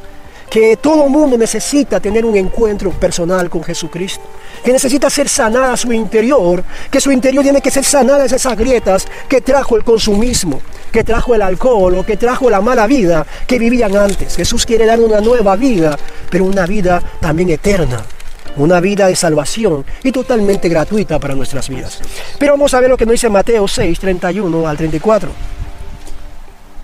que 0.50 0.76
todo 0.76 1.08
mundo 1.08 1.36
necesita 1.36 2.00
tener 2.00 2.24
un 2.24 2.36
encuentro 2.36 2.90
personal 2.90 3.50
con 3.50 3.62
Jesucristo, 3.64 4.24
que 4.64 4.72
necesita 4.72 5.10
ser 5.10 5.28
sanada 5.28 5.76
su 5.76 5.92
interior, 5.92 6.62
que 6.90 7.00
su 7.00 7.10
interior 7.10 7.42
tiene 7.42 7.60
que 7.60 7.70
ser 7.70 7.84
sanada 7.84 8.24
esas 8.24 8.56
grietas 8.56 9.06
que 9.28 9.40
trajo 9.40 9.76
el 9.76 9.84
consumismo, 9.84 10.60
que 10.92 11.04
trajo 11.04 11.34
el 11.34 11.42
alcohol 11.42 11.98
o 11.98 12.06
que 12.06 12.16
trajo 12.16 12.48
la 12.48 12.60
mala 12.60 12.86
vida 12.86 13.26
que 13.46 13.58
vivían 13.58 13.96
antes. 13.96 14.36
Jesús 14.36 14.64
quiere 14.64 14.86
dar 14.86 15.00
una 15.00 15.20
nueva 15.20 15.56
vida, 15.56 15.98
pero 16.30 16.44
una 16.44 16.66
vida 16.66 17.02
también 17.20 17.50
eterna, 17.50 18.02
una 18.56 18.80
vida 18.80 19.08
de 19.08 19.16
salvación 19.16 19.84
y 20.02 20.12
totalmente 20.12 20.68
gratuita 20.68 21.18
para 21.18 21.34
nuestras 21.34 21.68
vidas. 21.68 22.00
Pero 22.38 22.52
vamos 22.52 22.72
a 22.72 22.80
ver 22.80 22.90
lo 22.90 22.96
que 22.96 23.04
nos 23.04 23.12
dice 23.12 23.28
Mateo 23.28 23.68
6, 23.68 23.98
31 23.98 24.66
al 24.68 24.76
34. 24.76 25.30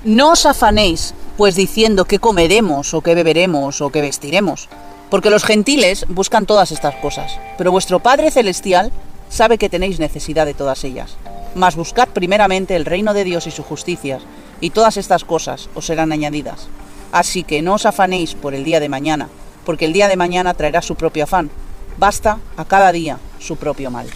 No 0.04 0.32
os 0.32 0.46
afanéis 0.46 1.14
pues 1.36 1.54
diciendo 1.54 2.04
qué 2.04 2.18
comeremos 2.18 2.94
o 2.94 3.00
qué 3.00 3.14
beberemos 3.14 3.80
o 3.80 3.90
qué 3.90 4.00
vestiremos. 4.00 4.68
Porque 5.10 5.30
los 5.30 5.44
gentiles 5.44 6.06
buscan 6.08 6.46
todas 6.46 6.72
estas 6.72 6.94
cosas, 6.96 7.38
pero 7.58 7.70
vuestro 7.70 8.00
Padre 8.00 8.30
Celestial 8.30 8.92
sabe 9.28 9.58
que 9.58 9.68
tenéis 9.68 9.98
necesidad 9.98 10.46
de 10.46 10.54
todas 10.54 10.84
ellas. 10.84 11.16
Mas 11.54 11.76
buscad 11.76 12.08
primeramente 12.08 12.76
el 12.76 12.86
reino 12.86 13.12
de 13.12 13.24
Dios 13.24 13.46
y 13.46 13.50
su 13.50 13.62
justicia, 13.62 14.20
y 14.60 14.70
todas 14.70 14.96
estas 14.96 15.24
cosas 15.24 15.68
os 15.74 15.86
serán 15.86 16.12
añadidas. 16.12 16.68
Así 17.12 17.42
que 17.42 17.60
no 17.60 17.74
os 17.74 17.84
afanéis 17.84 18.34
por 18.34 18.54
el 18.54 18.64
día 18.64 18.80
de 18.80 18.88
mañana, 18.88 19.28
porque 19.64 19.84
el 19.84 19.92
día 19.92 20.08
de 20.08 20.16
mañana 20.16 20.54
traerá 20.54 20.80
su 20.80 20.94
propio 20.94 21.24
afán. 21.24 21.50
Basta 21.98 22.38
a 22.56 22.64
cada 22.64 22.90
día 22.90 23.18
su 23.38 23.56
propio 23.56 23.90
mal. 23.90 24.08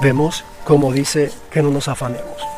Vemos 0.00 0.44
como 0.64 0.92
dice 0.92 1.30
que 1.50 1.62
no 1.62 1.70
nos 1.70 1.88
afanemos. 1.88 2.51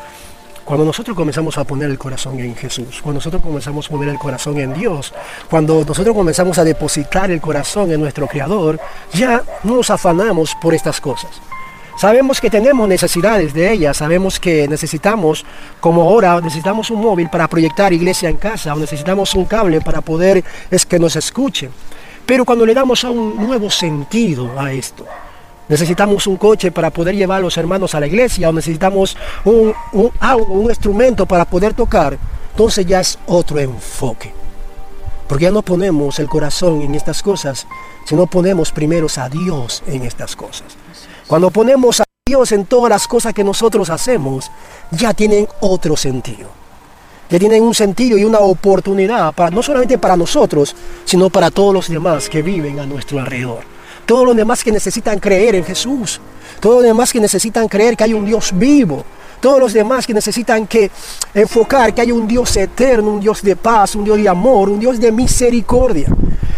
Cuando 0.65 0.83
nosotros 0.83 1.15
comenzamos 1.15 1.59
a 1.59 1.63
poner 1.63 1.91
el 1.91 1.99
corazón 1.99 2.39
en 2.39 2.55
Jesús, 2.55 2.99
cuando 3.03 3.19
nosotros 3.19 3.43
comenzamos 3.43 3.85
a 3.85 3.89
poner 3.91 4.09
el 4.09 4.17
corazón 4.17 4.57
en 4.57 4.73
Dios, 4.73 5.13
cuando 5.47 5.85
nosotros 5.85 6.15
comenzamos 6.15 6.57
a 6.57 6.63
depositar 6.63 7.29
el 7.29 7.39
corazón 7.39 7.91
en 7.91 8.01
nuestro 8.01 8.25
Creador, 8.25 8.79
ya 9.13 9.43
no 9.63 9.75
nos 9.75 9.91
afanamos 9.91 10.55
por 10.59 10.73
estas 10.73 10.99
cosas. 10.99 11.29
Sabemos 11.99 12.41
que 12.41 12.49
tenemos 12.49 12.89
necesidades 12.89 13.53
de 13.53 13.71
ellas, 13.71 13.97
sabemos 13.97 14.39
que 14.39 14.67
necesitamos, 14.67 15.45
como 15.79 16.01
ahora, 16.01 16.41
necesitamos 16.41 16.89
un 16.89 16.99
móvil 16.99 17.29
para 17.29 17.47
proyectar 17.47 17.93
iglesia 17.93 18.27
en 18.27 18.37
casa, 18.37 18.73
o 18.73 18.79
necesitamos 18.79 19.35
un 19.35 19.45
cable 19.45 19.81
para 19.81 20.01
poder 20.01 20.43
es 20.71 20.83
que 20.83 20.97
nos 20.97 21.15
escuchen. 21.15 21.69
Pero 22.25 22.43
cuando 22.43 22.65
le 22.65 22.73
damos 22.73 23.05
a 23.05 23.11
un 23.11 23.37
nuevo 23.37 23.69
sentido 23.69 24.59
a 24.59 24.73
esto, 24.73 25.05
necesitamos 25.67 26.27
un 26.27 26.37
coche 26.37 26.71
para 26.71 26.89
poder 26.89 27.15
llevar 27.15 27.39
a 27.39 27.41
los 27.41 27.57
hermanos 27.57 27.95
a 27.95 27.99
la 27.99 28.07
iglesia 28.07 28.49
o 28.49 28.53
necesitamos 28.53 29.17
un, 29.43 29.73
un, 29.93 30.11
algo, 30.19 30.53
un 30.53 30.69
instrumento 30.69 31.25
para 31.25 31.45
poder 31.45 31.73
tocar, 31.73 32.17
entonces 32.51 32.85
ya 32.85 32.99
es 32.99 33.17
otro 33.25 33.59
enfoque. 33.59 34.33
Porque 35.27 35.45
ya 35.45 35.51
no 35.51 35.63
ponemos 35.63 36.19
el 36.19 36.27
corazón 36.27 36.83
en 36.83 36.93
estas 36.93 37.23
cosas, 37.23 37.65
sino 38.05 38.27
ponemos 38.27 38.71
primero 38.71 39.07
a 39.17 39.29
Dios 39.29 39.81
en 39.87 40.03
estas 40.03 40.35
cosas. 40.35 40.77
Cuando 41.25 41.49
ponemos 41.49 41.99
a 42.01 42.05
Dios 42.27 42.51
en 42.51 42.65
todas 42.65 42.91
las 42.91 43.07
cosas 43.07 43.33
que 43.33 43.43
nosotros 43.43 43.89
hacemos, 43.89 44.51
ya 44.91 45.13
tienen 45.13 45.47
otro 45.61 45.97
sentido. 45.97 46.49
Ya 47.27 47.39
tienen 47.39 47.63
un 47.63 47.73
sentido 47.73 48.19
y 48.19 48.23
una 48.23 48.37
oportunidad, 48.37 49.33
para, 49.33 49.49
no 49.49 49.63
solamente 49.63 49.97
para 49.97 50.15
nosotros, 50.15 50.75
sino 51.05 51.31
para 51.31 51.49
todos 51.49 51.73
los 51.73 51.89
demás 51.89 52.29
que 52.29 52.43
viven 52.43 52.79
a 52.79 52.85
nuestro 52.85 53.19
alrededor 53.19 53.74
todos 54.05 54.25
los 54.25 54.35
demás 54.35 54.63
que 54.63 54.71
necesitan 54.71 55.19
creer 55.19 55.55
en 55.55 55.63
Jesús, 55.63 56.19
todos 56.59 56.77
los 56.77 56.83
demás 56.83 57.11
que 57.11 57.19
necesitan 57.19 57.67
creer 57.67 57.97
que 57.97 58.03
hay 58.03 58.13
un 58.13 58.25
Dios 58.25 58.51
vivo, 58.53 59.03
todos 59.39 59.59
los 59.59 59.73
demás 59.73 60.07
que 60.07 60.13
necesitan 60.13 60.67
que 60.67 60.89
enfocar 61.33 61.93
que 61.93 62.01
hay 62.01 62.11
un 62.11 62.27
Dios 62.27 62.55
eterno, 62.57 63.11
un 63.11 63.19
Dios 63.19 63.41
de 63.41 63.55
paz, 63.55 63.95
un 63.95 64.03
Dios 64.03 64.17
de 64.17 64.29
amor, 64.29 64.69
un 64.69 64.79
Dios 64.79 64.99
de 64.99 65.11
misericordia. 65.11 66.07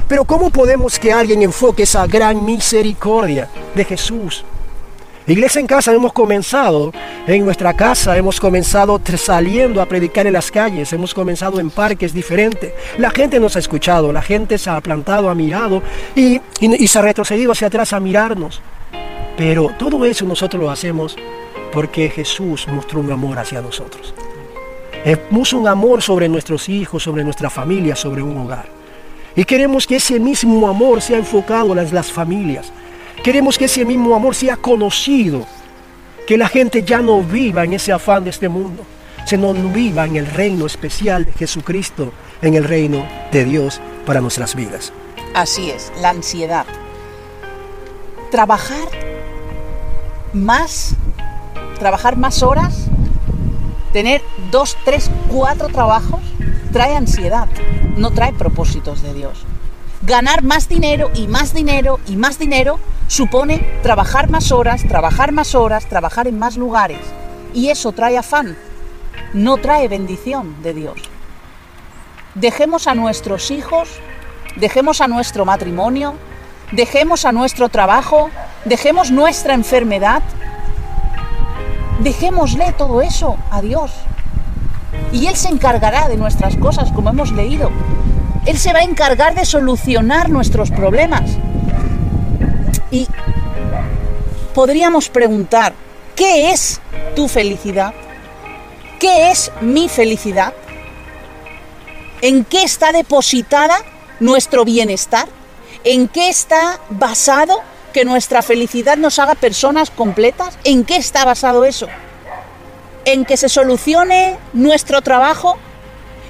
Pero 0.08 0.24
¿cómo 0.24 0.50
podemos 0.50 0.98
que 0.98 1.12
alguien 1.12 1.42
enfoque 1.42 1.84
esa 1.84 2.08
gran 2.08 2.46
misericordia 2.46 3.50
de 3.76 3.84
Jesús? 3.84 4.46
Iglesia 5.28 5.60
en 5.60 5.68
casa 5.68 5.94
hemos 5.94 6.14
comenzado, 6.14 6.94
en 7.28 7.44
nuestra 7.44 7.74
casa 7.74 8.18
hemos 8.18 8.40
comenzado 8.40 9.02
saliendo 9.18 9.82
a 9.82 9.86
predicar 9.86 10.26
en 10.26 10.32
las 10.32 10.50
calles, 10.50 10.94
hemos 10.94 11.14
comenzado 11.14 11.60
en 11.60 11.70
parques 11.70 12.14
diferentes. 12.14 12.72
La 12.98 13.10
gente 13.10 13.38
nos 13.38 13.58
ha 13.58 13.60
escuchado, 13.60 14.14
la 14.14 14.22
gente 14.22 14.58
se 14.58 14.70
ha 14.70 14.80
plantado, 14.80 15.30
ha 15.30 15.36
mirado 15.36 15.84
y, 16.16 16.40
y 16.62 16.88
se 16.88 17.00
ha 17.00 17.02
retrocedido 17.02 17.52
hacia 17.52 17.68
atrás 17.68 17.92
a 17.92 18.00
mirarnos. 18.00 18.62
Pero 19.36 19.70
todo 19.78 20.06
eso 20.06 20.24
nosotros 20.24 20.64
lo 20.64 20.72
hacemos 20.72 21.18
porque 21.74 22.10
Jesús 22.10 22.66
mostró 22.70 23.02
un 23.02 23.12
amor 23.12 23.38
hacia 23.38 23.62
nosotros. 23.62 24.14
Puso 25.30 25.58
un 25.58 25.68
amor 25.68 26.02
sobre 26.02 26.30
nuestros 26.30 26.70
hijos, 26.70 27.04
sobre 27.04 27.26
nuestra 27.26 27.50
familia, 27.50 27.98
sobre 27.98 28.22
un 28.22 28.38
hogar. 28.38 28.70
Y 29.36 29.44
queremos 29.44 29.88
que 29.88 29.98
ese 29.98 30.22
mismo 30.22 30.70
amor 30.70 31.02
sea 31.02 31.18
enfocado 31.18 31.72
en 31.72 31.76
las, 31.76 31.92
las 31.92 32.12
familias. 32.12 32.72
Queremos 33.24 33.58
que 33.58 33.66
ese 33.66 33.86
mismo 33.86 34.16
amor 34.16 34.36
sea 34.36 34.56
conocido, 34.58 35.46
que 36.28 36.38
la 36.38 36.48
gente 36.48 36.84
ya 36.84 37.00
no 37.00 37.22
viva 37.22 37.64
en 37.64 37.74
ese 37.74 37.92
afán 37.92 38.24
de 38.24 38.30
este 38.30 38.50
mundo, 38.50 38.84
sino 39.26 39.54
viva 39.54 40.06
en 40.06 40.16
el 40.16 40.26
reino 40.26 40.66
especial 40.66 41.26
de 41.26 41.34
Jesucristo, 41.34 42.14
en 42.42 42.54
el 42.54 42.64
reino 42.64 43.06
de 43.32 43.46
Dios 43.46 43.82
para 44.06 44.22
nuestras 44.22 44.56
vidas. 44.56 44.94
Así 45.34 45.70
es, 45.70 45.92
la 46.02 46.10
ansiedad. 46.10 46.66
Trabajar 48.32 48.88
más, 50.34 50.96
trabajar 51.80 52.18
más 52.18 52.44
horas, 52.44 52.88
tener 53.94 54.22
dos, 54.52 54.78
tres, 54.86 55.10
cuatro 55.30 55.68
trabajos, 55.70 56.22
trae 56.72 56.96
ansiedad, 56.96 57.48
no 57.98 58.12
trae 58.12 58.34
propósitos 58.34 59.02
de 59.02 59.14
Dios. 59.14 59.46
Ganar 60.04 60.44
más 60.44 60.70
dinero 60.70 61.10
y 61.16 61.28
más 61.28 61.54
dinero 61.54 62.00
y 62.08 62.16
más 62.16 62.40
dinero 62.40 62.80
supone 63.08 63.60
trabajar 63.82 64.30
más 64.30 64.52
horas, 64.52 64.84
trabajar 64.88 65.32
más 65.32 65.56
horas, 65.56 65.86
trabajar 65.86 66.28
en 66.28 66.38
más 66.38 66.58
lugares. 66.58 67.00
Y 67.54 67.70
eso 67.70 67.92
trae 67.92 68.18
afán, 68.18 68.58
no 69.34 69.58
trae 69.58 69.88
bendición 69.88 70.62
de 70.62 70.74
Dios. 70.74 71.00
Dejemos 72.36 72.88
a 72.88 72.96
nuestros 72.96 73.50
hijos, 73.50 73.90
dejemos 74.58 75.02
a 75.02 75.08
nuestro 75.08 75.46
matrimonio, 75.46 76.14
dejemos 76.72 77.26
a 77.26 77.32
nuestro 77.32 77.70
trabajo, 77.70 78.30
dejemos 78.66 79.10
nuestra 79.12 79.54
enfermedad, 79.54 80.22
dejémosle 82.02 82.74
todo 82.74 83.02
eso 83.02 83.38
a 83.50 83.62
Dios. 83.62 83.92
Y 85.12 85.28
Él 85.28 85.36
se 85.36 85.50
encargará 85.50 86.08
de 86.10 86.18
nuestras 86.18 86.58
cosas, 86.58 86.92
como 86.92 87.10
hemos 87.10 87.32
leído. 87.32 87.72
Él 88.46 88.58
se 88.58 88.74
va 88.74 88.80
a 88.80 88.84
encargar 88.84 89.36
de 89.36 89.46
solucionar 89.46 90.30
nuestros 90.30 90.72
problemas. 90.72 91.38
Y 92.92 93.08
podríamos 94.54 95.10
preguntar, 95.10 95.74
¿qué 96.16 96.52
es 96.52 96.80
tu 97.16 97.28
felicidad? 97.28 97.94
¿Qué 99.00 99.32
es 99.32 99.52
mi 99.62 99.90
felicidad? 99.90 100.54
¿En 102.22 102.46
qué 102.46 102.64
está 102.64 102.92
depositada 102.92 103.78
nuestro 104.20 104.66
bienestar? 104.66 105.28
¿En 105.84 106.08
qué 106.08 106.30
está 106.30 106.80
basado 106.90 107.62
que 107.94 108.06
nuestra 108.06 108.42
felicidad 108.42 108.98
nos 108.98 109.20
haga 109.20 109.36
personas 109.36 109.92
completas? 109.92 110.58
¿En 110.64 110.84
qué 110.84 110.96
está 110.96 111.26
basado 111.26 111.66
eso? 111.66 111.88
¿En 113.06 113.26
que 113.26 113.38
se 113.38 113.50
solucione 113.50 114.38
nuestro 114.54 115.02
trabajo? 115.02 115.58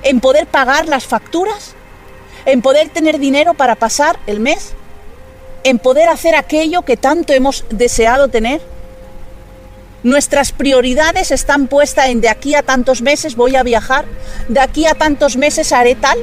¿En 0.04 0.20
poder 0.20 0.48
pagar 0.48 0.88
las 0.88 1.06
facturas? 1.06 1.76
¿En 2.46 2.62
poder 2.62 2.90
tener 2.90 3.20
dinero 3.20 3.54
para 3.54 3.76
pasar 3.76 4.20
el 4.28 4.40
mes? 4.40 4.74
¿En 5.68 5.80
poder 5.80 6.08
hacer 6.08 6.34
aquello 6.34 6.84
que 6.84 6.96
tanto 6.96 7.34
hemos 7.34 7.66
deseado 7.70 8.30
tener? 8.30 8.62
Nuestras 10.02 10.54
prioridades 10.54 11.30
están 11.32 11.68
puestas 11.68 12.08
en 12.08 12.22
de 12.22 12.30
aquí 12.30 12.56
a 12.56 12.64
tantos 12.64 13.02
meses 13.02 13.36
voy 13.36 13.58
a 13.58 13.64
viajar, 13.64 14.06
de 14.48 14.62
aquí 14.62 14.86
a 14.86 14.94
tantos 14.94 15.36
meses 15.36 15.74
haré 15.74 15.96
tal. 15.96 16.20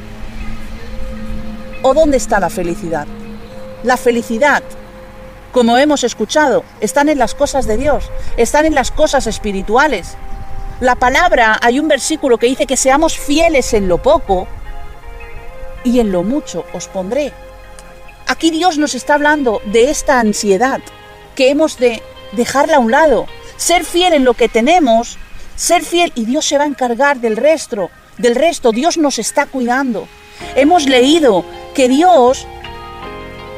¿O 1.83 1.93
dónde 1.93 2.17
está 2.17 2.41
la 2.41 2.49
felicidad? 2.49 3.07
La 3.83 3.99
felicidad, 3.99 4.63
como 5.53 5.77
hemos 5.77 6.05
escuchado, 6.05 6.65
están 6.81 7.11
en 7.11 7.19
las 7.19 7.35
cosas 7.35 7.67
de 7.67 7.77
Dios, 7.77 8.11
están 8.39 8.65
en 8.65 8.75
las 8.75 8.91
cosas 8.91 9.27
espirituales. 9.27 10.17
La 10.81 10.95
palabra, 10.95 11.59
hay 11.61 11.79
un 11.79 11.89
versículo 11.89 12.39
que 12.39 12.47
dice 12.47 12.65
que 12.65 12.79
seamos 12.79 13.19
fieles 13.19 13.75
en 13.75 13.89
lo 13.89 13.99
poco 13.99 14.49
y 15.85 16.01
en 16.01 16.13
lo 16.13 16.23
mucho 16.23 16.65
os 16.73 16.89
pondré. 16.89 17.35
Aquí 18.27 18.51
Dios 18.51 18.79
nos 18.79 18.95
está 18.95 19.15
hablando 19.15 19.61
de 19.67 19.91
esta 19.91 20.19
ansiedad 20.19 20.81
que 21.35 21.51
hemos 21.51 21.79
de 21.79 22.03
dejarla 22.33 22.77
a 22.77 22.81
un 22.81 22.91
lado, 22.91 23.27
ser 23.57 23.85
fiel 23.85 24.15
en 24.15 24.25
lo 24.25 24.35
que 24.35 24.49
tenemos, 24.49 25.19
ser 25.57 25.85
fiel 25.85 26.13
y 26.15 26.25
Dios 26.25 26.47
se 26.47 26.57
va 26.57 26.65
a 26.65 26.69
encargar 26.69 27.19
del 27.19 27.37
resto, 27.37 27.91
del 28.19 28.35
resto, 28.35 28.73
Dios 28.73 28.97
nos 28.97 29.19
está 29.19 29.47
cuidando. 29.47 30.09
Hemos 30.57 30.87
leído 30.87 31.45
que 31.75 31.89
Dios 31.89 32.47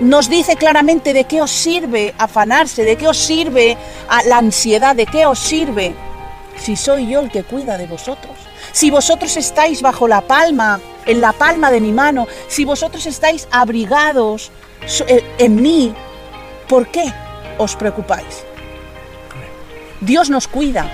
nos 0.00 0.28
dice 0.28 0.56
claramente 0.56 1.12
de 1.12 1.24
qué 1.24 1.40
os 1.40 1.50
sirve 1.50 2.14
afanarse, 2.18 2.84
de 2.84 2.96
qué 2.96 3.08
os 3.08 3.16
sirve 3.16 3.76
la 4.26 4.38
ansiedad, 4.38 4.96
de 4.96 5.06
qué 5.06 5.26
os 5.26 5.38
sirve 5.38 5.94
si 6.58 6.76
soy 6.76 7.08
yo 7.08 7.20
el 7.20 7.30
que 7.30 7.44
cuida 7.44 7.78
de 7.78 7.86
vosotros. 7.86 8.34
Si 8.72 8.90
vosotros 8.90 9.36
estáis 9.36 9.80
bajo 9.80 10.08
la 10.08 10.22
palma, 10.22 10.80
en 11.06 11.20
la 11.20 11.32
palma 11.32 11.70
de 11.70 11.80
mi 11.80 11.92
mano, 11.92 12.26
si 12.48 12.64
vosotros 12.64 13.06
estáis 13.06 13.48
abrigados 13.50 14.50
eh, 15.06 15.24
en 15.38 15.62
mí, 15.62 15.94
¿por 16.68 16.88
qué 16.88 17.12
os 17.58 17.76
preocupáis? 17.76 18.44
Dios 20.00 20.28
nos 20.28 20.46
cuida, 20.46 20.90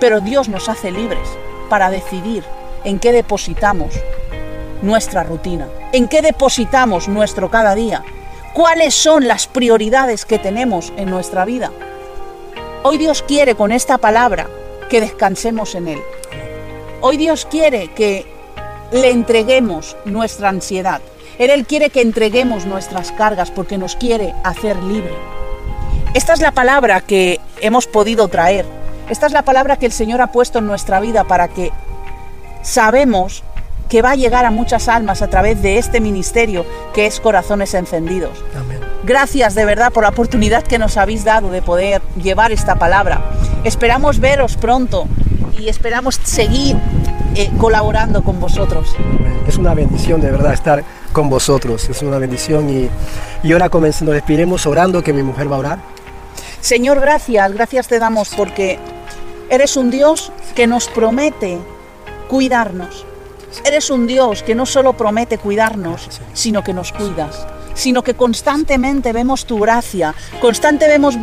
pero 0.00 0.20
Dios 0.20 0.48
nos 0.48 0.68
hace 0.68 0.90
libres 0.90 1.28
para 1.68 1.90
decidir 1.90 2.44
en 2.84 2.98
qué 2.98 3.12
depositamos 3.12 3.94
nuestra 4.82 5.22
rutina, 5.22 5.68
en 5.92 6.08
qué 6.08 6.22
depositamos 6.22 7.08
nuestro 7.08 7.50
cada 7.50 7.74
día, 7.74 8.04
cuáles 8.52 8.94
son 8.94 9.28
las 9.28 9.46
prioridades 9.46 10.24
que 10.24 10.38
tenemos 10.38 10.92
en 10.96 11.10
nuestra 11.10 11.44
vida. 11.44 11.70
Hoy 12.82 12.98
Dios 12.98 13.22
quiere 13.22 13.54
con 13.54 13.72
esta 13.72 13.98
palabra 13.98 14.48
que 14.88 15.00
descansemos 15.00 15.74
en 15.74 15.88
Él. 15.88 16.02
Hoy 17.00 17.16
Dios 17.16 17.46
quiere 17.50 17.88
que 17.88 18.35
le 18.92 19.10
entreguemos 19.10 19.96
nuestra 20.04 20.48
ansiedad. 20.48 21.00
Él 21.38 21.66
quiere 21.66 21.90
que 21.90 22.00
entreguemos 22.00 22.66
nuestras 22.66 23.12
cargas 23.12 23.50
porque 23.50 23.78
nos 23.78 23.96
quiere 23.96 24.34
hacer 24.42 24.76
libre. 24.82 25.14
Esta 26.14 26.32
es 26.32 26.40
la 26.40 26.52
palabra 26.52 27.00
que 27.00 27.40
hemos 27.60 27.86
podido 27.86 28.28
traer. 28.28 28.64
Esta 29.10 29.26
es 29.26 29.32
la 29.32 29.42
palabra 29.42 29.76
que 29.76 29.86
el 29.86 29.92
Señor 29.92 30.20
ha 30.22 30.32
puesto 30.32 30.60
en 30.60 30.66
nuestra 30.66 30.98
vida 30.98 31.24
para 31.24 31.48
que 31.48 31.72
sabemos 32.62 33.44
que 33.88 34.02
va 34.02 34.12
a 34.12 34.16
llegar 34.16 34.44
a 34.44 34.50
muchas 34.50 34.88
almas 34.88 35.22
a 35.22 35.28
través 35.28 35.62
de 35.62 35.78
este 35.78 36.00
ministerio 36.00 36.64
que 36.94 37.06
es 37.06 37.20
Corazones 37.20 37.74
Encendidos. 37.74 38.42
Gracias 39.04 39.54
de 39.54 39.64
verdad 39.64 39.92
por 39.92 40.02
la 40.02 40.08
oportunidad 40.08 40.64
que 40.64 40.78
nos 40.78 40.96
habéis 40.96 41.24
dado 41.24 41.50
de 41.50 41.62
poder 41.62 42.02
llevar 42.20 42.50
esta 42.50 42.76
palabra. 42.76 43.20
Esperamos 43.62 44.18
veros 44.18 44.56
pronto 44.56 45.06
y 45.58 45.68
esperamos 45.68 46.16
seguir 46.24 46.76
eh, 47.36 47.50
colaborando 47.58 48.24
con 48.24 48.40
vosotros. 48.40 48.96
Es 49.46 49.58
una 49.58 49.74
bendición 49.74 50.22
de 50.22 50.30
verdad 50.30 50.54
estar 50.54 50.82
con 51.12 51.28
vosotros, 51.28 51.88
es 51.88 52.00
una 52.02 52.18
bendición 52.18 52.70
y, 52.70 52.88
y 53.42 53.52
ahora 53.52 53.68
comenzando, 53.68 54.12
despiremos 54.12 54.66
orando 54.66 55.02
que 55.02 55.12
mi 55.12 55.22
mujer 55.22 55.50
va 55.50 55.56
a 55.56 55.58
orar. 55.58 55.78
Señor, 56.60 56.98
gracias, 56.98 57.52
gracias 57.52 57.88
te 57.88 57.98
damos 57.98 58.30
porque 58.34 58.78
eres 59.50 59.76
un 59.76 59.90
Dios 59.90 60.32
que 60.54 60.66
nos 60.66 60.88
promete 60.88 61.58
cuidarnos. 62.28 63.04
Eres 63.64 63.90
un 63.90 64.06
Dios 64.06 64.42
que 64.42 64.54
no 64.54 64.66
solo 64.66 64.94
promete 64.94 65.38
cuidarnos, 65.38 66.08
sino 66.32 66.64
que 66.64 66.72
nos 66.72 66.92
cuidas, 66.92 67.46
sino 67.74 68.02
que 68.02 68.14
constantemente 68.14 69.12
vemos 69.12 69.44
tu 69.44 69.58
gracia, 69.58 70.14
constantemente 70.40 70.88
vemos, 70.88 71.16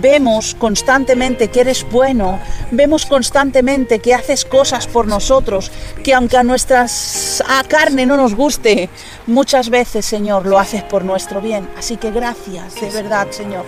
vemos 0.00 0.54
constantemente 0.54 1.48
que 1.48 1.60
eres 1.60 1.84
bueno, 1.90 2.38
vemos 2.70 3.06
constantemente 3.06 3.98
que 3.98 4.14
haces 4.14 4.44
cosas 4.44 4.86
por 4.86 5.06
nosotros, 5.06 5.70
que 6.02 6.14
aunque 6.14 6.36
a 6.36 6.42
nuestra 6.42 6.86
carne 7.68 8.06
no 8.06 8.16
nos 8.16 8.34
guste, 8.34 8.88
muchas 9.26 9.70
veces, 9.70 10.06
Señor, 10.06 10.46
lo 10.46 10.58
haces 10.58 10.82
por 10.82 11.04
nuestro 11.04 11.40
bien. 11.40 11.68
Así 11.76 11.96
que 11.96 12.10
gracias, 12.10 12.74
de 12.80 12.90
verdad, 12.90 13.28
Señor. 13.30 13.64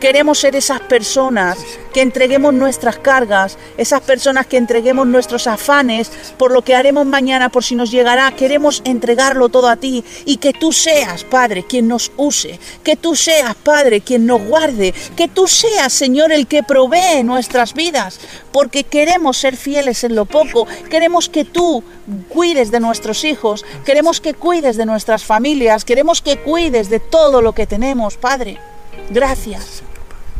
Queremos 0.00 0.38
ser 0.38 0.56
esas 0.56 0.80
personas 0.80 1.58
que 1.92 2.02
entreguemos 2.02 2.52
nuestras 2.52 2.98
cargas, 2.98 3.56
esas 3.78 4.00
personas 4.00 4.46
que 4.46 4.56
entreguemos 4.56 5.06
nuestros 5.06 5.46
afanes 5.46 6.10
por 6.36 6.50
lo 6.50 6.62
que 6.62 6.74
haremos 6.74 7.06
mañana, 7.06 7.48
por 7.48 7.62
si 7.62 7.74
nos 7.74 7.90
llegará. 7.90 8.30
Queremos 8.32 8.82
entregarlo 8.84 9.48
todo 9.48 9.68
a 9.68 9.76
ti 9.76 10.04
y 10.24 10.38
que 10.38 10.52
tú 10.52 10.72
seas, 10.72 11.24
Padre, 11.24 11.64
quien 11.64 11.88
nos 11.88 12.10
use, 12.16 12.58
que 12.82 12.96
tú 12.96 13.14
seas, 13.14 13.54
Padre, 13.54 14.00
quien 14.00 14.26
nos 14.26 14.42
guarde, 14.42 14.92
que 15.16 15.28
tú 15.28 15.46
seas, 15.46 15.92
Señor, 15.92 16.32
el 16.32 16.46
que 16.46 16.62
provee 16.62 17.22
nuestras 17.22 17.74
vidas, 17.74 18.18
porque 18.52 18.84
queremos 18.84 19.36
ser 19.36 19.56
fieles 19.56 20.04
en 20.04 20.16
lo 20.16 20.24
poco, 20.24 20.66
queremos 20.90 21.28
que 21.28 21.44
tú 21.44 21.84
cuides 22.28 22.70
de 22.70 22.80
nuestros 22.80 23.24
hijos, 23.24 23.64
queremos 23.84 24.20
que 24.20 24.34
cuides 24.34 24.76
de 24.76 24.86
nuestras 24.86 25.24
familias, 25.24 25.84
queremos 25.84 26.20
que 26.22 26.38
cuides 26.38 26.90
de 26.90 27.00
todo 27.00 27.40
lo 27.40 27.52
que 27.52 27.66
tenemos, 27.66 28.16
Padre. 28.16 28.58
Gracias. 29.10 29.82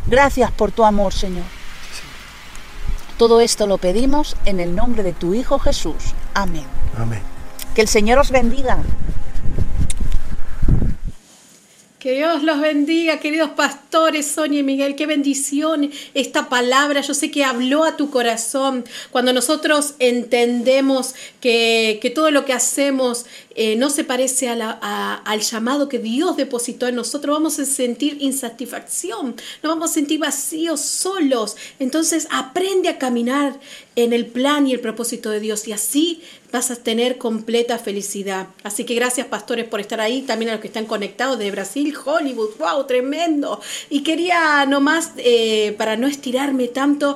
Gracias 0.07 0.51
por 0.51 0.71
tu 0.71 0.83
amor, 0.83 1.13
Señor. 1.13 1.45
Todo 3.17 3.39
esto 3.39 3.65
lo 3.65 3.77
pedimos 3.77 4.35
en 4.45 4.59
el 4.59 4.75
nombre 4.75 5.01
de 5.01 5.13
tu 5.13 5.33
Hijo 5.33 5.57
Jesús. 5.57 6.13
Amén. 6.33 6.65
Amén. 6.97 7.21
Que 7.73 7.81
el 7.81 7.87
Señor 7.87 8.19
os 8.19 8.29
bendiga. 8.29 8.79
Que 12.05 12.11
Dios 12.11 12.43
los 12.43 12.61
bendiga, 12.61 13.19
queridos 13.19 13.49
pastores, 13.51 14.27
Sonia 14.27 14.59
y 14.59 14.63
Miguel. 14.63 14.95
Qué 14.95 15.07
bendición 15.07 15.89
esta 16.13 16.49
palabra. 16.49 17.01
Yo 17.01 17.15
sé 17.15 17.31
que 17.31 17.43
habló 17.43 17.83
a 17.83 17.97
tu 17.97 18.11
corazón. 18.11 18.85
Cuando 19.09 19.33
nosotros 19.33 19.95
entendemos 19.97 21.15
que, 21.41 21.97
que 22.03 22.11
todo 22.11 22.29
lo 22.29 22.45
que 22.45 22.53
hacemos 22.53 23.25
eh, 23.57 23.77
no 23.77 23.89
se 23.89 24.03
parece 24.03 24.49
al 24.49 25.39
llamado 25.39 25.87
que 25.87 25.99
Dios 25.99 26.35
depositó 26.35 26.87
en 26.87 26.95
nosotros, 26.95 27.33
vamos 27.33 27.57
a 27.59 27.65
sentir 27.65 28.17
insatisfacción, 28.19 29.35
nos 29.63 29.69
vamos 29.71 29.91
a 29.91 29.93
sentir 29.93 30.19
vacíos, 30.19 30.81
solos. 30.81 31.55
Entonces 31.79 32.27
aprende 32.31 32.89
a 32.89 32.97
caminar 32.97 33.57
en 33.95 34.11
el 34.11 34.25
plan 34.25 34.67
y 34.67 34.73
el 34.73 34.81
propósito 34.81 35.29
de 35.29 35.39
Dios 35.39 35.69
y 35.69 35.71
así 35.71 36.21
vas 36.51 36.69
a 36.69 36.75
tener 36.75 37.17
completa 37.17 37.79
felicidad. 37.79 38.47
Así 38.63 38.83
que 38.83 38.93
gracias 38.93 39.27
pastores 39.27 39.65
por 39.65 39.79
estar 39.79 40.01
ahí, 40.01 40.23
también 40.23 40.49
a 40.49 40.53
los 40.53 40.61
que 40.61 40.67
están 40.67 40.85
conectados 40.85 41.39
de 41.39 41.49
Brasil, 41.49 41.95
Hollywood, 42.03 42.57
wow, 42.59 42.85
tremendo. 42.85 43.61
Y 43.89 44.03
quería 44.03 44.65
nomás, 44.65 45.11
eh, 45.17 45.73
para 45.77 45.95
no 45.95 46.07
estirarme 46.07 46.67
tanto, 46.67 47.15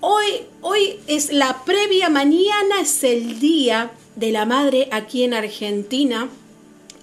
hoy, 0.00 0.42
hoy 0.62 0.98
es 1.06 1.32
la 1.32 1.64
previa, 1.64 2.08
mañana 2.08 2.80
es 2.80 3.04
el 3.04 3.38
día 3.38 3.92
de 4.16 4.32
la 4.32 4.44
madre 4.44 4.88
aquí 4.90 5.22
en 5.22 5.34
Argentina. 5.34 6.28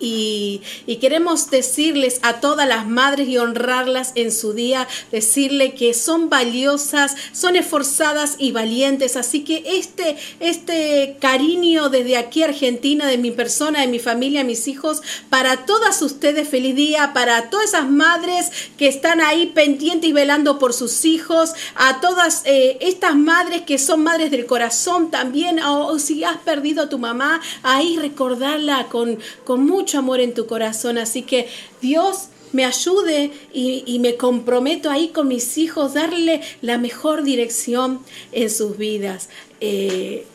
Y, 0.04 0.62
queremos 1.02 1.50
decirles 1.50 2.20
a 2.22 2.40
todas 2.40 2.68
las 2.68 2.88
madres 2.88 3.28
y 3.28 3.38
honrarlas 3.38 4.14
en 4.16 4.32
su 4.32 4.54
día, 4.54 4.88
decirle 5.12 5.74
que 5.74 5.94
son 5.94 6.30
valiosas, 6.30 7.16
son 7.34 7.56
esforzadas 7.56 8.36
y 8.38 8.52
valientes. 8.52 9.18
Así 9.18 9.44
que 9.44 9.64
este, 9.66 10.16
este 10.40 11.18
cariño 11.20 11.90
desde 11.90 12.18
aquí 12.18 12.44
Argentina, 12.44 13.08
de 13.08 13.18
mi 13.18 13.32
persona, 13.32 13.82
de 13.82 13.88
mi 13.88 14.00
familia, 14.00 14.44
mis 14.44 14.68
hijos, 14.68 15.02
para 15.30 15.66
todas 15.66 16.02
ustedes, 16.02 16.48
feliz 16.48 16.76
día, 16.76 17.12
para 17.14 17.50
todas 17.50 17.70
esas 17.70 17.90
madres 17.90 18.52
que 18.78 18.88
están 18.88 19.22
ahí 19.22 19.48
pendientes 19.48 20.10
y 20.10 20.14
velando 20.14 20.60
por 20.60 20.74
sus 20.74 21.06
hijos, 21.06 21.54
a 21.76 22.00
todas 22.00 22.44
eh, 22.46 22.78
estas 22.82 23.16
madres 23.16 23.62
que 23.62 23.78
son 23.78 24.04
madres 24.04 24.32
del 24.32 24.46
corazón 24.46 25.12
también, 25.12 25.60
o, 25.62 25.98
si 26.00 26.24
has 26.24 26.38
perdido 26.38 26.84
a 26.84 26.90
tu 26.90 27.00
mamá, 27.00 27.42
ahí 27.64 27.98
recordarla 27.98 28.88
con, 28.90 29.20
con 29.46 29.66
mucho 29.94 30.00
amor 30.00 30.20
en 30.20 30.34
tu 30.34 30.48
corazón. 30.48 30.98
Así 30.98 31.22
que 31.24 31.48
Dios 31.82 32.30
me 32.52 32.66
ayude 32.66 33.32
y, 33.52 33.84
y, 33.86 34.00
me 34.00 34.16
comprometo 34.16 34.90
ahí 34.90 35.10
con 35.10 35.28
mis 35.28 35.58
hijos, 35.58 35.94
darle 35.96 36.42
la 36.62 36.78
mejor 36.78 37.24
dirección 37.24 38.00
en 38.32 38.50
sus 38.50 38.78
vidas. 38.78 39.30
Eh, 39.60 40.26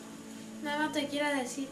Nada 0.63 0.79
más 0.79 0.93
te 0.93 1.07
quiero 1.07 1.29
decir 1.35 1.67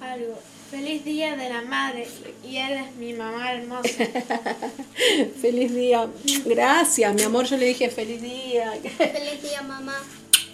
algo. 0.00 0.38
Feliz 0.70 1.04
día 1.04 1.36
de 1.36 1.48
la 1.48 1.62
madre 1.62 2.08
y 2.44 2.56
eres 2.56 2.96
mi 2.96 3.12
mamá 3.12 3.52
hermosa. 3.52 3.88
feliz 5.40 5.72
día. 5.72 6.08
Gracias, 6.44 7.14
mi 7.14 7.22
amor. 7.22 7.44
Yo 7.46 7.56
le 7.56 7.66
dije 7.66 7.90
feliz 7.90 8.20
día. 8.20 8.72
Feliz 8.96 9.42
día, 9.42 9.62
mamá. 9.62 9.96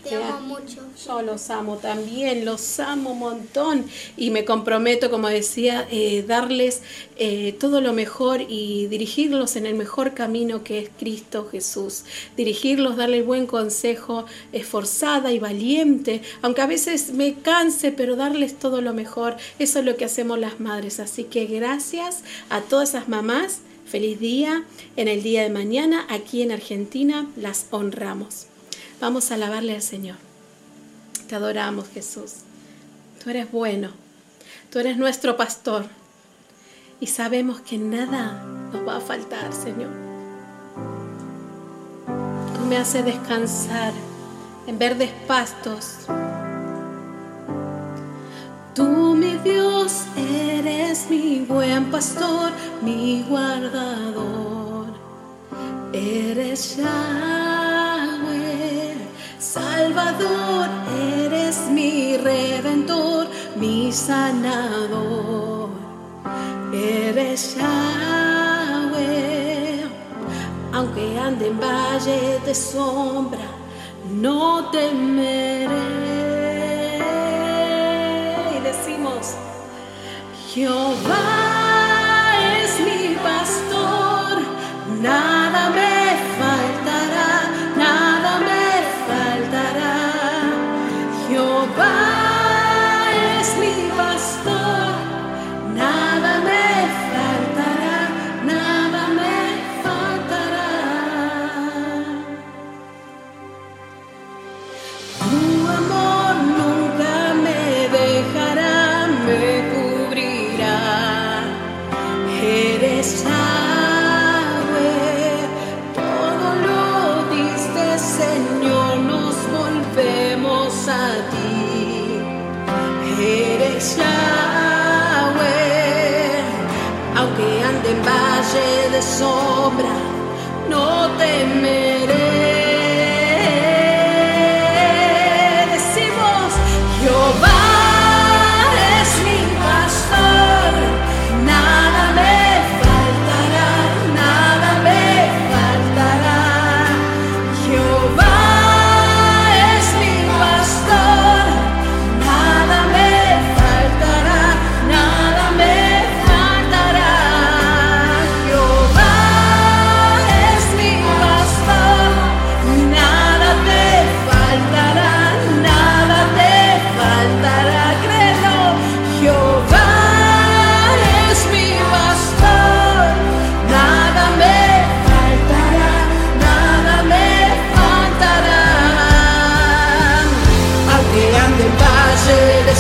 Te 0.03 0.17
amo 0.17 0.59
mucho. 0.59 0.81
Yo 1.07 1.23
los 1.23 1.51
amo 1.51 1.77
también, 1.77 2.45
los 2.45 2.81
amo 2.81 3.13
un 3.13 3.19
montón 3.19 3.85
y 4.17 4.31
me 4.31 4.45
comprometo, 4.45 5.11
como 5.11 5.29
decía, 5.29 5.87
eh, 5.91 6.25
darles 6.27 6.83
eh, 7.17 7.55
todo 7.59 7.81
lo 7.81 7.93
mejor 7.93 8.41
y 8.49 8.87
dirigirlos 8.87 9.57
en 9.57 9.67
el 9.67 9.75
mejor 9.75 10.15
camino 10.15 10.65
que 10.65 10.79
es 10.79 10.91
Cristo 10.99 11.49
Jesús. 11.51 12.05
Dirigirlos, 12.37 12.97
darle 12.97 13.19
el 13.19 13.25
buen 13.25 13.47
consejo, 13.47 14.25
esforzada 14.53 15.33
y 15.33 15.39
valiente, 15.39 16.23
aunque 16.43 16.63
a 16.63 16.67
veces 16.67 17.13
me 17.13 17.35
canse, 17.35 17.93
pero 17.93 18.17
darles 18.17 18.59
todo 18.59 18.81
lo 18.81 18.95
mejor. 18.95 19.37
Eso 19.59 19.81
es 19.81 19.85
lo 19.85 19.97
que 19.97 20.07
hacemos 20.07 20.39
las 20.39 20.61
madres. 20.61 20.99
Así 21.01 21.25
que 21.25 21.47
gracias 21.47 22.23
a 22.49 22.63
todas 22.63 22.91
esas 22.91 23.09
mamás. 23.09 23.61
Feliz 23.87 24.21
día. 24.21 24.65
En 24.97 25.09
el 25.09 25.23
día 25.23 25.43
de 25.43 25.51
mañana, 25.51 26.07
aquí 26.09 26.43
en 26.43 26.53
Argentina, 26.53 27.29
las 27.37 27.67
honramos. 27.71 28.50
Vamos 29.01 29.31
a 29.31 29.35
alabarle 29.35 29.75
al 29.75 29.83
Señor. 29.83 30.17
Te 31.29 31.35
adoramos, 31.35 31.89
Jesús. 31.89 32.33
Tú 33.23 33.31
eres 33.31 33.51
bueno. 33.51 33.91
Tú 34.71 34.79
eres 34.79 34.97
nuestro 34.97 35.37
pastor. 35.37 35.87
Y 37.01 37.07
sabemos 37.07 37.61
que 37.61 37.79
nada 37.79 38.45
nos 38.73 38.87
va 38.87 38.97
a 38.99 39.01
faltar, 39.01 39.53
Señor. 39.53 39.91
Tú 42.55 42.61
me 42.67 42.77
haces 42.77 43.05
descansar 43.05 43.93
en 44.67 44.79
verdes 44.79 45.11
pastos. 45.27 46.01
Tú, 48.75 49.15
mi 49.17 49.37
Dios, 49.39 50.05
eres 50.17 51.09
mi 51.11 51.41
buen 51.41 51.91
pastor, 51.91 52.53
mi 52.83 53.25
guardador. 53.29 54.87
Eres 55.93 56.77
Yahweh, 56.77 56.91
Salvador, 59.41 60.69
eres 61.17 61.67
mi 61.71 62.19
redentor, 62.19 63.27
mi 63.57 63.91
sanador. 63.91 65.71
Eres 66.75 67.57
Yahweh, 67.57 69.01
aunque 70.75 71.19
ande 71.19 71.47
en 71.49 71.59
valle 71.59 72.39
de 72.45 72.55
sombra, 72.55 73.49
no 74.11 74.71
temeré. 74.71 75.71
Y 78.55 78.61
decimos, 78.63 79.37
Jehová 80.53 81.30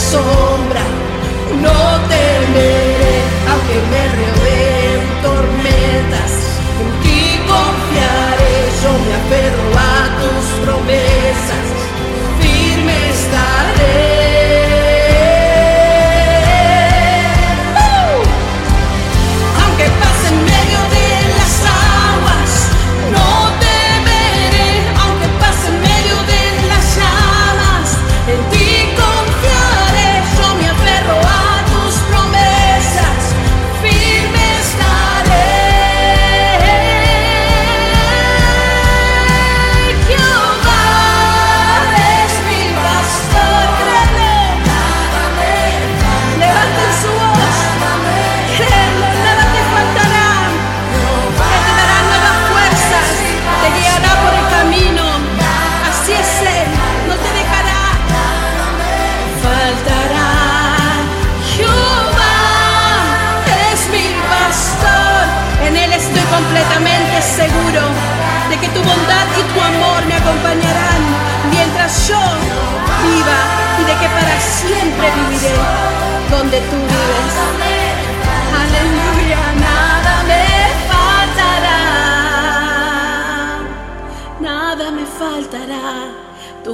sombra, 0.01 0.80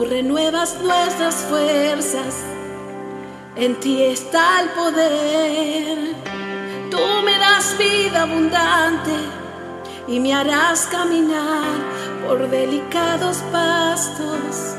renuevas 0.07 0.80
nuestras 0.80 1.34
fuerzas, 1.48 2.42
en 3.57 3.78
ti 3.80 4.02
está 4.02 4.61
el 4.61 4.68
poder. 4.70 6.14
Tú 6.90 6.98
me 7.24 7.38
das 7.38 7.76
vida 7.78 8.22
abundante 8.22 9.12
y 10.09 10.20
me 10.20 10.34
harás 10.34 10.86
caminar 10.86 11.64
por 12.26 12.48
delicados 12.48 13.38
pastos 13.50 14.76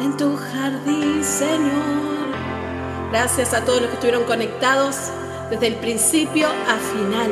en 0.00 0.16
tu 0.16 0.36
jardín, 0.36 1.22
Señor. 1.22 2.28
Gracias 3.10 3.54
a 3.54 3.64
todos 3.64 3.80
los 3.80 3.88
que 3.88 3.94
estuvieron 3.94 4.24
conectados 4.24 4.96
desde 5.50 5.66
el 5.68 5.76
principio 5.76 6.48
a 6.48 6.76
final. 6.76 7.30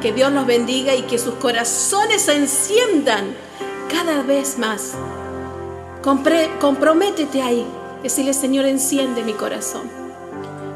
Que 0.00 0.12
Dios 0.12 0.32
los 0.32 0.46
bendiga 0.46 0.94
y 0.94 1.02
que 1.02 1.18
sus 1.18 1.34
corazones 1.34 2.22
se 2.22 2.36
enciendan 2.36 3.34
cada 3.90 4.22
vez 4.22 4.58
más. 4.58 4.94
Comprométete 6.60 7.42
ahí. 7.42 7.66
Decirle, 8.02 8.32
Señor, 8.32 8.64
enciende 8.64 9.22
mi 9.22 9.34
corazón. 9.34 9.90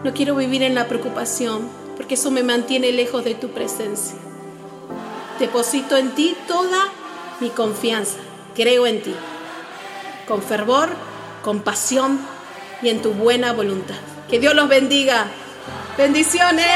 No 0.05 0.13
quiero 0.13 0.37
vivir 0.37 0.63
en 0.63 0.75
la 0.75 0.89
preocupación, 0.89 1.69
porque 1.97 2.15
eso 2.15 2.31
me 2.31 2.43
mantiene 2.43 2.93
lejos 2.93 3.25
de 3.25 3.35
tu 3.35 3.49
presencia. 3.49 4.17
Deposito 5.39 5.97
en 5.97 6.11
ti 6.11 6.37
toda 6.47 6.89
mi 7.41 7.49
confianza. 7.49 8.19
Creo 8.55 8.87
en 8.87 9.03
ti. 9.03 9.15
Con 10.29 10.43
fervor, 10.43 10.91
con 11.43 11.61
pasión 11.61 12.21
y 12.83 12.91
en 12.91 13.01
tu 13.01 13.13
buena 13.13 13.53
voluntad. 13.53 13.97
Que 14.29 14.39
Dios 14.39 14.55
los 14.55 14.69
bendiga. 14.69 15.29
Bendiciones. 15.97 16.67